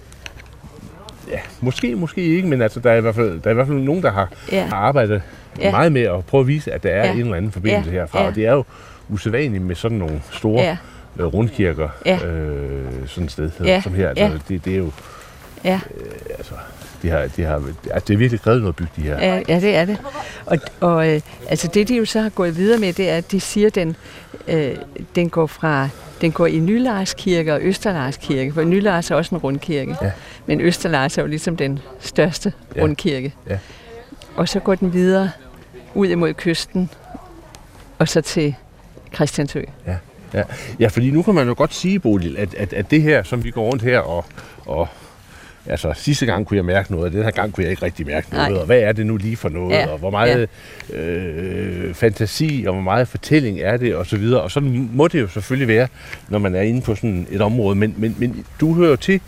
ja, 1.30 1.38
måske, 1.60 1.96
måske 1.96 2.22
ikke, 2.22 2.48
men 2.48 2.62
altså, 2.62 2.80
der, 2.80 2.90
er 2.90 2.96
i 2.96 3.00
hvert 3.00 3.14
fald, 3.14 3.40
der 3.40 3.46
er 3.46 3.50
i 3.50 3.54
hvert 3.54 3.66
fald 3.66 3.78
nogen, 3.78 4.02
der 4.02 4.10
har, 4.12 4.28
Ja. 4.52 4.64
har 4.66 4.76
arbejdet 4.76 5.22
Ja. 5.60 5.70
meget 5.70 5.92
med 5.92 6.02
at 6.02 6.24
prøve 6.26 6.40
at 6.40 6.46
vise, 6.46 6.72
at 6.72 6.82
der 6.82 6.90
er 6.90 7.06
Ja. 7.06 7.12
en 7.12 7.20
eller 7.20 7.34
anden 7.34 7.52
forbindelse 7.52 7.90
Ja. 7.90 7.96
herfra. 7.96 8.20
Ja. 8.22 8.26
Og 8.28 8.34
det 8.34 8.46
er 8.46 8.52
jo 8.52 8.64
usædvanligt 9.08 9.62
med 9.64 9.74
sådan 9.74 9.98
nogle 9.98 10.22
store 10.30 10.60
Ja. 10.62 10.76
Øh, 11.18 11.24
rundkirker, 11.26 11.88
Ja. 12.06 12.26
øh, 12.26 13.08
sådan 13.08 13.24
et 13.24 13.30
sted 13.32 13.50
Ja. 13.64 13.80
som 13.80 13.94
her. 13.94 14.08
Altså, 14.08 14.24
Ja. 14.24 14.30
det, 14.48 14.64
det 14.64 14.72
er 14.72 14.78
jo 14.78 14.90
ja, 15.64 15.80
altså, 16.38 16.54
de 17.02 17.08
har, 17.08 17.26
de 17.36 17.42
har, 17.42 17.54
altså, 17.90 18.06
det 18.08 18.14
er 18.14 18.18
virkelig 18.18 18.40
krævet 18.40 18.60
noget 18.60 18.72
at 18.72 18.76
bygge 18.76 18.92
de 18.96 19.02
her. 19.02 19.18
ja, 19.18 19.42
ja, 19.48 19.60
det 19.60 19.76
er 19.76 19.84
det. 19.84 19.98
Og, 20.46 20.58
og 20.80 21.08
øh, 21.14 21.20
altså 21.48 21.68
det, 21.74 21.88
de 21.88 21.96
jo 21.96 22.04
så 22.04 22.20
har 22.20 22.28
gået 22.28 22.56
videre 22.56 22.78
med, 22.80 22.92
det 22.92 23.10
er, 23.10 23.16
at 23.16 23.32
de 23.32 23.40
siger, 23.40 23.66
at 23.66 23.74
den, 23.74 23.96
øh, 24.48 24.76
den 25.14 25.30
går 25.30 25.46
fra 25.46 25.88
den 26.20 26.32
går 26.32 26.46
i 26.46 26.58
Nylars 26.58 27.14
Kirke 27.14 27.54
og 27.54 27.60
Østerlars 27.62 28.16
Kirke, 28.16 28.52
for 28.52 28.62
Nylars 28.62 29.10
er 29.10 29.14
også 29.14 29.34
en 29.34 29.38
rundkirke. 29.40 29.96
Ja. 30.02 30.10
Men 30.46 30.60
Østerlars 30.60 31.18
er 31.18 31.22
jo 31.22 31.28
ligesom 31.28 31.56
den 31.56 31.78
største 32.00 32.52
Ja. 32.76 32.82
rundkirke. 32.82 33.34
Ja. 33.48 33.58
Og 34.36 34.48
så 34.48 34.60
går 34.60 34.74
den 34.74 34.92
videre 34.92 35.30
ud 35.94 36.08
imod 36.08 36.34
kysten, 36.34 36.90
og 37.98 38.08
så 38.08 38.20
til 38.20 38.54
Christiansø. 39.14 39.62
Ja, 39.86 39.96
ja. 40.34 40.42
ja, 40.80 40.86
fordi 40.86 41.10
nu 41.10 41.22
kan 41.22 41.34
man 41.34 41.48
jo 41.48 41.54
godt 41.56 41.74
sige, 41.74 41.98
Bodil, 41.98 42.36
at, 42.36 42.54
at, 42.54 42.72
at 42.72 42.90
det 42.90 43.02
her, 43.02 43.22
som 43.22 43.44
vi 43.44 43.50
går 43.50 43.64
rundt 43.70 43.82
her 43.82 43.98
og, 43.98 44.24
og 44.66 44.88
Altså, 45.66 45.92
sidste 45.96 46.26
gang 46.26 46.46
kunne 46.46 46.56
jeg 46.56 46.64
mærke 46.64 46.92
noget, 46.92 47.06
og 47.06 47.12
den 47.12 47.22
her 47.22 47.30
gang 47.30 47.52
kunne 47.52 47.64
jeg 47.64 47.70
ikke 47.70 47.82
rigtig 47.82 48.06
mærke 48.06 48.26
noget. 48.32 48.50
Nej. 48.50 48.60
Og 48.60 48.66
hvad 48.66 48.78
er 48.78 48.92
det 48.92 49.06
nu 49.06 49.16
lige 49.16 49.36
for 49.36 49.48
noget? 49.48 49.74
Ja, 49.74 49.86
Og 49.86 49.98
hvor 49.98 50.10
meget 50.10 50.48
øh, 50.92 51.94
fantasi, 51.94 52.64
og 52.66 52.72
hvor 52.74 52.82
meget 52.82 53.08
fortælling 53.08 53.60
er 53.60 53.76
det, 53.76 53.94
og 53.94 54.06
så 54.06 54.16
videre. 54.16 54.40
Og 54.40 54.50
sådan 54.50 54.90
må 54.92 55.08
det 55.08 55.20
jo 55.20 55.28
selvfølgelig 55.28 55.68
være, 55.68 55.88
når 56.28 56.38
man 56.38 56.54
er 56.54 56.60
inde 56.60 56.80
på 56.80 56.94
sådan 56.94 57.26
et 57.30 57.40
område. 57.40 57.74
Men, 57.76 57.94
men, 57.96 58.16
men 58.18 58.46
du 58.60 58.74
hører 58.74 58.96
til 58.96 59.20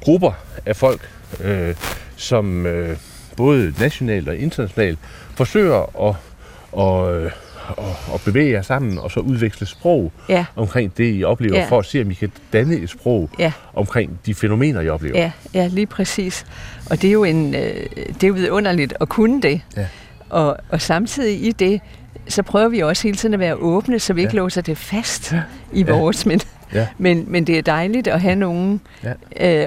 grupper 0.00 0.32
af 0.66 0.76
folk, 0.76 1.08
øh, 1.44 1.74
som 2.16 2.66
øh, 2.66 2.96
både 3.36 3.74
nationalt 3.80 4.28
og 4.28 4.36
internationalt 4.36 4.98
forsøger 5.34 6.08
at, 6.08 7.14
øh, 7.14 7.30
og, 7.68 7.96
og 8.12 8.20
bevæge 8.24 8.50
jer 8.52 8.62
sammen, 8.62 8.98
og 8.98 9.10
så 9.10 9.20
udveksle 9.20 9.66
sprog 9.66 10.12
Ja. 10.28 10.44
omkring 10.56 10.96
det, 10.96 11.14
I 11.18 11.24
oplever, 11.24 11.58
Ja. 11.58 11.66
for 11.68 11.78
at 11.78 11.84
se, 11.86 12.00
om 12.02 12.10
I 12.10 12.14
kan 12.14 12.32
danne 12.52 12.74
et 12.76 12.90
sprog 12.90 13.30
Ja. 13.38 13.52
omkring 13.74 14.18
de 14.26 14.34
fænomener, 14.34 14.80
I 14.80 14.88
oplever. 14.88 15.18
Ja, 15.18 15.30
ja, 15.54 15.66
lige 15.66 15.86
præcis. 15.86 16.46
Og 16.90 17.02
det 17.02 17.08
er 17.08 17.12
jo, 17.12 17.24
en, 17.24 17.54
øh, 17.54 17.60
det 18.08 18.24
er 18.24 18.28
jo 18.28 18.34
vidunderligt 18.34 18.94
at 19.00 19.08
kunne 19.08 19.42
det. 19.42 19.60
Ja. 19.76 19.86
Og, 20.30 20.56
og 20.70 20.80
samtidig 20.80 21.46
i 21.46 21.52
det, 21.52 21.80
så 22.28 22.42
prøver 22.42 22.68
vi 22.68 22.80
også 22.80 23.02
hele 23.02 23.16
tiden 23.16 23.34
at 23.34 23.40
være 23.40 23.54
åbne, 23.54 23.98
så 23.98 24.12
vi 24.12 24.20
ikke 24.20 24.32
Ja. 24.34 24.36
låser 24.36 24.60
det 24.62 24.78
fast 24.78 25.34
i 25.72 25.82
vores. 25.82 26.26
Men, 26.26 26.40
Ja. 26.74 26.86
men, 26.98 27.24
men 27.28 27.46
det 27.46 27.58
er 27.58 27.62
dejligt 27.62 28.06
at 28.08 28.20
have 28.20 28.34
nogen 28.36 28.80
Ja. 29.04 29.08
øh, 29.10 29.14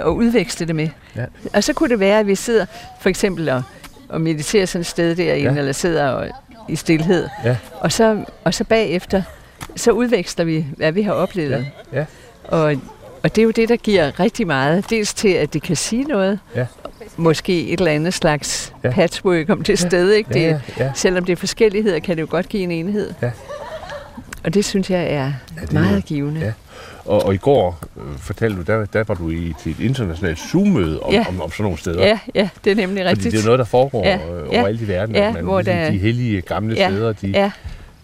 at 0.07 0.11
udveksle 0.11 0.67
det 0.67 0.75
med. 0.75 0.89
Ja. 1.15 1.25
Og 1.53 1.63
så 1.63 1.73
kunne 1.73 1.89
det 1.89 1.99
være, 1.99 2.19
at 2.19 2.27
vi 2.27 2.35
sidder 2.35 2.65
for 3.01 3.09
eksempel 3.09 3.49
og, 3.49 3.63
og 4.09 4.21
mediterer 4.21 4.65
sådan 4.65 4.81
et 4.81 4.85
sted 4.87 5.15
derinde, 5.15 5.51
Ja. 5.53 5.59
eller 5.59 5.71
sidder 5.71 6.07
og, 6.07 6.27
i 6.67 6.75
stillhed. 6.75 7.27
Ja. 7.45 7.57
Og, 7.79 7.91
så, 7.91 8.23
og 8.43 8.53
så 8.53 8.63
bagefter, 8.63 9.21
så 9.75 9.91
udveksler 9.91 10.45
vi, 10.45 10.65
hvad 10.77 10.91
vi 10.91 11.01
har 11.01 11.13
oplevet. 11.13 11.65
Ja. 11.93 12.05
Og, 12.43 12.75
og 13.23 13.35
det 13.35 13.41
er 13.41 13.43
jo 13.43 13.51
det, 13.51 13.69
der 13.69 13.75
giver 13.75 14.19
rigtig 14.19 14.47
meget. 14.47 14.89
Dels 14.89 15.13
til, 15.13 15.29
at 15.29 15.53
de 15.53 15.59
kan 15.59 15.75
sige 15.75 16.03
noget. 16.03 16.39
Ja. 16.55 16.65
Måske 17.17 17.67
et 17.67 17.79
eller 17.79 17.91
andet 17.91 18.13
slags 18.13 18.73
Ja. 18.83 18.87
ja. 18.89 18.93
patchwork 18.93 19.49
om 19.49 19.63
det 19.63 19.79
sted. 19.79 20.11
Ikke? 20.11 20.33
Det, 20.33 20.41
Ja, 20.41 20.47
ja, 20.49 20.59
ja. 20.85 20.91
Selvom 20.95 21.25
det 21.25 21.31
er 21.33 21.37
forskelligheder, 21.37 21.99
kan 21.99 22.15
det 22.15 22.21
jo 22.21 22.27
godt 22.29 22.49
give 22.49 22.63
en 22.63 22.71
enhed. 22.71 23.13
Ja. 23.21 23.31
Og 24.47 24.53
det 24.53 24.65
synes 24.65 24.89
jeg 24.89 24.99
er 24.99 25.05
Ja, 25.05 25.23
ja, 25.23 25.33
det 25.61 25.69
er 25.69 25.73
meget 25.73 25.95
jo- 25.95 26.01
givende. 26.05 26.41
ja. 26.41 26.51
Og, 27.05 27.25
og 27.25 27.33
i 27.33 27.37
går 27.37 27.79
øh, 27.97 28.17
fortalte 28.19 28.57
du, 28.57 28.61
der, 28.61 28.85
der 28.85 29.03
var 29.07 29.15
du 29.15 29.29
i 29.29 29.53
til 29.63 29.71
et 29.71 29.79
internationalt 29.79 30.39
Zoom-møde 30.39 30.99
om, 31.01 31.13
Ja. 31.13 31.25
om, 31.29 31.41
om 31.41 31.51
sådan 31.51 31.63
nogle 31.63 31.77
steder. 31.77 32.05
Ja, 32.05 32.19
ja, 32.35 32.49
det 32.63 32.71
er 32.71 32.75
nemlig 32.75 32.97
Fordi 33.03 33.09
rigtigt. 33.09 33.31
det 33.31 33.41
er 33.41 33.45
noget, 33.45 33.59
der 33.59 33.65
foregår 33.65 34.03
Ja, 34.05 34.09
ja, 34.17 34.35
ja, 34.51 34.59
overalt 34.59 34.81
i 34.81 34.87
verden. 34.87 35.15
ja, 35.15 35.27
at 35.27 35.33
man, 35.33 35.43
hvor 35.43 35.61
ligesom 35.61 35.79
der- 35.79 35.91
de 35.91 35.97
hellige 35.97 36.41
gamle 36.41 36.75
Ja, 36.75 36.89
steder, 36.89 37.13
de, 37.13 37.27
Ja, 37.27 37.51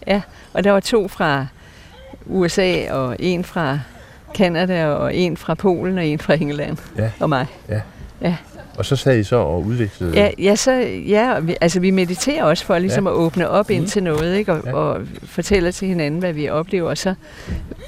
ja, 0.06 0.20
og 0.52 0.64
der 0.64 0.70
var 0.70 0.80
to 0.80 1.08
fra 1.08 1.46
USA, 2.26 2.92
og 2.92 3.16
en 3.18 3.44
fra 3.44 3.78
Kanada, 4.34 4.86
og 4.86 5.14
en 5.14 5.36
fra 5.36 5.54
Polen, 5.54 5.98
og 5.98 6.06
en 6.06 6.18
fra 6.18 6.34
England, 6.34 6.76
Ja. 6.98 7.10
og 7.20 7.28
mig. 7.28 7.46
Og 8.78 8.84
så 8.84 8.96
sad 8.96 9.18
I 9.18 9.22
så 9.24 9.36
og 9.36 9.62
udvekslede. 9.64 10.12
Ja, 10.14 10.30
ja, 10.38 10.56
så, 10.56 10.72
ja 11.08 11.38
vi, 11.40 11.56
altså 11.60 11.80
vi 11.80 11.90
mediterer 11.90 12.44
også 12.44 12.64
for 12.64 12.78
ligesom 12.78 13.04
Ja. 13.06 13.10
at 13.12 13.16
åbne 13.16 13.48
op 13.48 13.68
Mhm. 13.68 13.76
ind 13.76 13.86
til 13.86 14.02
noget, 14.02 14.36
ikke? 14.36 14.52
Og, 14.52 14.62
Ja. 14.66 14.72
og 14.74 15.00
fortæller 15.24 15.70
til 15.70 15.88
hinanden, 15.88 16.20
hvad 16.20 16.32
vi 16.32 16.48
oplever, 16.48 16.90
og 16.90 16.98
så 16.98 17.14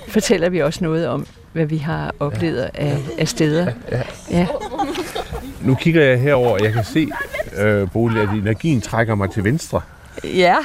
fortæller 0.09 0.49
vi 0.49 0.63
også 0.63 0.85
noget 0.85 1.09
om, 1.09 1.27
hvad 1.53 1.67
vi 1.67 1.77
har 1.77 2.15
oplevet 2.21 2.71
af, 2.75 2.99
af 3.19 3.29
steder. 3.29 3.67
Ja. 3.93 4.03
Ja. 4.31 4.47
Nu 5.61 5.75
kigger 5.75 6.03
jeg 6.05 6.21
herover, 6.21 6.49
og 6.51 6.65
jeg 6.65 6.73
kan 6.73 6.85
se, 6.85 7.09
øh, 7.59 7.91
Bolig, 7.93 8.23
at 8.23 8.29
energien 8.29 8.81
trækker 8.81 9.15
mig 9.15 9.31
til 9.31 9.45
venstre. 9.45 9.81
Ja. 10.25 10.57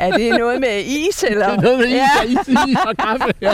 Er 0.00 0.10
det 0.10 0.38
noget 0.38 0.60
med 0.60 0.84
is, 0.86 1.24
eller? 1.28 1.46
Det 1.50 1.56
er 1.58 1.60
noget 1.62 1.78
med 1.78 1.86
is, 1.86 1.92
ja. 1.94 2.40
is, 2.40 2.48
is 2.68 2.76
og 2.86 2.96
kaffe. 2.96 3.24
Ja. 3.42 3.52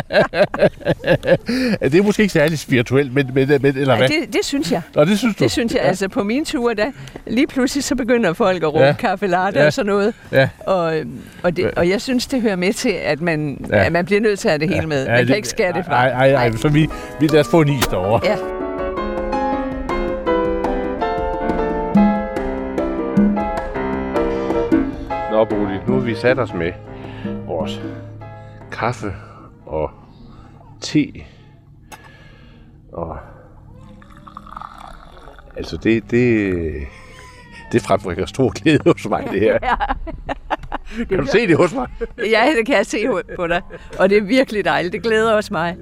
det 1.88 1.94
er 1.94 2.02
måske 2.02 2.22
ikke 2.22 2.32
særlig 2.32 2.58
spirituelt, 2.58 3.14
men, 3.14 3.30
men, 3.34 3.48
men 3.48 3.66
eller 3.66 3.92
Ja, 3.94 3.98
hvad? 3.98 4.08
det, 4.08 4.32
det 4.32 4.40
synes 4.44 4.72
jeg. 4.72 4.82
Nå, 4.94 5.04
det 5.04 5.18
synes 5.18 5.36
du? 5.36 5.44
Det 5.44 5.52
synes 5.52 5.74
jeg. 5.74 5.82
Altså 5.82 6.08
på 6.08 6.22
mine 6.22 6.44
ture, 6.44 6.74
der 6.74 6.86
lige 7.26 7.46
pludselig 7.46 7.84
så 7.84 7.94
begynder 7.94 8.32
folk 8.32 8.62
at 8.62 8.68
råbe 8.68 8.78
Ja. 8.78 8.86
ja. 8.86 8.92
kaffe 8.92 9.26
latte 9.26 9.60
Ja. 9.60 9.66
og 9.66 9.72
sådan 9.72 9.86
noget. 9.92 10.14
Ja. 10.32 10.48
Og, 10.66 10.98
øhm, 10.98 11.18
og, 11.42 11.56
det, 11.56 11.70
og 11.70 11.88
jeg 11.88 12.00
synes, 12.00 12.26
det 12.26 12.40
hører 12.42 12.56
med 12.56 12.72
til, 12.72 12.94
at 13.04 13.20
man, 13.20 13.66
Ja. 13.70 13.76
ja. 13.76 13.84
at 13.84 13.92
man 13.92 14.04
bliver 14.04 14.20
nødt 14.20 14.38
til 14.38 14.48
at 14.48 14.52
have 14.52 14.58
det 14.68 14.68
hele 14.74 14.86
med. 14.86 15.08
Man 15.08 15.26
kan 15.26 15.36
ikke 15.36 15.48
skære 15.48 15.72
det 15.72 15.84
fra. 15.84 15.92
Nej, 16.08 16.30
nej, 16.32 16.48
nej. 16.48 16.56
Så 16.56 16.68
vi, 16.68 16.88
vi 17.20 17.26
lad 17.26 17.40
os 17.40 17.48
få 17.48 17.60
en 17.60 17.68
is 17.68 17.86
derovre. 17.86 18.20
Ja. 18.24 18.63
Nå, 25.34 25.44
Bolig, 25.44 25.82
nu 25.86 25.92
har 25.92 26.00
vi 26.00 26.14
sat 26.14 26.38
os 26.38 26.54
med 26.54 26.72
vores 27.46 27.82
kaffe 28.72 29.12
og 29.66 29.90
te. 30.80 31.12
Og 32.92 33.18
altså, 35.56 35.76
det, 35.76 36.10
det, 36.10 36.54
det 37.72 37.82
frembringer 37.82 38.26
stor 38.26 38.62
glæde 38.62 38.78
hos 38.86 39.08
mig, 39.08 39.28
det 39.32 39.40
her. 39.40 39.58
Kan 41.08 41.18
du 41.18 41.26
se 41.26 41.46
det 41.46 41.56
hos 41.56 41.74
mig? 41.74 41.88
Ja, 42.18 42.52
det 42.56 42.66
kan 42.66 42.76
jeg 42.76 42.86
se 42.86 43.06
på 43.36 43.46
dig. 43.46 43.62
Og 43.98 44.10
det 44.10 44.18
er 44.18 44.22
virkelig 44.22 44.64
dejligt. 44.64 44.92
Det 44.92 45.02
glæder 45.02 45.32
også 45.32 45.52
mig. 45.52 45.76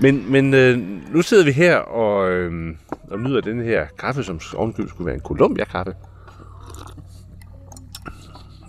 Men, 0.00 0.32
men 0.32 0.54
øh, 0.54 0.78
nu 1.14 1.22
sidder 1.22 1.44
vi 1.44 1.52
her 1.52 1.76
og, 1.76 2.30
øh, 2.30 2.74
og 3.10 3.20
nyder 3.20 3.40
den 3.40 3.62
her 3.62 3.86
kaffe, 3.98 4.22
som 4.22 4.40
ovenkøbet 4.56 4.90
skulle 4.90 5.06
være 5.06 5.14
en 5.14 5.22
Columbia-kaffe. 5.22 5.94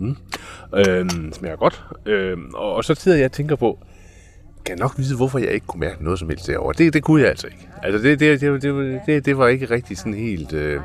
Mm. 0.01 0.15
Øh, 0.75 1.09
smager 1.33 1.55
godt. 1.55 1.83
Øh, 2.05 2.37
og, 2.53 2.73
og 2.75 2.83
så 2.83 2.95
sidder 2.95 3.17
jeg 3.17 3.25
og 3.25 3.31
tænker 3.31 3.55
på, 3.55 3.79
kan 4.65 4.77
jeg 4.77 4.79
nok 4.79 4.93
vide, 4.97 5.15
hvorfor 5.15 5.39
jeg 5.39 5.51
ikke 5.51 5.65
kunne 5.65 5.79
mærke 5.79 6.03
noget 6.03 6.19
som 6.19 6.29
helst 6.29 6.47
derovre. 6.47 6.73
Det, 6.77 6.93
det 6.93 7.03
kunne 7.03 7.21
jeg 7.21 7.29
altså 7.29 7.47
ikke. 7.47 7.67
Altså, 7.83 8.07
det, 8.07 8.19
det, 8.19 8.41
det, 8.41 8.61
det, 8.61 9.01
det, 9.05 9.25
det 9.25 9.37
var 9.37 9.47
ikke 9.47 9.65
rigtig 9.69 9.97
sådan 9.97 10.13
helt... 10.13 10.53
Øh, 10.53 10.81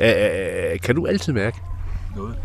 øh, 0.00 0.08
øh, 0.08 0.80
kan 0.80 0.94
du 0.94 1.06
altid 1.06 1.32
mærke 1.32 1.56
noget? 2.16 2.36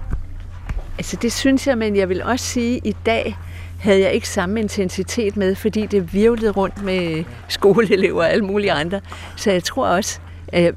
Altså 0.97 1.18
det 1.22 1.32
synes 1.32 1.68
jeg, 1.68 1.78
men 1.78 1.95
jeg 1.95 2.10
vil 2.10 2.24
også 2.24 2.45
sige, 2.45 2.78
at 2.78 2.86
i 2.86 2.95
dag 3.05 3.38
havde 3.80 3.99
jeg 3.99 4.14
ikke 4.14 4.30
samme 4.30 4.60
intensitet 4.60 5.38
med, 5.38 5.55
fordi 5.55 5.86
det 5.86 6.14
virvlede 6.14 6.51
rundt 6.51 6.84
med 6.84 7.24
skoleelever 7.47 8.22
og 8.22 8.32
alle 8.32 8.45
mulige 8.45 8.72
andre. 8.72 9.01
Så 9.36 9.51
jeg 9.51 9.64
tror 9.64 9.88
også, 9.88 10.20
at 10.47 10.64
jeg 10.64 10.74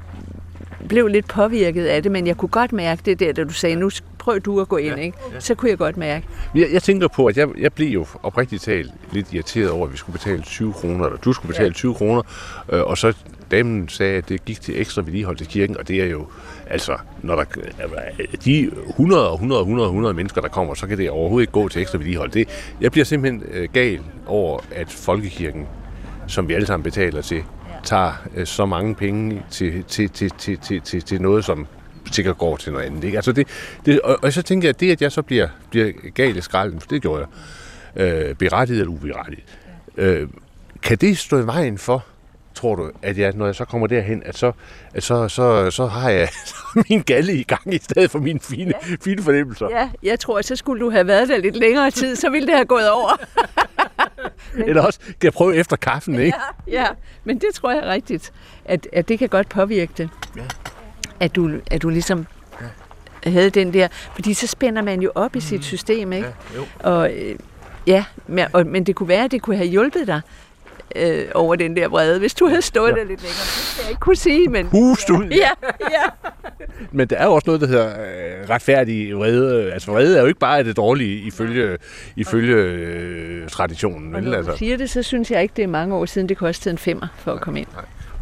blev 0.89 1.07
lidt 1.07 1.27
påvirket 1.27 1.85
af 1.85 2.03
det, 2.03 2.11
men 2.11 2.27
jeg 2.27 2.37
kunne 2.37 2.49
godt 2.49 2.73
mærke 2.73 3.01
det 3.05 3.19
der, 3.19 3.33
da 3.33 3.43
du 3.43 3.53
sagde, 3.53 3.75
nu 3.75 3.89
prøv 4.19 4.39
du 4.39 4.61
at 4.61 4.67
gå 4.69 4.77
ind, 4.77 4.99
ikke? 4.99 5.17
Så 5.39 5.55
kunne 5.55 5.69
jeg 5.69 5.77
godt 5.77 5.97
mærke. 5.97 6.27
Jeg, 6.55 6.67
jeg 6.73 6.83
tænker 6.83 7.07
på, 7.07 7.25
at 7.25 7.37
jeg, 7.37 7.47
jeg 7.59 7.73
blev 7.73 7.87
jo 7.87 8.05
oprigtigt 8.23 8.63
talt 8.63 8.91
lidt 9.11 9.33
irriteret 9.33 9.69
over, 9.69 9.85
at 9.85 9.91
vi 9.91 9.97
skulle 9.97 10.13
betale 10.13 10.41
20 10.41 10.73
kroner, 10.73 11.05
eller 11.05 11.17
du 11.19 11.33
skulle 11.33 11.49
betale 11.49 11.67
Ja. 11.67 11.73
20 11.73 11.93
kroner, 11.93 12.21
øh, 12.69 12.81
og 12.81 12.97
så 12.97 13.13
damen 13.51 13.89
sagde, 13.89 14.17
at 14.17 14.29
det 14.29 14.45
gik 14.45 14.61
til 14.61 14.81
ekstra 14.81 15.01
vedligehold 15.01 15.37
til 15.37 15.47
kirken, 15.47 15.77
og 15.77 15.87
det 15.87 16.01
er 16.01 16.05
jo, 16.05 16.27
altså, 16.69 16.97
når 17.21 17.35
der, 17.35 17.43
de 18.45 18.71
100 18.89 19.29
og 19.29 19.33
100 19.33 19.59
og 19.59 19.63
100 19.63 19.87
og 19.87 19.91
100 19.91 20.13
mennesker, 20.13 20.41
der 20.41 20.47
kommer, 20.47 20.73
så 20.73 20.87
kan 20.87 20.97
det 20.97 21.09
overhovedet 21.09 21.43
ikke 21.43 21.53
gå 21.53 21.69
til 21.69 21.81
ekstra 21.81 21.97
vedligehold. 21.97 22.31
Det, 22.31 22.47
jeg 22.81 22.91
bliver 22.91 23.05
simpelthen 23.05 23.43
øh, 23.51 23.69
gal 23.73 23.99
over, 24.27 24.59
at 24.71 24.89
folkekirken, 24.89 25.67
som 26.27 26.47
vi 26.49 26.53
alle 26.53 26.67
sammen 26.67 26.83
betaler 26.83 27.21
til, 27.21 27.43
tager 27.83 28.13
øh, 28.35 28.47
så 28.47 28.65
mange 28.65 28.95
penge 28.95 29.45
til, 29.49 29.83
til, 29.83 30.09
til, 30.09 30.31
til, 30.37 30.57
til, 30.57 30.81
til, 30.81 31.01
til 31.01 31.21
noget, 31.21 31.45
som 31.45 31.67
sikkert 32.11 32.37
går 32.37 32.57
til 32.57 32.71
noget 32.71 32.85
andet. 32.85 33.03
Ikke? 33.03 33.17
Altså 33.17 33.31
det, 33.31 33.47
det, 33.85 34.01
og, 34.01 34.17
og 34.21 34.33
så 34.33 34.41
tænker 34.41 34.67
jeg, 34.67 34.75
at 34.75 34.79
det, 34.79 34.91
at 34.91 35.01
jeg 35.01 35.11
så 35.11 35.21
bliver, 35.21 35.47
bliver 35.69 35.91
gal 36.15 36.37
i 36.37 36.41
skralden, 36.41 36.79
for 36.79 36.87
det 36.87 37.01
gjorde 37.01 37.25
jeg, 37.95 38.29
øh, 38.29 38.35
berettiget 38.35 38.79
eller 38.79 38.93
uberettiget, 38.93 39.43
øh, 39.97 40.27
kan 40.81 40.97
det 40.97 41.17
stå 41.17 41.39
i 41.39 41.45
vejen 41.45 41.77
for, 41.77 42.05
tror 42.53 42.75
du, 42.75 42.91
at 43.01 43.17
jeg, 43.17 43.33
når 43.35 43.45
jeg 43.45 43.55
så 43.55 43.65
kommer 43.65 43.87
derhen, 43.87 44.23
at 44.25 44.37
så, 44.37 44.51
at 44.93 45.03
så, 45.03 45.27
så, 45.27 45.71
så 45.71 45.85
har 45.85 46.09
jeg 46.09 46.29
min 46.89 47.01
galle 47.01 47.33
i 47.33 47.43
gang 47.43 47.73
i 47.73 47.77
stedet 47.77 48.11
for 48.11 48.19
mine 48.19 48.39
fine, 48.39 48.73
ja. 48.89 48.95
fine 49.01 49.23
fornemmelser? 49.23 49.67
Ja, 49.69 49.89
jeg 50.03 50.19
tror, 50.19 50.39
at 50.39 50.45
så 50.45 50.55
skulle 50.55 50.81
du 50.85 50.89
have 50.89 51.07
været 51.07 51.29
der 51.29 51.37
lidt 51.37 51.55
længere 51.55 51.91
tid, 51.91 52.15
så 52.15 52.29
ville 52.29 52.47
det 52.47 52.55
have 52.55 52.65
gået 52.65 52.91
over. 52.91 53.11
Eller 54.67 54.81
også 54.81 54.99
kan 54.99 55.15
jeg 55.23 55.33
prøve 55.33 55.55
efter 55.55 55.75
kaffen, 55.75 56.19
ikke? 56.19 56.37
Ja, 56.67 56.81
ja. 56.81 56.87
men 57.23 57.37
det 57.37 57.53
tror 57.53 57.71
jeg 57.71 57.79
er 57.79 57.91
rigtigt, 57.91 58.33
at, 58.65 58.87
at 58.93 59.09
det 59.09 59.19
kan 59.19 59.29
godt 59.29 59.49
påvirke 59.49 59.93
det. 59.97 60.09
Ja. 60.35 60.41
At, 61.19 61.35
du, 61.35 61.51
at 61.71 61.81
du 61.81 61.89
ligesom 61.89 62.27
havde 63.23 63.49
den 63.49 63.73
der, 63.73 63.87
fordi 64.13 64.33
så 64.33 64.47
spænder 64.47 64.81
man 64.81 65.01
jo 65.01 65.11
op 65.15 65.35
i 65.35 65.39
sit 65.39 65.65
system, 65.65 66.13
ikke? 66.13 66.27
Ja, 66.27 66.57
jo. 66.57 66.65
Og, 66.79 67.13
øh, 67.13 67.35
ja, 67.87 68.05
men, 68.27 68.45
og, 68.53 68.67
men 68.67 68.83
det 68.83 68.95
kunne 68.95 69.09
være, 69.09 69.23
at 69.23 69.31
det 69.31 69.41
kunne 69.41 69.55
have 69.55 69.69
hjulpet 69.69 70.07
dig 70.07 70.21
øh, 70.95 71.25
over 71.35 71.55
den 71.55 71.75
der 71.75 71.87
vrede, 71.87 72.19
hvis 72.19 72.33
du 72.33 72.47
havde 72.47 72.61
stået 72.61 72.89
ja. 72.89 72.95
der 72.95 73.03
lidt 73.03 73.21
længere. 73.21 73.27
Det 73.27 73.67
skal 73.73 73.83
jeg 73.83 73.89
ikke 73.89 73.99
kunne 73.99 74.15
sige, 74.15 74.47
men... 74.47 74.65
Hust 74.65 75.09
ud. 75.09 75.25
Ja, 75.25 75.49
ja. 75.91 76.03
Men 76.91 77.07
der 77.07 77.15
er 77.15 77.25
jo 77.25 77.33
også 77.33 77.43
noget, 77.45 77.61
der 77.61 77.67
hedder 77.67 77.87
øh, 77.87 78.49
retfærdig 78.49 79.17
vrede. 79.17 79.73
Altså 79.73 79.91
vrede 79.91 80.17
er 80.17 80.21
jo 80.21 80.27
ikke 80.27 80.39
bare 80.39 80.63
det 80.63 80.77
dårlige 80.77 81.27
ifølge, 81.27 81.77
ifølge 82.15 82.55
øh, 82.55 83.49
traditionen. 83.49 84.15
Og 84.15 84.21
Vel? 84.21 84.33
Altså. 84.33 84.57
siger 84.57 84.77
det, 84.77 84.89
så 84.89 85.03
synes 85.03 85.31
jeg 85.31 85.41
ikke, 85.41 85.53
det 85.55 85.63
er 85.63 85.67
mange 85.67 85.95
år 85.95 86.05
siden, 86.05 86.29
det 86.29 86.37
kostede 86.37 86.71
en 86.71 86.77
femmer 86.77 87.07
for 87.17 87.31
at 87.31 87.41
komme 87.41 87.59
ind. 87.59 87.67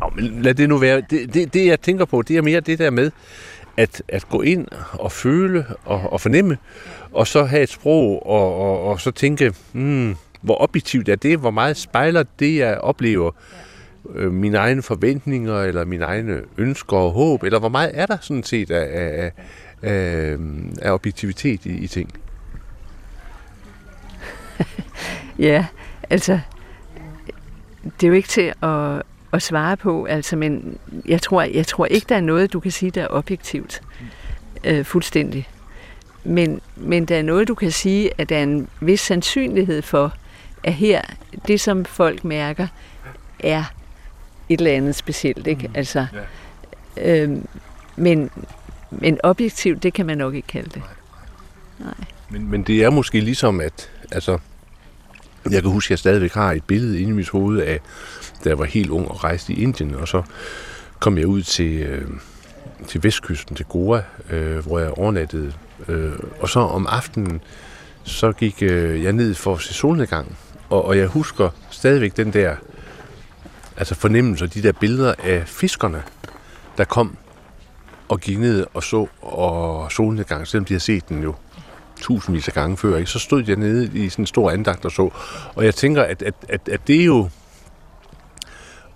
Nå, 0.01 0.11
men 0.15 0.41
lad 0.41 0.53
det 0.53 0.69
nu 0.69 0.77
være. 0.77 1.01
Det, 1.09 1.33
det, 1.33 1.53
det, 1.53 1.65
jeg 1.65 1.81
tænker 1.81 2.05
på, 2.05 2.21
det 2.21 2.37
er 2.37 2.41
mere 2.41 2.59
det 2.59 2.79
der 2.79 2.89
med, 2.89 3.11
at, 3.77 4.03
at 4.07 4.29
gå 4.29 4.41
ind 4.41 4.67
og 4.91 5.11
føle 5.11 5.65
og, 5.85 6.13
og 6.13 6.21
fornemme, 6.21 6.57
og 7.11 7.27
så 7.27 7.43
have 7.43 7.63
et 7.63 7.69
sprog, 7.69 8.25
og, 8.25 8.55
og, 8.55 8.83
og 8.83 8.99
så 8.99 9.11
tænke, 9.11 9.53
hmm, 9.71 10.15
hvor 10.41 10.61
objektivt 10.61 11.09
er 11.09 11.15
det, 11.15 11.39
hvor 11.39 11.51
meget 11.51 11.77
spejler 11.77 12.23
det, 12.39 12.57
jeg 12.57 12.77
oplever, 12.77 13.31
øh, 14.15 14.31
mine 14.31 14.57
egne 14.57 14.81
forventninger, 14.81 15.61
eller 15.61 15.85
mine 15.85 16.05
egne 16.05 16.41
ønsker 16.57 16.97
og 16.97 17.11
håb, 17.11 17.43
eller 17.43 17.59
hvor 17.59 17.69
meget 17.69 17.91
er 17.93 18.05
der 18.05 18.17
sådan 18.21 18.43
set 18.43 18.71
af, 18.71 18.87
af, 19.01 19.31
af, 19.81 20.37
af 20.81 20.91
objektivitet 20.91 21.65
i, 21.65 21.69
i 21.69 21.87
ting? 21.87 22.09
Ja, 25.39 25.65
altså, 26.09 26.39
det 27.83 28.03
er 28.03 28.07
jo 28.07 28.13
ikke 28.13 28.27
til 28.27 28.53
at, 28.63 29.01
at 29.33 29.41
svare 29.41 29.77
på, 29.77 30.05
altså, 30.05 30.35
men 30.35 30.77
jeg 31.05 31.21
tror, 31.21 31.41
jeg 31.41 31.67
tror 31.67 31.85
ikke, 31.85 32.05
der 32.09 32.15
er 32.15 32.21
noget, 32.21 32.53
du 32.53 32.59
kan 32.59 32.71
sige, 32.71 32.91
der 32.91 33.03
er 33.03 33.07
objektivt 33.09 33.81
øh, 34.63 34.85
fuldstændig. 34.85 35.49
Men, 36.23 36.61
men 36.75 37.05
der 37.05 37.17
er 37.17 37.21
noget, 37.21 37.47
du 37.47 37.55
kan 37.55 37.71
sige, 37.71 38.09
at 38.17 38.29
der 38.29 38.37
er 38.37 38.43
en 38.43 38.67
vis 38.79 39.01
sandsynlighed 39.01 39.81
for, 39.81 40.13
at 40.63 40.73
her, 40.73 41.01
det 41.47 41.61
som 41.61 41.85
folk 41.85 42.23
mærker, 42.23 42.67
er 43.39 43.63
et 44.49 44.59
eller 44.59 44.71
andet 44.71 44.95
specielt, 44.95 45.47
ikke? 45.47 45.67
Mm. 45.67 45.73
Altså, 45.75 46.05
øhm, 46.97 47.47
men, 47.95 48.29
men 48.89 49.19
objektivt, 49.23 49.83
det 49.83 49.93
kan 49.93 50.05
man 50.05 50.17
nok 50.17 50.35
ikke 50.35 50.47
kalde 50.47 50.69
det. 50.69 50.81
Nej. 51.79 51.93
Men, 52.29 52.51
men 52.51 52.63
det 52.63 52.83
er 52.83 52.89
måske 52.89 53.19
ligesom, 53.19 53.61
at 53.61 53.89
altså, 54.11 54.37
jeg 55.51 55.61
kan 55.61 55.71
huske, 55.71 55.87
at 55.87 55.89
jeg 55.89 55.99
stadigvæk 55.99 56.33
har 56.33 56.51
et 56.51 56.63
billede 56.63 56.99
inde 56.99 57.11
i 57.11 57.15
mit 57.15 57.29
hoved 57.29 57.59
af, 57.59 57.79
da 58.43 58.49
jeg 58.49 58.59
var 58.59 58.65
helt 58.65 58.89
ung 58.89 59.07
og 59.07 59.23
rejste 59.23 59.53
i 59.53 59.63
Indien, 59.63 59.95
og 59.95 60.07
så 60.07 60.23
kom 60.99 61.17
jeg 61.17 61.27
ud 61.27 61.41
til, 61.41 61.79
øh, 61.79 62.07
til 62.87 63.03
vestkysten, 63.03 63.55
til 63.55 63.65
Goa, 63.65 64.01
øh, 64.29 64.57
hvor 64.57 64.79
jeg 64.79 64.91
overnattede. 64.91 65.53
Øh, 65.87 66.11
og 66.39 66.49
så 66.49 66.59
om 66.59 66.87
aftenen, 66.89 67.41
så 68.03 68.31
gik 68.31 68.61
øh, 68.61 69.03
jeg 69.03 69.13
ned 69.13 69.33
for 69.33 69.55
at 69.55 69.61
se 69.61 69.73
solnedgang, 69.73 70.37
og, 70.71 70.85
og 70.85 70.97
jeg 70.97 71.07
husker 71.07 71.49
stadigvæk 71.69 72.17
den 72.17 72.33
der 72.33 72.55
altså 73.77 73.95
fornemmelse, 73.95 74.47
de 74.47 74.63
der 74.63 74.71
billeder 74.71 75.13
af 75.23 75.47
fiskerne, 75.47 76.03
der 76.77 76.83
kom 76.83 77.17
og 78.09 78.19
gik 78.19 78.39
ned 78.39 78.65
og 78.73 78.83
så 78.83 79.07
og 79.21 79.91
solnedgang, 79.91 80.47
selvom 80.47 80.65
de 80.65 80.73
havde 80.73 80.83
set 80.83 81.09
den 81.09 81.23
jo 81.23 81.35
tusindvis 82.01 82.47
af 82.47 82.53
gange 82.53 82.77
før, 82.77 82.97
ikke? 82.97 83.11
så 83.11 83.19
stod 83.19 83.43
jeg 83.47 83.55
nede 83.55 83.91
i 83.93 84.09
sådan 84.09 84.23
en 84.23 84.27
stor 84.27 84.51
andagt 84.51 84.85
og 84.85 84.91
så. 84.91 85.09
Og 85.55 85.65
jeg 85.65 85.75
tænker, 85.75 86.03
at, 86.03 86.21
at, 86.21 86.33
at, 86.49 86.69
at 86.69 86.87
det 86.87 87.01
er 87.01 87.05
jo 87.05 87.29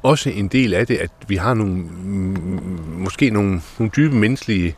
også 0.04 0.30
en 0.30 0.48
del 0.48 0.74
af 0.74 0.88
det, 0.88 0.98
at 0.98 1.12
vi 1.28 1.36
har 1.36 1.54
nogle, 1.54 1.74
mm, 1.74 2.86
måske 2.98 3.30
nogle, 3.30 3.62
nogle 3.80 3.92
dybe 3.96 4.16
menneskelige, 4.16 4.76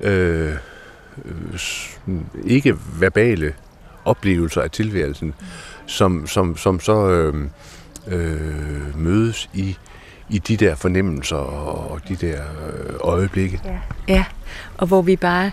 øh, 0.00 0.52
øh, 1.24 2.20
ikke 2.44 2.76
verbale 3.00 3.54
oplevelser 4.04 4.62
af 4.62 4.70
tilværelsen, 4.70 5.34
som, 5.86 6.26
som, 6.26 6.56
som 6.56 6.80
så 6.80 7.08
øh, 7.08 7.34
øh, 8.06 8.98
mødes 8.98 9.50
i, 9.54 9.76
i 10.28 10.38
de 10.38 10.56
der 10.56 10.74
fornemmelser 10.74 11.36
og, 11.36 12.00
de 12.08 12.16
der 12.16 12.42
øh, 12.42 12.94
øjeblikke. 13.00 13.60
Ja, 14.08 14.24
og 14.76 14.86
hvor 14.86 15.02
vi 15.02 15.16
bare, 15.16 15.50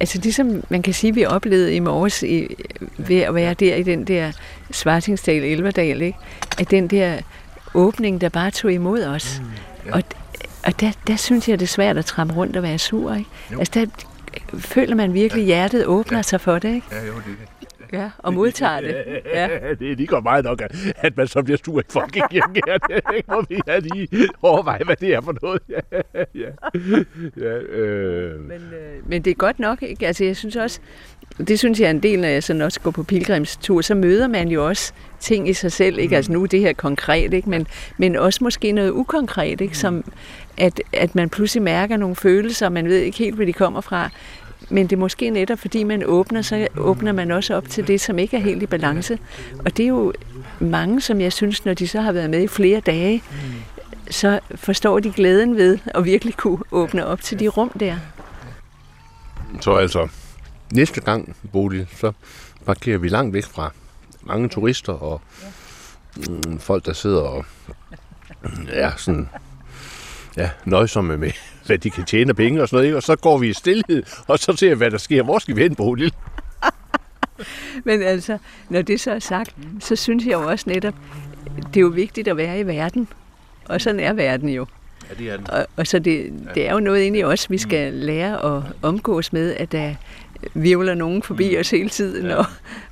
altså 0.00 0.18
ligesom 0.22 0.62
man 0.68 0.82
kan 0.82 0.94
sige, 0.94 1.14
vi 1.14 1.24
oplevede 1.24 1.74
i 1.74 1.80
morges 1.80 2.22
i, 2.22 2.56
ved 2.98 3.20
at 3.20 3.34
være 3.34 3.54
der 3.54 3.74
i 3.74 3.82
den 3.82 4.04
der 4.04 4.32
Svartingsdal, 4.70 5.42
Elverdal, 5.42 6.02
ikke? 6.02 6.18
at 6.58 6.70
den 6.70 6.88
der 6.88 7.18
åbning, 7.74 8.20
der 8.20 8.28
bare 8.28 8.50
tog 8.50 8.72
imod 8.72 9.04
os. 9.04 9.40
Mm, 9.40 9.50
ja. 9.86 9.94
Og, 9.94 10.02
og 10.64 10.80
der, 10.80 10.92
der 11.06 11.16
synes 11.16 11.48
jeg, 11.48 11.60
det 11.60 11.66
er 11.66 11.70
svært 11.70 11.98
at 11.98 12.04
trampe 12.04 12.34
rundt 12.34 12.56
og 12.56 12.62
være 12.62 12.78
sur. 12.78 13.14
Ikke? 13.14 13.30
Altså 13.58 13.72
der 13.74 13.86
føler 14.58 14.94
man 14.94 15.14
virkelig, 15.14 15.40
ja. 15.42 15.46
hjertet 15.46 15.86
åbner 15.86 16.18
ja. 16.18 16.22
sig 16.22 16.40
for 16.40 16.58
det. 16.58 16.74
Ikke? 16.74 16.86
Ja, 16.92 17.06
jo, 17.06 17.12
det 17.12 17.16
er 17.16 17.20
det. 17.22 17.55
Ja, 17.92 18.10
og 18.18 18.34
modtager 18.34 18.80
det. 18.80 18.96
Ja. 19.34 19.48
det 19.78 19.90
er 19.90 19.96
lige 19.96 20.06
godt 20.06 20.24
meget 20.24 20.44
nok, 20.44 20.62
at 20.96 21.16
man 21.16 21.26
så 21.26 21.42
bliver 21.42 21.58
sur 21.64 21.80
i 21.80 21.82
folkekirken. 21.88 22.54
det 23.12 23.28
må 23.28 23.44
vi 23.48 23.60
have 23.68 23.80
lige 23.80 24.08
overveje, 24.42 24.84
hvad 24.84 24.96
det 24.96 25.14
er 25.14 25.20
for 25.20 25.34
noget. 25.42 25.62
Ja, 26.14 26.24
ja. 26.34 26.50
ja 27.36 27.58
øh. 27.58 28.40
Men, 28.40 28.56
øh, 28.56 29.08
men 29.08 29.22
det 29.22 29.30
er 29.30 29.34
godt 29.34 29.58
nok, 29.58 29.82
ikke? 29.82 30.06
Altså, 30.06 30.24
jeg 30.24 30.36
synes 30.36 30.56
også, 30.56 30.80
det 31.38 31.58
synes 31.58 31.80
jeg 31.80 31.86
er 31.86 31.90
en 31.90 32.02
del, 32.02 32.20
når 32.20 32.28
jeg 32.28 32.42
sådan 32.42 32.62
også 32.62 32.80
går 32.80 32.90
på 32.90 33.02
pilgrimstur, 33.02 33.80
så 33.80 33.94
møder 33.94 34.28
man 34.28 34.48
jo 34.48 34.66
også 34.66 34.92
ting 35.20 35.48
i 35.48 35.52
sig 35.52 35.72
selv, 35.72 35.98
ikke? 35.98 36.12
Mm. 36.12 36.16
Altså 36.16 36.32
nu 36.32 36.42
er 36.42 36.46
det 36.46 36.60
her 36.60 36.72
konkret, 36.72 37.34
ikke? 37.34 37.50
Men, 37.50 37.66
men 37.96 38.16
også 38.16 38.44
måske 38.44 38.72
noget 38.72 38.90
ukonkret, 38.90 39.60
ikke? 39.60 39.78
Som, 39.78 40.04
at, 40.58 40.80
at 40.92 41.14
man 41.14 41.28
pludselig 41.28 41.62
mærker 41.62 41.96
nogle 41.96 42.16
følelser, 42.16 42.68
man 42.68 42.88
ved 42.88 42.98
ikke 42.98 43.18
helt, 43.18 43.34
hvor 43.34 43.44
de 43.44 43.52
kommer 43.52 43.80
fra. 43.80 44.10
Men 44.68 44.86
det 44.86 44.96
er 44.96 45.00
måske 45.00 45.30
netop, 45.30 45.58
fordi 45.58 45.84
man 45.84 46.04
åbner, 46.04 46.42
så 46.42 46.68
åbner 46.76 47.12
man 47.12 47.30
også 47.30 47.54
op 47.54 47.68
til 47.68 47.86
det, 47.86 48.00
som 48.00 48.18
ikke 48.18 48.36
er 48.36 48.40
helt 48.40 48.62
i 48.62 48.66
balance. 48.66 49.18
Og 49.64 49.76
det 49.76 49.82
er 49.82 49.88
jo 49.88 50.12
mange, 50.60 51.00
som 51.00 51.20
jeg 51.20 51.32
synes, 51.32 51.64
når 51.64 51.74
de 51.74 51.88
så 51.88 52.00
har 52.00 52.12
været 52.12 52.30
med 52.30 52.42
i 52.42 52.48
flere 52.48 52.80
dage, 52.80 53.22
så 54.10 54.40
forstår 54.54 55.00
de 55.00 55.12
glæden 55.12 55.56
ved 55.56 55.78
at 55.86 56.04
virkelig 56.04 56.34
kunne 56.34 56.58
åbne 56.70 57.06
op 57.06 57.20
til 57.20 57.40
de 57.40 57.48
rum 57.48 57.70
der. 57.80 57.96
Så 59.60 59.74
altså, 59.74 60.08
næste 60.72 61.00
gang, 61.00 61.36
Bodil, 61.52 61.86
så 61.96 62.12
parkerer 62.66 62.98
vi 62.98 63.08
langt 63.08 63.34
væk 63.34 63.44
fra 63.44 63.72
mange 64.22 64.48
turister 64.48 64.92
og 64.92 65.20
mm, 66.16 66.58
folk, 66.58 66.86
der 66.86 66.92
sidder 66.92 67.20
og 67.22 67.44
mm, 68.42 68.66
er 68.68 68.92
sådan 68.96 69.28
ja, 70.36 70.50
nøjsomme 70.64 71.16
med, 71.16 71.32
hvad 71.66 71.78
de 71.78 71.90
kan 71.90 72.04
tjene 72.04 72.34
penge 72.34 72.62
og 72.62 72.68
sådan 72.68 72.76
noget, 72.76 72.86
ikke? 72.86 72.96
og 72.96 73.02
så 73.02 73.16
går 73.16 73.38
vi 73.38 73.48
i 73.48 73.52
stillhed, 73.52 74.02
og 74.26 74.38
så 74.38 74.56
ser 74.56 74.68
vi, 74.68 74.76
hvad 74.76 74.90
der 74.90 74.98
sker. 74.98 75.22
Hvor 75.22 75.38
skal 75.38 75.56
vi 75.56 75.62
hen, 75.62 75.74
Bodil? 75.74 76.14
Men 77.84 78.02
altså, 78.02 78.38
når 78.68 78.82
det 78.82 79.00
så 79.00 79.10
er 79.10 79.18
sagt, 79.18 79.56
så 79.80 79.96
synes 79.96 80.24
jeg 80.24 80.32
jo 80.32 80.48
også 80.48 80.64
netop, 80.68 80.94
det 81.56 81.76
er 81.76 81.80
jo 81.80 81.86
vigtigt 81.86 82.28
at 82.28 82.36
være 82.36 82.60
i 82.60 82.66
verden. 82.66 83.08
Og 83.64 83.80
sådan 83.80 84.00
er 84.00 84.12
verden 84.12 84.48
jo. 84.48 84.66
Ja, 85.10 85.14
det 85.14 85.32
er 85.32 85.36
den. 85.36 85.50
Og, 85.50 85.66
og 85.76 85.86
så 85.86 85.98
det, 85.98 86.32
det 86.54 86.68
er 86.68 86.72
jo 86.72 86.80
noget 86.80 87.02
inde 87.02 87.18
i 87.18 87.24
os, 87.24 87.50
vi 87.50 87.58
skal 87.58 87.92
lære 87.92 88.56
at 88.56 88.62
omgås 88.82 89.32
med, 89.32 89.54
at 89.54 89.72
der 89.72 89.94
virvler 90.54 90.94
nogen 90.94 91.22
forbi 91.22 91.54
mm. 91.54 91.60
os 91.60 91.70
hele 91.70 91.88
tiden, 91.88 92.26
ja. 92.26 92.36
og, 92.36 92.44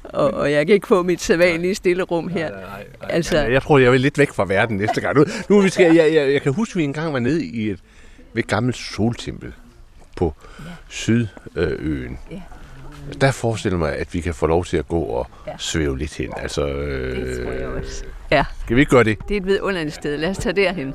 og, 0.02 0.34
og 0.34 0.52
jeg 0.52 0.66
kan 0.66 0.74
ikke 0.74 0.86
få 0.86 1.02
mit 1.02 1.20
sædvanlige 1.20 1.74
stille 1.74 2.02
rum 2.02 2.28
her. 2.28 2.50
Nej, 2.50 2.60
nej, 2.60 2.84
nej. 3.00 3.10
Altså, 3.10 3.38
jeg 3.38 3.62
tror, 3.62 3.78
jeg 3.78 3.92
vil 3.92 4.00
lidt 4.00 4.18
væk 4.18 4.32
fra 4.32 4.44
verden 4.44 4.76
næste 4.76 5.00
gang. 5.00 5.18
Nu, 5.18 5.24
nu 5.48 5.60
vi 5.60 5.68
skal, 5.68 5.94
jeg, 5.94 6.14
jeg, 6.14 6.32
jeg 6.32 6.42
kan 6.42 6.52
huske, 6.52 6.72
at 6.72 6.76
vi 6.76 6.84
engang 6.84 7.12
var 7.12 7.18
nede 7.18 7.44
i 7.44 7.70
et 7.70 7.80
ved 8.34 8.42
et 8.44 8.48
gammelt 8.48 8.76
soltempel 8.76 9.52
på 10.16 10.34
ja. 10.58 10.64
Sydøen. 10.88 12.18
Ja. 12.30 12.42
Der 13.20 13.30
forestiller 13.30 13.78
mig, 13.78 13.96
at 13.96 14.14
vi 14.14 14.20
kan 14.20 14.34
få 14.34 14.46
lov 14.46 14.64
til 14.64 14.76
at 14.76 14.88
gå 14.88 15.00
og 15.00 15.26
ja. 15.46 15.52
svæve 15.58 15.98
lidt 15.98 16.16
hen. 16.16 16.32
Altså, 16.36 16.66
øh, 16.66 17.16
det 17.16 17.44
tror 17.44 17.52
jeg 17.52 17.68
også. 17.68 18.04
Ja. 18.30 18.44
Skal 18.64 18.76
vi 18.76 18.80
ikke 18.80 18.90
gøre 18.90 19.04
det? 19.04 19.18
Det 19.28 19.36
er 19.36 19.40
et 19.40 19.46
vidunderligt 19.46 19.94
sted. 19.94 20.16
Lad 20.18 20.30
os 20.30 20.38
tage 20.38 20.56
derhen. 20.56 20.94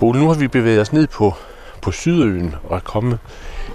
Polen. 0.00 0.22
nu 0.22 0.28
har 0.28 0.34
vi 0.34 0.48
bevæget 0.48 0.80
os 0.80 0.92
ned 0.92 1.06
på, 1.06 1.34
på 1.82 1.90
Sydøen 1.90 2.54
og 2.64 2.76
er 2.76 2.80
kommet 2.80 3.18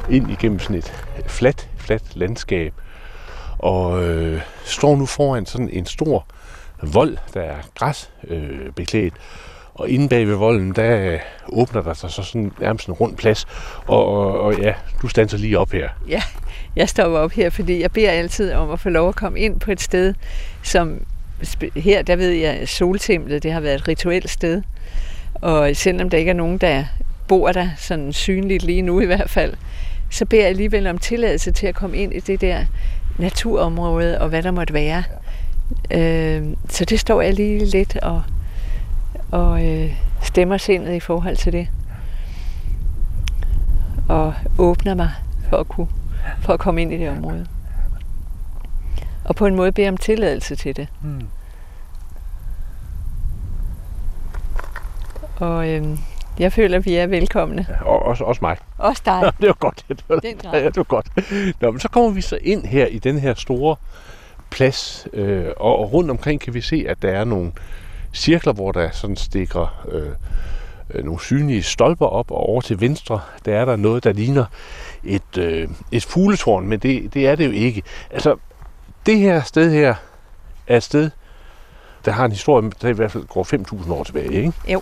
ind 0.10 0.32
igennem 0.32 0.60
sådan 0.60 0.76
et 0.76 0.94
fladt, 1.28 1.70
fladt 1.78 2.16
landskab. 2.16 2.74
Og 3.58 4.04
øh, 4.04 4.42
står 4.64 4.96
nu 4.96 5.06
foran 5.06 5.46
sådan 5.46 5.70
en 5.70 5.86
stor 5.86 6.26
vold, 6.82 7.18
der 7.34 7.42
er 7.42 7.58
græsbeklædt. 7.76 9.14
Øh, 9.14 9.20
og 9.74 9.90
inde 9.90 10.10
bag 10.10 10.28
ved 10.28 10.36
volden, 10.36 10.76
der 10.76 11.12
øh, 11.12 11.20
åbner 11.50 11.82
der 11.82 11.94
sig 11.94 12.12
så 12.12 12.24
sådan 12.24 12.52
nærmest 12.60 12.88
en 12.88 12.94
rund 12.94 13.18
plads. 13.18 13.48
Og, 13.88 14.06
og, 14.06 14.42
og 14.42 14.60
ja, 14.60 14.74
du 15.02 15.08
standser 15.08 15.38
lige 15.38 15.60
op 15.60 15.72
her. 15.72 15.90
Ja, 16.08 16.22
jeg 16.76 16.90
står 16.90 17.18
op 17.18 17.32
her, 17.32 17.50
fordi 17.50 17.82
jeg 17.82 17.92
beder 17.92 18.12
altid 18.12 18.54
om 18.54 18.72
at 18.72 18.80
få 18.80 18.90
lov 18.90 19.10
at 19.10 19.16
komme 19.16 19.40
ind 19.40 19.60
på 19.60 19.72
et 19.72 19.82
sted, 19.82 20.14
som 20.64 21.00
her, 21.76 22.02
der 22.02 22.16
ved 22.16 22.32
jeg, 22.32 22.70
soltemplet, 22.70 23.44
det 23.44 23.52
har 23.52 23.60
været 23.60 23.76
et 23.76 23.88
rituelt 23.88 24.30
sted. 24.30 24.62
Og 25.42 25.76
selvom 25.76 26.10
der 26.10 26.18
ikke 26.18 26.30
er 26.30 26.36
nogen, 26.36 26.58
der 26.58 26.84
bor 27.28 27.52
der 27.52 27.70
sådan 27.78 28.14
synligt 28.14 28.64
lige 28.64 28.82
nu 28.82 29.00
i 29.00 29.06
hvert 29.06 29.30
fald, 29.30 29.54
så 30.10 30.26
beder 30.26 30.42
jeg 30.42 30.50
alligevel 30.50 30.88
om 30.88 30.98
tilladelse 30.98 31.52
til 31.52 31.68
at 31.68 31.76
komme 31.76 31.98
ind 31.98 32.14
i 32.14 32.20
det 32.20 32.42
der 32.42 32.66
naturområde 33.18 34.22
og 34.22 34.30
hvad 34.30 34.44
der 34.44 34.52
måtte 34.52 34.74
være. 34.74 35.04
Øh, 35.92 36.46
så 36.70 36.86
det 36.86 37.00
står 37.00 37.22
jeg 37.22 37.34
lige 37.34 37.66
lidt 37.66 37.98
og, 37.98 38.22
og 39.32 39.66
øh, 39.66 39.94
stemmer 40.22 40.58
sindet 40.58 40.94
i 40.94 41.00
forhold 41.00 41.36
til 41.36 41.54
det. 41.54 41.68
Og 44.10 44.34
åbner 44.58 44.94
mig 44.94 45.12
for 45.50 45.58
at, 45.58 45.68
kunne, 45.68 45.88
for 46.42 46.54
at 46.54 46.60
komme 46.60 46.82
ind 46.82 46.94
i 46.94 46.98
det 46.98 47.10
område. 47.10 47.46
Og 49.24 49.36
på 49.36 49.46
en 49.46 49.56
måde 49.56 49.72
beder 49.72 49.90
om 49.90 49.98
tilladelse 49.98 50.56
til 50.56 50.76
det. 50.76 50.88
Mm. 51.02 51.22
Og 55.42 55.70
øhm, 55.70 55.98
jeg 56.40 56.54
føler, 56.54 56.78
at 56.78 56.86
vi 56.86 56.96
er 56.96 57.08
velkomne. 57.08 57.66
Ja, 57.70 57.86
og 57.86 58.06
også, 58.06 58.24
også 58.24 58.40
mig. 58.42 58.58
Også 58.78 59.02
dig. 59.06 59.32
det 59.42 59.48
var 59.48 59.54
godt. 59.60 59.86
Det 59.90 60.04
var, 60.08 60.20
den 60.20 60.36
ja, 60.44 60.66
det 60.66 60.78
var 60.78 60.84
godt. 60.84 61.08
Nå, 61.62 61.72
men 61.72 61.80
så 61.80 61.90
kommer 61.90 62.10
vi 62.10 62.22
så 62.22 62.38
ind 62.42 62.66
her 62.66 62.86
i 62.86 63.00
den 63.00 63.20
her 63.20 63.34
store 63.34 63.76
plads, 64.50 65.08
øh, 65.14 65.46
og, 65.58 65.80
og 65.80 65.94
rundt 65.94 66.12
omkring 66.12 66.42
kan 66.42 66.54
vi 66.54 66.62
se, 66.62 66.86
at 66.90 67.02
der 67.02 67.10
er 67.12 67.24
nogle 67.24 67.52
cirkler, 68.14 68.54
hvor 68.54 68.72
der 68.72 68.90
sådan 68.92 69.16
stikker 69.16 69.86
øh, 69.92 70.08
øh, 70.90 71.06
nogle 71.06 71.20
synlige 71.20 71.64
stolper 71.64 72.06
op, 72.06 72.32
og 72.32 72.38
over 72.38 72.62
til 72.62 72.82
venstre, 72.82 73.20
der 73.46 73.56
er 73.56 73.66
der 73.66 73.76
noget, 73.76 74.04
der 74.04 74.14
ligner 74.14 74.46
et, 75.04 75.38
øh, 75.38 75.70
et 75.92 76.04
fugletårn, 76.04 76.68
men 76.68 76.80
det, 76.80 77.14
det 77.14 77.28
er 77.28 77.36
det 77.36 77.46
jo 77.46 77.52
ikke. 77.52 77.84
Altså, 78.12 78.36
det 79.06 79.18
her 79.18 79.42
sted 79.42 79.72
her 79.72 79.96
er 80.68 80.78
et 80.78 80.84
sted, 80.84 81.10
der 82.06 82.12
har 82.12 82.26
en 82.26 82.32
historie, 82.32 82.72
der 82.82 82.90
i 82.90 82.94
hvert 82.94 83.12
fald 83.12 83.26
går 83.26 83.44
5.000 83.84 83.94
år 83.94 84.04
tilbage, 84.04 84.34
ikke? 84.34 84.54
Jo. 84.68 84.82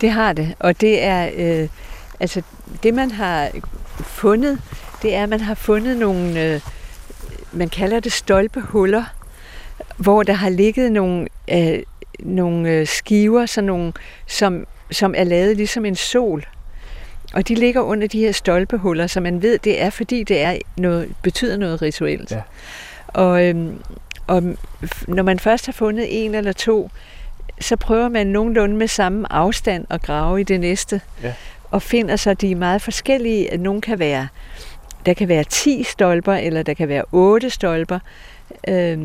Det 0.00 0.10
har 0.10 0.32
det, 0.32 0.54
og 0.58 0.80
det 0.80 1.02
er, 1.02 1.30
øh, 1.36 1.68
altså 2.20 2.42
det 2.82 2.94
man 2.94 3.10
har 3.10 3.50
fundet, 4.00 4.60
det 5.02 5.14
er, 5.14 5.22
at 5.22 5.28
man 5.28 5.40
har 5.40 5.54
fundet 5.54 5.96
nogle, 5.96 6.44
øh, 6.44 6.60
man 7.52 7.68
kalder 7.68 8.00
det 8.00 8.12
stolpehuller, 8.12 9.04
hvor 9.96 10.22
der 10.22 10.32
har 10.32 10.48
ligget 10.48 10.92
nogle, 10.92 11.28
øh, 11.52 11.82
nogle 12.20 12.70
øh, 12.70 12.86
skiver, 12.86 13.46
sådan 13.46 13.66
nogle, 13.66 13.92
som, 14.26 14.66
som 14.90 15.14
er 15.16 15.24
lavet 15.24 15.56
ligesom 15.56 15.84
en 15.84 15.96
sol. 15.96 16.46
Og 17.34 17.48
de 17.48 17.54
ligger 17.54 17.80
under 17.80 18.06
de 18.06 18.20
her 18.20 18.32
stolpehuller, 18.32 19.06
så 19.06 19.20
man 19.20 19.42
ved, 19.42 19.58
det 19.58 19.82
er, 19.82 19.90
fordi 19.90 20.22
det 20.22 20.40
er 20.40 20.58
noget, 20.76 21.12
betyder 21.22 21.56
noget 21.56 21.82
rituelt. 21.82 22.30
Ja. 22.30 22.40
Og, 23.08 23.44
øhm, 23.44 23.82
og 24.26 24.42
når 25.08 25.22
man 25.22 25.38
først 25.38 25.66
har 25.66 25.72
fundet 25.72 26.24
en 26.24 26.34
eller 26.34 26.52
to, 26.52 26.90
så 27.60 27.76
prøver 27.76 28.08
man 28.08 28.26
nogenlunde 28.26 28.76
med 28.76 28.88
samme 28.88 29.32
afstand 29.32 29.86
at 29.90 30.02
grave 30.02 30.40
i 30.40 30.44
det 30.44 30.60
næste. 30.60 31.00
Ja. 31.22 31.34
Og 31.70 31.82
finder 31.82 32.16
så, 32.16 32.34
de 32.34 32.50
er 32.50 32.56
meget 32.56 32.82
forskellige. 32.82 33.56
Nogle 33.56 33.80
kan 33.80 33.98
være, 33.98 34.28
der 35.06 35.14
kan 35.14 35.28
være 35.28 35.44
10 35.44 35.82
stolper, 35.82 36.34
eller 36.34 36.62
der 36.62 36.74
kan 36.74 36.88
være 36.88 37.04
8 37.12 37.50
stolper. 37.50 37.98
Øh, 38.68 38.98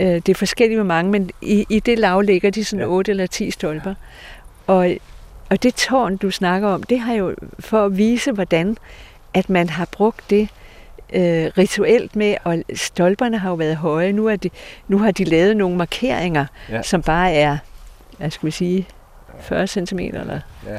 øh, 0.00 0.06
det 0.06 0.28
er 0.28 0.34
forskelligt 0.34 0.78
med 0.78 0.84
mange, 0.84 1.10
men 1.10 1.30
i, 1.42 1.66
i 1.70 1.80
det 1.80 1.98
lav 1.98 2.20
ligger 2.20 2.50
de 2.50 2.64
sådan 2.64 2.84
ja. 2.84 2.90
8 2.90 3.10
eller 3.10 3.26
10 3.26 3.50
stolper. 3.50 3.94
Og, 4.66 4.90
og 5.50 5.62
det 5.62 5.74
tårn, 5.74 6.16
du 6.16 6.30
snakker 6.30 6.68
om, 6.68 6.82
det 6.82 7.00
har 7.00 7.14
jo 7.14 7.34
for 7.60 7.84
at 7.84 7.96
vise, 7.96 8.32
hvordan 8.32 8.76
at 9.34 9.50
man 9.50 9.68
har 9.68 9.88
brugt 9.92 10.30
det 10.30 10.48
øh, 11.12 11.50
rituelt 11.58 12.16
med, 12.16 12.34
og 12.44 12.62
stolperne 12.74 13.38
har 13.38 13.50
jo 13.50 13.54
været 13.54 13.76
høje. 13.76 14.12
Nu, 14.12 14.26
er 14.26 14.36
de, 14.36 14.50
nu 14.88 14.98
har 14.98 15.10
de 15.10 15.24
lavet 15.24 15.56
nogle 15.56 15.76
markeringer, 15.76 16.46
ja. 16.70 16.82
som 16.82 17.02
bare 17.02 17.32
er, 17.32 17.58
hvad 18.18 18.30
skal 18.30 18.46
vi 18.46 18.50
sige, 18.50 18.88
40 19.40 19.66
cm. 19.66 19.98
Eller. 19.98 20.40
Ja. 20.66 20.78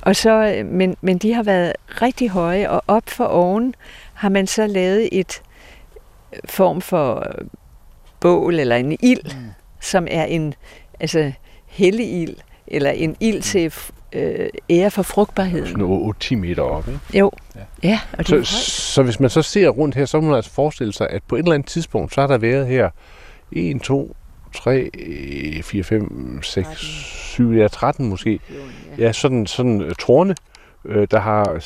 Og 0.00 0.16
så, 0.16 0.62
men, 0.64 0.96
men 1.00 1.18
de 1.18 1.34
har 1.34 1.42
været 1.42 1.72
rigtig 2.02 2.30
høje, 2.30 2.70
og 2.70 2.82
op 2.86 3.10
for 3.10 3.24
oven 3.24 3.74
har 4.14 4.28
man 4.28 4.46
så 4.46 4.66
lavet 4.66 5.08
et 5.12 5.42
form 6.44 6.80
for 6.80 7.26
bål 8.20 8.58
eller 8.58 8.76
en 8.76 8.96
ild, 9.00 9.36
mm. 9.36 9.50
som 9.80 10.06
er 10.10 10.24
en 10.24 10.54
altså 11.00 11.32
hellig 11.66 12.22
ild, 12.22 12.36
eller 12.66 12.90
en 12.90 13.16
ild 13.20 13.36
mm. 13.36 13.42
til 13.42 13.74
øh, 14.12 14.48
ære 14.70 14.90
for 14.90 15.02
frugtbarheden. 15.02 15.66
Sådan 15.66 16.14
8-10 16.24 16.36
meter 16.36 16.62
op, 16.62 16.88
ikke? 16.88 17.00
Jo. 17.14 17.30
Ja. 17.56 17.60
ja 17.82 18.00
og 18.18 18.28
det 18.28 18.46
så, 18.46 18.70
så 18.70 19.02
hvis 19.02 19.20
man 19.20 19.30
så 19.30 19.42
ser 19.42 19.68
rundt 19.68 19.94
her, 19.94 20.04
så 20.04 20.20
må 20.20 20.26
man 20.26 20.36
altså 20.36 20.50
forestille 20.50 20.92
sig, 20.92 21.10
at 21.10 21.22
på 21.28 21.36
et 21.36 21.38
eller 21.38 21.52
andet 21.54 21.68
tidspunkt, 21.68 22.14
så 22.14 22.20
har 22.20 22.28
der 22.28 22.38
været 22.38 22.66
her 22.66 22.90
1, 23.52 23.80
2, 23.82 24.16
3, 24.54 24.90
4, 25.62 25.82
5, 25.82 26.42
6, 26.42 26.68
7, 26.78 27.52
ja, 27.52 27.68
13 27.68 28.08
måske. 28.08 28.40
Ja. 28.98 29.04
Ja, 29.04 29.12
sådan, 29.12 29.46
sådan 29.46 29.80
uh, 29.80 29.92
tårne, 29.92 30.34
øh, 30.84 31.08
der 31.10 31.20
har 31.20 31.64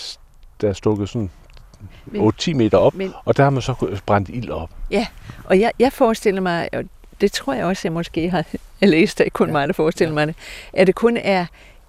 der 0.60 0.68
er 0.68 0.72
stukket 0.72 1.08
sådan 1.08 1.30
Men- 2.06 2.32
8-10 2.40 2.54
meter 2.54 2.78
op, 2.78 2.94
Men, 2.94 3.12
og 3.24 3.36
der 3.36 3.42
har 3.42 3.50
man 3.50 3.62
så 3.62 3.98
brændt 4.06 4.28
ild 4.28 4.50
op. 4.50 4.70
og 5.44 5.60
jeg, 5.60 5.72
jeg 5.78 5.92
forestiller 5.92 6.40
mig, 6.40 6.68
og 6.72 6.84
det 7.20 7.32
tror 7.32 7.52
jeg 7.54 7.64
også, 7.64 7.80
jeg 7.84 7.92
måske 7.92 8.30
har 8.30 8.44
læst, 8.82 9.18
det 9.18 9.26
er 9.26 9.30
kun 9.30 9.46
Ja. 9.46 9.50
ja. 9.50 9.52
mig, 9.52 9.68
der 9.68 9.74
forestiller 9.74 10.10
ja. 10.10 10.14
mig 10.14 10.26
det, 10.26 10.36
at 10.72 10.86
det 10.86 10.94
kun 10.94 11.16
er 11.16 11.46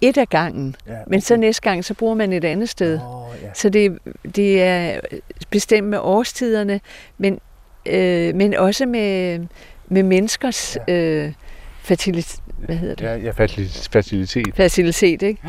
et 0.09 0.17
af 0.17 0.29
gangen, 0.29 0.75
Ja, 0.87 0.93
men 1.07 1.21
så 1.21 1.35
næste 1.37 1.61
gang, 1.61 1.85
så 1.85 1.93
bruger 1.93 2.15
man 2.15 2.33
et 2.33 2.45
andet 2.45 2.69
sted. 2.69 2.99
Oh, 3.03 3.35
ja. 3.43 3.47
Så 3.53 3.69
det, 3.69 3.97
det 4.35 4.61
er 4.63 4.99
bestemt 5.49 5.87
med 5.87 5.99
årstiderne, 6.01 6.81
men, 7.17 7.39
øh, 7.85 8.35
men 8.35 8.53
også 8.53 8.85
med, 8.85 9.39
med 9.87 10.03
menneskers 10.03 10.77
øh, 10.87 11.31
fertilitet, 11.79 12.39
hvad 12.57 12.75
hedder 12.75 12.95
det? 12.95 13.03
Ja, 13.05 13.15
ja 13.15 13.31
facilitet. 13.31 14.55
facilitet, 14.55 15.21
ikke? 15.21 15.41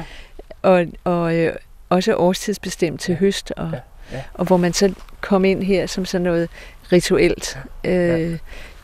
Og, 0.63 0.87
og 1.05 1.37
øh, 1.37 1.53
også 1.89 2.15
årstidsbestemt 2.17 3.01
til 3.01 3.17
høst, 3.17 3.53
og, 3.57 3.71
Ja, 3.73 3.79
ja. 4.17 4.23
og 4.35 4.45
hvor 4.47 4.57
man 4.57 4.73
så 4.73 4.95
kom 5.21 5.45
ind 5.45 5.63
her 5.63 5.87
som 5.87 6.05
sådan 6.05 6.23
noget 6.23 6.49
rituelt. 6.93 7.59
Øh, 7.85 8.39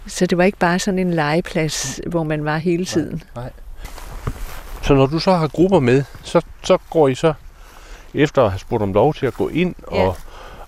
så 0.07 0.27
det 0.27 0.39
var 0.39 0.45
ikke 0.45 0.59
bare 0.59 0.79
sådan 0.79 0.99
en 0.99 1.15
legeplads, 1.15 2.01
hvor 2.07 2.23
man 2.23 2.45
var 2.45 2.57
hele 2.57 2.85
tiden. 2.85 3.23
Så 4.83 4.95
når 4.95 5.07
du 5.07 5.19
så 5.19 5.33
har 5.33 5.49
grupper 5.49 5.81
med, 5.81 6.05
så, 6.23 6.41
så 6.65 6.79
går 6.91 7.09
I 7.09 7.15
så, 7.15 7.33
efter 8.15 8.43
at 8.43 8.51
have 8.51 8.59
spurgt 8.59 8.83
om 8.83 8.93
lov 8.93 9.15
til 9.15 9.27
at 9.27 9.35
gå 9.35 9.49
ind, 9.49 9.75
Ja. 9.93 10.03
og, 10.03 10.17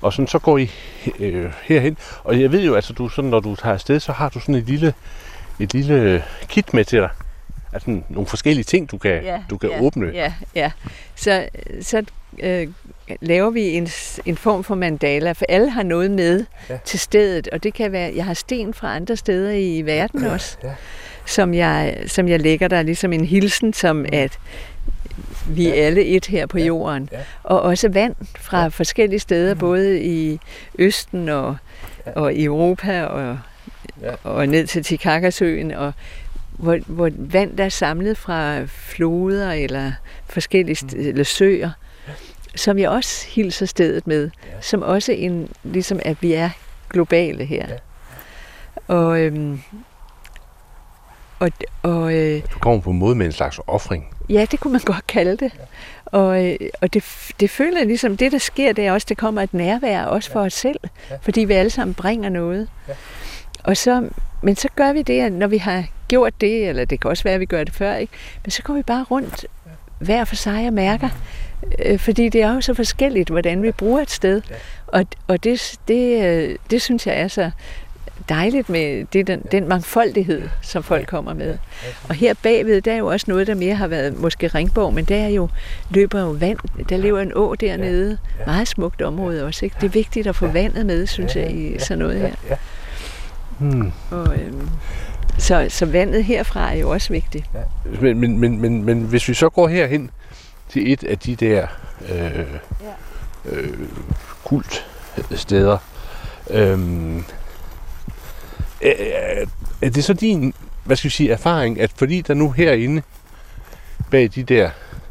og 0.01 0.12
sådan, 0.12 0.27
så 0.29 0.39
går 0.39 0.59
I 0.59 0.71
øh, 1.19 1.53
herhen. 1.62 1.97
Og 2.25 2.41
jeg 2.41 2.53
ved 2.53 2.62
jo, 2.65 2.75
altså, 2.75 2.93
du, 2.93 3.09
sådan, 3.09 3.31
når 3.31 3.41
du 3.41 3.57
tager 3.57 3.75
afsted, 3.75 4.01
så 4.01 4.12
har 4.12 4.29
du 4.29 4.41
sådan 4.41 4.55
et 4.55 4.65
lille, 4.65 4.95
et 5.61 5.75
lille 5.75 6.25
kit 6.49 6.75
med 6.75 6.85
til 6.85 6.99
dig. 7.01 7.11
Altså 7.73 8.01
nogle 8.09 8.27
forskellige 8.27 8.65
ting, 8.65 8.91
du 8.91 8.99
kan, 8.99 9.23
du 9.51 9.57
kan 9.59 9.71
ja, 9.71 9.81
åbne. 9.81 10.11
Ja, 10.15 10.33
ja. 10.55 10.71
Så, 11.17 11.49
så 11.83 12.03
øh, 12.39 12.69
laver 13.21 13.51
vi 13.51 13.61
en, 13.62 13.89
en 14.27 14.37
form 14.37 14.65
for 14.65 14.75
mandala, 14.75 15.33
for 15.33 15.45
alle 15.49 15.71
har 15.71 15.83
noget 15.83 16.11
med 16.11 16.45
Ja. 16.69 16.75
ja. 16.75 16.79
til 16.85 16.99
stedet, 17.01 17.49
og 17.49 17.62
det 17.62 17.75
kan 17.75 17.93
være, 17.93 18.12
jeg 18.17 18.25
har 18.25 18.35
sten 18.35 18.75
fra 18.75 18.97
andre 18.97 19.17
steder 19.17 19.51
i 19.51 19.83
verden 19.83 20.25
også, 20.25 20.57
Ja. 20.65 20.73
Som, 21.27 21.55
jeg, 21.55 21.97
som 22.07 22.29
jeg 22.29 22.41
lægger 22.41 22.68
der 22.68 22.83
ligesom 22.83 23.12
en 23.12 23.25
hilsen, 23.25 23.72
som 23.72 24.07
at 24.12 24.39
vi 25.49 25.68
er 25.68 25.75
alle 25.87 26.05
et 26.05 26.27
her 26.27 26.47
på 26.47 26.59
Ja, 26.59 26.64
jorden. 26.64 27.09
ja. 27.12 27.18
Og 27.43 27.62
også 27.62 27.89
vand 27.89 28.14
fra 28.41 28.57
Ja. 28.59 28.62
ja. 28.62 28.68
forskellige 28.68 29.20
steder, 29.20 29.55
både 29.55 30.03
i 30.03 30.39
Østen 30.79 31.29
og, 31.29 31.57
Ja. 32.07 32.11
og 32.12 32.35
i 32.35 32.45
Europa 32.45 33.05
og, 33.05 33.39
Ja. 34.03 34.11
og 34.25 34.49
ned 34.49 34.66
til 34.66 34.83
Titicaca-søen, 34.85 35.70
og 35.70 35.93
hvor, 36.59 36.79
hvor 36.87 37.11
vand 37.16 37.57
der 37.57 37.64
er 37.64 37.68
samlet 37.68 38.18
fra 38.18 38.64
floder 38.64 39.53
eller 39.53 39.93
forskellige 40.31 40.77
st- 40.85 40.97
eller 40.99 41.25
søer, 41.25 41.70
som 42.57 42.79
jeg 42.79 42.89
også 42.91 43.27
hilser 43.29 43.66
stedet 43.66 44.07
med, 44.07 44.31
Ja. 44.47 44.61
som 44.61 44.83
også 44.83 45.12
en, 45.12 45.49
ligesom 45.64 46.01
at 46.03 46.16
vi 46.20 46.33
er 46.33 46.51
globale 46.91 47.45
her. 47.45 47.66
Ja. 47.68 47.75
Og, 48.95 49.20
øhm, 49.20 49.61
og, 51.45 51.51
og 51.83 52.15
øh, 52.15 52.43
Du 52.55 52.59
kommer 52.59 52.81
på 52.81 52.91
en 52.91 52.99
måde 52.99 53.15
med 53.15 53.27
en 53.27 53.33
slags 53.33 53.61
offring. 53.67 54.07
Ja, 54.29 54.47
det 54.51 54.61
kunne 54.61 54.73
man 54.73 54.81
godt 54.95 55.07
kalde 55.07 55.37
det. 55.37 55.53
Og, 56.05 56.47
øh, 56.47 56.57
og 56.81 56.95
det, 56.95 57.05
det 57.41 57.51
føler 57.51 57.79
jeg 57.79 57.87
ligesom, 57.87 58.17
det 58.17 58.33
der 58.33 58.39
sker, 58.39 58.73
det 58.73 58.87
er 58.87 58.93
også, 58.93 59.07
det 59.09 59.17
kommer 59.17 59.43
et 59.43 59.55
nærvær 59.55 60.03
også 60.05 60.31
for 60.31 60.41
os 60.41 60.53
selv, 60.55 60.81
Ja. 61.11 61.17
fordi 61.23 61.41
vi 61.41 61.53
alle 61.55 61.71
sammen 61.71 61.95
bringer 61.95 62.29
noget. 62.29 62.69
Ja. 62.89 62.93
Og 63.65 63.77
så, 63.77 64.09
men 64.43 64.57
så 64.57 64.69
gør 64.77 64.93
vi 64.93 65.03
det, 65.03 65.21
at 65.21 65.33
når 65.33 65.47
vi 65.47 65.59
har 65.59 65.85
gjort 66.09 66.41
det, 66.41 66.69
eller 66.69 66.85
det 66.85 67.01
kan 67.01 67.11
også 67.11 67.25
være, 67.25 67.35
at 67.35 67.41
vi 67.41 67.47
gør 67.47 67.65
det 67.65 67.75
før, 67.75 67.95
ikke? 67.95 68.13
men 68.45 68.51
så 68.51 68.63
går 68.63 68.75
vi 68.75 68.83
bare 68.83 69.03
rundt 69.11 69.47
hver 69.99 70.25
for 70.25 70.37
sig 70.37 70.67
og 70.67 70.73
mærker, 70.73 71.09
øh, 71.85 71.99
fordi 71.99 72.29
det 72.29 72.43
er 72.43 72.55
jo 72.55 72.61
så 72.61 72.75
forskelligt, 72.75 73.29
hvordan 73.31 73.63
vi 73.63 73.71
bruger 73.73 74.01
et 74.01 74.11
sted. 74.11 74.43
Ja. 74.51 74.55
Og, 74.87 75.07
og 75.27 75.45
det, 75.45 75.79
det, 75.89 76.25
øh, 76.25 76.57
det 76.71 76.83
synes 76.83 77.07
jeg 77.07 77.21
er 77.21 77.29
så 77.29 77.51
dejligt 78.29 78.69
med 78.69 79.05
det, 79.12 79.27
den, 79.27 79.43
den 79.53 79.69
mangfoldighed, 79.69 80.43
som 80.62 80.83
folk 80.83 81.07
kommer 81.07 81.35
med. 81.35 81.59
Og 82.09 82.15
her 82.15 82.35
bagved, 82.43 82.81
der 82.81 82.93
er 82.93 82.97
jo 82.97 83.07
også 83.07 83.27
noget, 83.29 83.47
der 83.47 83.55
mere 83.55 83.75
har 83.75 83.87
været 83.87 84.21
måske 84.21 84.47
Ringborg, 84.49 84.95
men 84.95 85.05
der 85.05 85.17
er 85.17 85.29
jo, 85.29 85.49
løber 85.91 86.21
jo 86.21 86.31
vand. 86.31 86.59
Der 86.89 86.97
lever 86.97 87.21
en 87.21 87.33
å 87.35 87.55
dernede. 87.55 88.19
Meget 88.47 88.69
smukt 88.69 89.03
område 89.03 89.45
også. 89.45 89.65
Ikke? 89.65 89.77
Det 89.81 89.87
er 89.87 89.91
vigtigt 89.91 90.27
at 90.27 90.37
få 90.37 90.47
vandet 90.47 90.87
med, 90.87 91.07
synes 91.07 91.37
jeg, 91.37 91.51
i 91.51 91.79
sådan 91.79 91.99
noget 91.99 92.21
her. 92.21 92.57
Hmm. 93.59 93.93
Og, 94.11 94.35
øhm, 94.37 94.69
så, 95.39 95.67
så 95.69 95.87
vandet 95.87 96.25
herfra 96.25 96.73
er 96.73 96.79
jo 96.79 96.91
også 96.91 97.12
vigtigt. 97.12 97.45
Men, 98.01 98.19
men, 98.19 98.39
men, 98.39 98.61
men, 98.61 98.85
men 98.85 99.01
hvis 99.03 99.29
vi 99.29 99.35
så 99.35 99.49
går 99.49 99.69
herhen 99.69 100.11
til 100.69 100.93
et 100.93 101.05
af 101.05 101.19
de 101.19 101.37
der 101.37 101.67
øh, 102.12 102.41
øh, 103.45 103.79
kultsteder, 104.45 105.79
øh, 106.51 106.79
er, 108.85 109.45
er 109.82 109.91
det 109.91 110.05
så 110.05 110.12
din, 110.12 110.55
hvad 110.85 110.97
skal 110.97 111.09
vi 111.09 111.12
sige, 111.12 111.32
erfaring, 111.32 111.80
at 111.80 111.93
fordi 111.97 112.20
der 112.20 112.35
nu 112.35 112.51
herinde 112.51 113.03
bag 114.11 114.30
de 114.35 114.43
der 114.43 114.70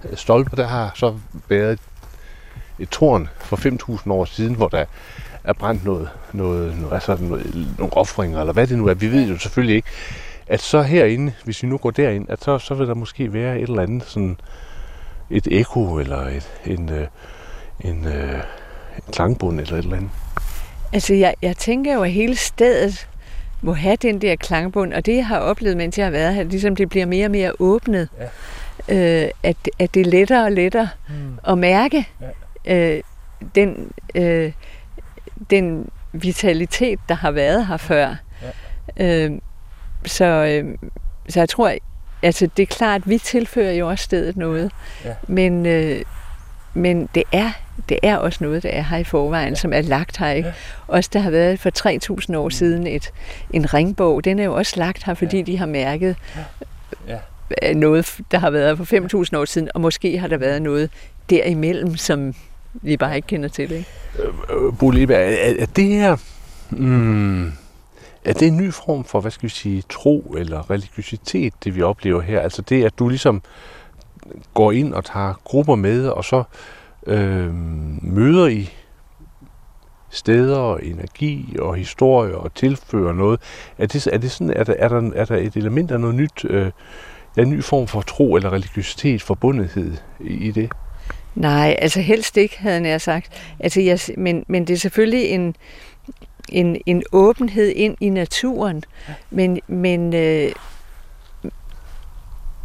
øh, 0.09 0.17
stolper, 0.17 0.55
der 0.55 0.67
har 0.67 0.91
så 0.95 1.17
været 1.49 1.80
et 2.80 2.89
tårn 2.89 3.30
for 3.39 3.57
5.000 3.97 4.11
år 4.11 4.26
siden, 4.26 4.55
hvor 4.55 4.67
der 4.67 4.86
er 5.43 5.53
brændt 5.53 5.86
noget, 5.86 6.09
noget, 6.34 6.78
noget, 6.78 6.93
altså 6.93 7.17
noget, 7.21 7.67
nogle 7.78 7.93
offringer, 7.93 8.39
eller 8.39 8.53
hvad 8.53 8.67
det 8.67 8.78
nu 8.78 8.88
er. 8.88 8.93
Vi 8.93 9.11
ved 9.11 9.28
jo 9.28 9.38
selvfølgelig 9.38 9.76
ikke, 9.76 9.89
at 10.47 10.61
så 10.61 10.82
herinde, 10.82 11.34
hvis 11.43 11.63
vi 11.63 11.67
nu 11.67 11.78
går 11.78 11.91
derind, 11.91 12.30
at 12.30 12.43
så, 12.43 12.57
så 12.57 12.74
vil 12.74 12.88
der 12.88 12.93
måske 12.93 13.34
være 13.34 13.59
et 13.59 13.69
eller 13.69 13.84
andet 13.84 14.03
sådan 14.03 14.38
et 15.30 15.47
ekko 15.51 15.99
eller 15.99 16.17
et, 16.17 16.51
en, 16.65 16.89
en, 16.89 17.07
en, 17.80 18.07
en 18.07 19.11
klangbund 19.11 19.59
eller 19.59 19.78
et 19.78 19.84
eller 19.84 19.97
andet. 19.97 20.11
Altså, 20.93 21.13
jeg, 21.13 21.36
jeg 21.41 21.57
tænker 21.57 21.93
jo, 21.93 22.03
at 22.03 22.11
hele 22.11 22.36
stedet 22.36 23.07
må 23.64 23.74
have 23.74 23.95
den 23.95 24.22
der 24.22 24.36
klangbund, 24.36 24.93
og 24.93 25.05
det, 25.05 25.16
jeg 25.16 25.28
har 25.28 25.38
oplevet, 25.39 25.78
mens 25.78 25.97
jeg 25.97 26.05
har 26.05 26.11
været 26.11 26.36
her, 26.36 26.43
ligesom 26.43 26.76
det 26.76 26.89
bliver 26.89 27.05
mere 27.05 27.26
og 27.28 27.32
mere 27.32 27.51
åbnet, 27.59 28.09
ja. 28.89 29.24
øh, 29.24 29.30
at, 29.43 29.55
at 29.80 29.93
det 29.93 30.01
er 30.01 30.05
lettere 30.11 30.45
og 30.45 30.51
lettere 30.51 30.89
Hmm. 31.07 31.39
at 31.47 31.57
mærke 31.57 32.07
ja. 32.66 32.76
øh, 32.76 33.03
den, 33.55 33.91
øh, 34.16 34.51
den 35.49 35.89
vitalitet, 36.14 36.99
der 37.09 37.16
har 37.16 37.32
været 37.32 37.68
her 37.68 37.78
før. 37.78 38.16
Ja. 38.97 39.26
Øh, 39.26 39.32
så, 40.05 40.26
øh, 40.26 40.78
så 41.30 41.39
jeg 41.39 41.49
tror, 41.49 41.74
altså 42.24 42.49
det 42.57 42.64
er 42.64 42.68
klart, 42.76 43.01
at 43.01 43.09
vi 43.09 43.18
tilfører 43.18 43.72
jo 43.74 43.88
også 43.89 44.03
stedet 44.03 44.38
noget, 44.38 44.72
Ja. 45.05 45.14
men, 45.28 45.66
øh, 45.66 46.01
men 46.74 47.09
det 47.16 47.24
er 47.32 47.49
det 47.89 47.99
er 48.03 48.17
også 48.17 48.43
noget, 48.43 48.63
der 48.63 48.69
er 48.69 48.82
her 48.82 48.97
i 48.97 49.03
forvejen, 49.03 49.49
ja. 49.49 49.55
som 49.55 49.74
er 49.74 49.82
lagt 49.82 50.17
her. 50.17 50.30
Ikke? 50.32 50.47
Ja. 50.49 50.53
Også 50.88 51.09
der 51.13 51.19
har 51.19 51.30
været 51.32 51.59
for 51.59 52.19
3.000 52.30 52.38
år 52.38 52.49
siden 52.49 52.88
et, 52.88 53.11
en 53.53 53.74
ringbog, 53.74 54.24
den 54.24 54.39
er 54.39 54.43
jo 54.43 54.53
også 54.53 54.74
lagt 54.78 55.03
her, 55.03 55.13
fordi 55.13 55.36
Ja. 55.38 55.43
ja. 55.47 55.51
de 55.51 55.57
har 55.57 55.65
mærket 55.65 56.15
Ja. 57.07 57.17
øh, 57.63 57.76
noget, 57.76 58.17
der 58.32 58.38
har 58.39 58.49
været 58.49 58.78
for 58.78 58.86
5.000 59.26 59.38
år 59.38 59.45
siden, 59.45 59.69
og 59.76 59.82
måske 59.82 60.17
har 60.17 60.28
der 60.28 60.38
været 60.38 60.61
noget 60.61 60.89
derimellem, 61.30 61.95
som 61.97 62.34
vi 62.74 62.97
bare 62.97 63.15
ikke 63.15 63.28
kender 63.28 63.49
til. 63.49 63.71
Ikke? 63.71 63.88
Øh, 64.49 64.78
Bo 64.80 64.89
Lebe, 64.89 65.13
er, 65.13 65.19
er, 65.49 65.53
er 65.59 65.65
det 65.65 65.86
her... 65.86 66.15
Mm, 66.69 67.45
er 68.26 68.34
det 68.34 68.47
en 68.47 68.57
ny 68.57 68.74
form 68.74 69.03
for, 69.03 69.21
hvad 69.21 69.32
skal 69.32 69.43
vi 69.49 69.53
sige, 69.53 69.84
tro 69.89 70.36
eller 70.38 70.69
religiøsitet, 70.71 71.53
det 71.63 71.76
vi 71.76 71.82
oplever 71.82 72.21
her? 72.21 72.39
Altså 72.39 72.61
det, 72.61 72.84
at 72.86 72.99
du 72.99 73.09
ligesom 73.09 73.41
går 74.53 74.71
ind 74.71 74.93
og 74.93 75.05
tager 75.05 75.34
grupper 75.43 75.76
med, 75.76 76.07
og 76.07 76.26
så 76.26 76.38
øh, 76.38 76.43
møder 78.01 78.47
I 78.47 78.70
steder 80.14 80.58
og 80.58 80.86
energi 80.86 81.56
og 81.60 81.76
historie 81.76 82.38
og 82.38 82.54
tilfører 82.54 83.14
noget. 83.14 83.39
Er 83.78 83.86
det, 83.86 84.08
er 84.08 84.18
det 84.18 84.32
sådan, 84.32 84.54
er 84.56 84.64
der, 84.64 84.74
er 84.80 84.88
der, 84.88 85.12
er 85.16 85.26
der 85.26 85.38
et 85.38 85.56
element 85.56 85.91
af 85.91 85.99
noget 85.99 86.16
nyt, 86.16 86.45
øh, 86.45 86.72
en 87.38 87.49
ny 87.49 87.64
form 87.64 87.88
for 87.88 88.01
tro 88.01 88.36
eller 88.36 88.54
religiøsitet, 88.54 89.22
forbundethed 89.22 89.97
i, 90.20 90.34
i 90.34 90.51
det? 90.51 90.70
Nej, 91.36 91.76
altså 91.80 92.01
helst 92.01 92.38
ikke, 92.38 92.60
havde 92.60 92.88
jeg 92.88 93.01
sagt. 93.01 93.54
Altså, 93.60 93.82
jeg, 93.82 93.99
men, 94.18 94.45
men 94.47 94.68
det 94.68 94.74
er 94.74 94.78
selvfølgelig 94.78 95.26
en, 95.26 95.56
en, 96.49 96.82
en 96.86 97.04
åbenhed 97.12 97.70
ind 97.76 97.97
i 97.99 98.10
naturen, 98.10 98.84
men, 99.30 99.60
men, 99.68 100.14
øh, 100.14 100.51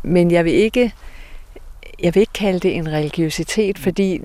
men 0.02 0.30
jeg 0.30 0.44
vil 0.44 0.52
ikke 0.52 0.92
jeg 2.02 2.14
vil 2.14 2.20
ikke 2.20 2.32
kalde 2.32 2.58
det 2.60 2.76
en 2.76 2.88
religiøsitet, 2.92 3.78
fordi 3.78 4.20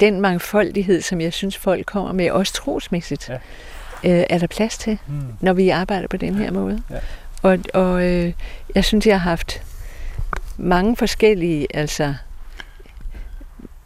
den 0.00 0.20
mangfoldighed, 0.20 1.00
som 1.02 1.20
jeg 1.20 1.32
synes, 1.32 1.56
folk 1.56 1.86
kommer 1.86 2.12
med, 2.12 2.30
også 2.30 2.52
trosmæssigt, 2.52 3.28
Ja. 3.28 3.34
øh, 4.20 4.24
er 4.30 4.38
der 4.38 4.46
plads 4.46 4.78
til, 4.78 4.98
Hmm. 5.06 5.20
når 5.40 5.52
vi 5.52 5.68
arbejder 5.68 6.08
på 6.08 6.16
den 6.16 6.34
her 6.34 6.50
måde. 6.52 6.82
Ja. 6.90 6.96
Og, 7.42 7.58
og 7.74 8.02
øh, 8.06 8.32
jeg 8.74 8.84
synes, 8.84 9.06
jeg 9.06 9.20
har 9.20 9.30
haft 9.30 9.62
mange 10.56 10.96
forskellige 10.96 11.76
altså, 11.76 12.14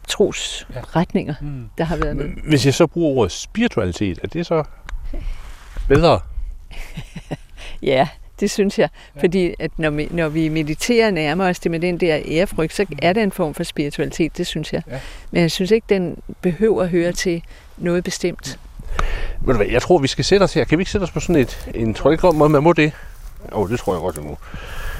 trosretninger, 0.07 1.33
Hmm. 1.39 1.69
der 1.77 1.83
har 1.83 1.95
været 1.97 2.15
med. 2.17 2.25
Hvis 2.47 2.65
jeg 2.65 2.73
så 2.73 2.87
bruger 2.87 3.17
ordet 3.17 3.31
spiritualitet, 3.31 4.19
er 4.23 4.27
det 4.27 4.45
så 4.45 4.63
bedre? 5.87 6.19
Ja, 7.81 8.07
Det 8.39 8.51
synes 8.51 8.79
jeg. 8.79 8.89
Fordi 9.19 9.53
at 9.59 9.71
når, 9.77 9.89
vi, 9.89 10.07
når 10.11 10.29
vi 10.29 10.49
mediterer 10.49 11.11
nærmer 11.11 11.49
os 11.49 11.59
det 11.59 11.71
med 11.71 11.79
den 11.79 11.99
der 11.99 12.19
ærefrygt, 12.25 12.73
så 12.73 12.85
er 13.01 13.13
det 13.13 13.23
en 13.23 13.31
form 13.31 13.53
for 13.53 13.63
spiritualitet, 13.63 14.37
det 14.37 14.47
synes 14.47 14.73
jeg. 14.73 14.81
Ja. 14.91 14.99
Men 15.31 15.41
jeg 15.41 15.51
synes 15.51 15.71
ikke, 15.71 15.85
den 15.89 16.17
behøver 16.41 16.83
at 16.83 16.89
høre 16.89 17.11
til 17.11 17.43
noget 17.77 18.03
bestemt. 18.03 18.59
Ved 19.41 19.53
du 19.53 19.57
hvad, 19.57 19.67
jeg 19.67 19.81
tror, 19.81 19.97
vi 19.97 20.07
skal 20.07 20.25
sætte 20.25 20.43
os 20.43 20.53
her. 20.53 20.63
Kan 20.63 20.77
vi 20.77 20.81
ikke 20.81 20.91
sætte 20.91 21.03
os 21.03 21.11
på 21.11 21.19
sådan 21.19 21.35
et... 21.35 21.69
En, 21.75 21.95
ikke, 22.11 22.27
om 22.27 22.51
man 22.51 22.63
må 22.63 22.73
det? 22.73 22.91
Åh, 23.51 23.59
oh, 23.59 23.69
det 23.69 23.79
tror 23.79 23.93
jeg 23.93 24.01
godt, 24.01 24.15
jeg 24.15 24.23
må. 24.23 24.37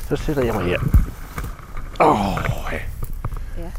Så 0.10 0.16
sætter 0.16 0.44
jeg 0.44 0.54
mig 0.54 0.66
her. 0.66 0.80
Åh, 2.00 2.38
oh, 2.38 2.44
ja. 2.72 2.78
Ja. 3.62 3.70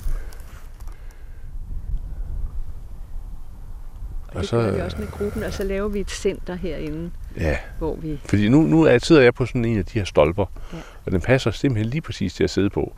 Og 4.37 4.41
det 4.43 4.49
så- 4.49 4.57
gør 4.57 4.73
vi 4.75 4.81
også 4.81 4.97
med 4.99 5.07
gruppen, 5.11 5.43
og 5.43 5.53
så 5.53 5.65
laver 5.65 5.89
vi 5.89 6.01
et 6.01 6.11
center 6.11 6.55
herinde, 6.55 7.11
Ja, 7.37 7.57
hvor 7.79 7.95
vi... 7.97 8.21
fordi 8.25 8.49
nu, 8.49 8.63
nu 8.63 8.83
er, 8.83 8.99
sidder 8.99 9.23
jeg 9.23 9.35
på 9.35 9.47
sådan 9.47 9.65
en 9.65 9.79
af 9.79 9.85
de 9.85 9.99
her 9.99 10.05
stolper, 10.05 10.47
Ja. 10.73 10.79
og 11.07 11.13
den 11.13 11.21
passer 11.21 11.51
simpelthen 11.51 11.91
lige 11.91 12.01
præcis 12.01 12.35
til 12.35 12.45
at 12.45 12.51
sidde 12.51 12.71
på. 12.71 12.97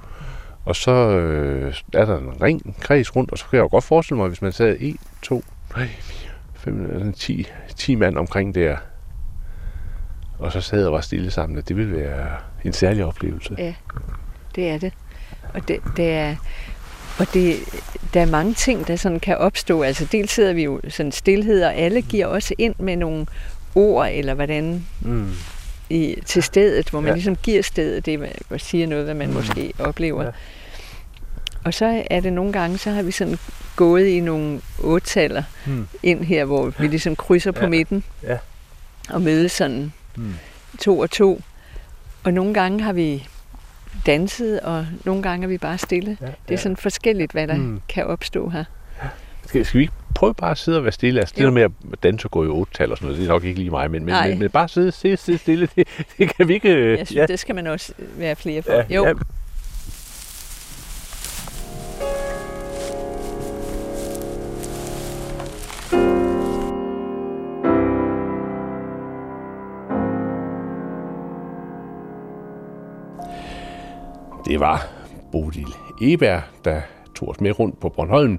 Og 0.65 0.77
så 0.77 0.91
øh, 0.93 1.75
er 1.95 2.05
der 2.05 2.19
en 2.19 2.43
ring, 2.43 2.63
en 2.67 2.75
kreds 2.81 3.17
rundt, 3.17 3.33
og 3.33 3.39
så 3.39 3.45
kan 3.51 3.57
jeg 3.57 3.63
jo 3.63 3.69
godt 3.71 3.85
forestille 3.85 4.19
mig, 4.19 4.29
hvis 4.29 4.43
man 4.43 4.53
sad 4.53 4.77
1, 4.81 4.97
2, 5.23 5.45
3, 5.73 5.87
4, 5.87 6.31
5, 6.55 6.91
altså 6.95 7.21
10, 7.21 7.47
10 7.77 7.95
mand 7.95 8.19
omkring 8.19 8.55
der, 8.55 8.77
og 10.39 10.53
så 10.53 10.61
sad 10.61 10.87
og 10.87 10.93
var 10.93 11.01
stille 11.01 11.31
sammen, 11.31 11.59
at 11.59 11.69
det 11.69 11.77
ville 11.77 11.97
være 11.97 12.29
en 12.65 12.73
særlig 12.73 13.05
oplevelse. 13.05 13.55
Ja, 13.59 13.75
det 14.55 14.69
er 14.71 14.79
det. 14.79 14.93
Og 15.55 15.69
det, 15.69 15.81
det 15.97 16.11
er... 16.13 16.37
Og 17.19 17.27
det, 17.35 17.57
der 18.15 18.21
er 18.21 18.27
mange 18.27 18.55
ting, 18.55 18.87
der 18.87 18.97
sådan 18.97 19.21
kan 19.21 19.37
opstå. 19.39 19.83
Altså 19.83 20.05
dels 20.13 20.33
sidder 20.33 20.53
vi 20.53 20.65
jo 20.65 20.81
sådan 20.89 21.13
stillhed, 21.13 21.63
og 21.65 21.75
alle 21.75 22.03
giver 22.03 22.27
også 22.27 22.55
ind 22.59 22.75
med 22.79 22.97
nogle 22.97 23.27
ord, 23.75 24.09
eller 24.13 24.35
hvordan 24.35 24.87
Mm. 25.01 25.31
i, 25.91 26.17
til 26.27 26.43
stedet, 26.43 26.91
hvor 26.91 27.01
man 27.01 27.09
ja. 27.09 27.15
Ligesom 27.15 27.37
giver 27.37 27.63
stedet 27.63 28.07
det, 28.07 28.33
og 28.51 28.61
siger 28.61 28.87
noget, 28.87 29.05
hvad 29.05 29.15
man 29.15 29.33
måske 29.33 29.73
oplever. 29.79 30.25
Ja. 30.25 30.31
Og 31.65 31.75
så 31.75 32.03
er 32.11 32.21
det 32.21 32.33
nogle 32.33 32.53
gange, 32.53 32.79
så 32.79 32.91
har 32.91 33.03
vi 33.03 33.11
sådan 33.11 33.39
gået 33.77 34.07
i 34.07 34.21
nogle 34.21 34.61
ottaller 34.83 35.43
Mm. 35.67 35.87
ind 36.03 36.25
her, 36.25 36.45
hvor 36.45 36.73
vi 36.79 36.87
ligesom 36.87 37.17
krydser 37.17 37.53
ja. 37.55 37.61
på 37.61 37.67
midten 37.67 38.05
Ja. 38.23 38.37
og 39.11 39.23
mødes 39.23 39.53
sådan 39.53 39.93
Mm. 40.17 40.35
to 40.81 40.99
og 40.99 41.11
to. 41.11 41.43
Og 42.25 42.33
nogle 42.35 42.55
gange 42.55 42.81
har 42.83 42.93
vi 42.93 43.29
danset, 44.07 44.61
og 44.61 44.87
nogle 45.05 45.23
gange 45.23 45.45
er 45.45 45.49
vi 45.49 45.59
bare 45.59 45.79
stille. 45.79 46.17
Ja, 46.21 46.27
Det 46.49 46.55
er 46.55 46.59
sådan 46.59 46.77
forskelligt, 46.77 47.33
hvad 47.33 47.49
der 47.49 47.57
mm. 47.57 47.81
Kan 47.89 48.07
opstå 48.07 48.49
her. 48.49 48.65
Skal, 49.47 49.65
skal 49.67 49.79
vi 49.79 49.83
ikke 49.83 49.95
prøve 50.15 50.35
bare 50.35 50.51
at 50.51 50.59
sidde 50.59 50.79
og 50.79 50.85
være 50.85 50.93
stille? 50.93 51.21
Altså, 51.21 51.35
det 51.39 51.45
der 51.45 51.51
med 51.51 51.63
at 51.63 51.71
danse 52.03 52.27
og 52.27 52.31
gå 52.31 52.45
i 52.45 52.47
otte 52.47 52.73
tal 52.75 52.91
og 52.91 52.97
sådan 52.99 53.07
noget, 53.07 53.19
det 53.21 53.29
er 53.29 53.33
nok 53.33 53.45
ikke 53.45 53.59
lige 53.59 53.71
mig, 53.71 53.91
men, 53.91 54.05
men, 54.05 54.15
Nej. 54.15 54.29
men, 54.29 54.39
men 54.39 54.51
bare 54.51 54.69
sidde, 54.69 54.93
sidde, 54.93 55.17
sidde 55.17 55.39
stille, 55.39 55.69
det, 55.77 55.89
det 56.19 56.37
kan 56.37 56.49
vi 56.49 56.55
ikke... 56.55 56.69
øh, 56.75 56.99
Jeg 56.99 57.07
synes, 57.07 57.17
ja. 57.21 57.27
det 57.27 57.39
skal 57.39 57.55
man 57.55 57.67
også 57.67 57.93
være 58.19 58.37
flere 58.37 58.63
for. 58.63 58.73
ja, 58.73 58.85
jo, 58.91 59.07
Ja, 59.07 59.13
Det 74.49 74.61
var 74.61 74.89
Bodil 75.33 75.75
Eberg, 76.03 76.43
der 76.65 76.81
tog 77.17 77.29
os 77.29 77.41
med 77.41 77.59
rundt 77.59 77.81
på 77.81 77.89
Bornholm 77.89 78.39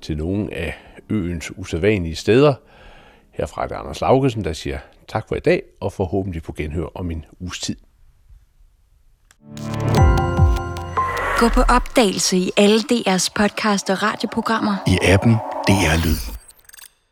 til 0.00 0.16
nogle 0.16 0.54
af 0.54 0.74
øens 1.10 1.52
usædvanlige 1.56 2.16
steder. 2.16 2.54
Herfra 3.30 3.62
er 3.62 3.68
det 3.68 3.74
Anders 3.74 4.00
Laugesen, 4.00 4.44
der 4.44 4.52
siger 4.52 4.78
tak 5.08 5.28
for 5.28 5.36
i 5.36 5.40
dag, 5.40 5.62
og 5.80 5.92
forhåbentlig 5.92 6.42
på 6.42 6.52
genhør 6.52 6.86
om 6.94 7.10
en 7.10 7.24
uges 7.40 7.58
tid. 7.58 7.76
Gå 11.38 11.48
på 11.48 11.60
opdagelse 11.60 12.36
i 12.36 12.50
alle 12.56 12.78
DR's 12.78 13.28
podcast 13.34 13.90
og 13.90 14.02
radioprogrammer. 14.02 14.76
i 14.86 14.98
appen 15.02 15.32
DR 15.68 16.04
Lyd. 16.04 16.41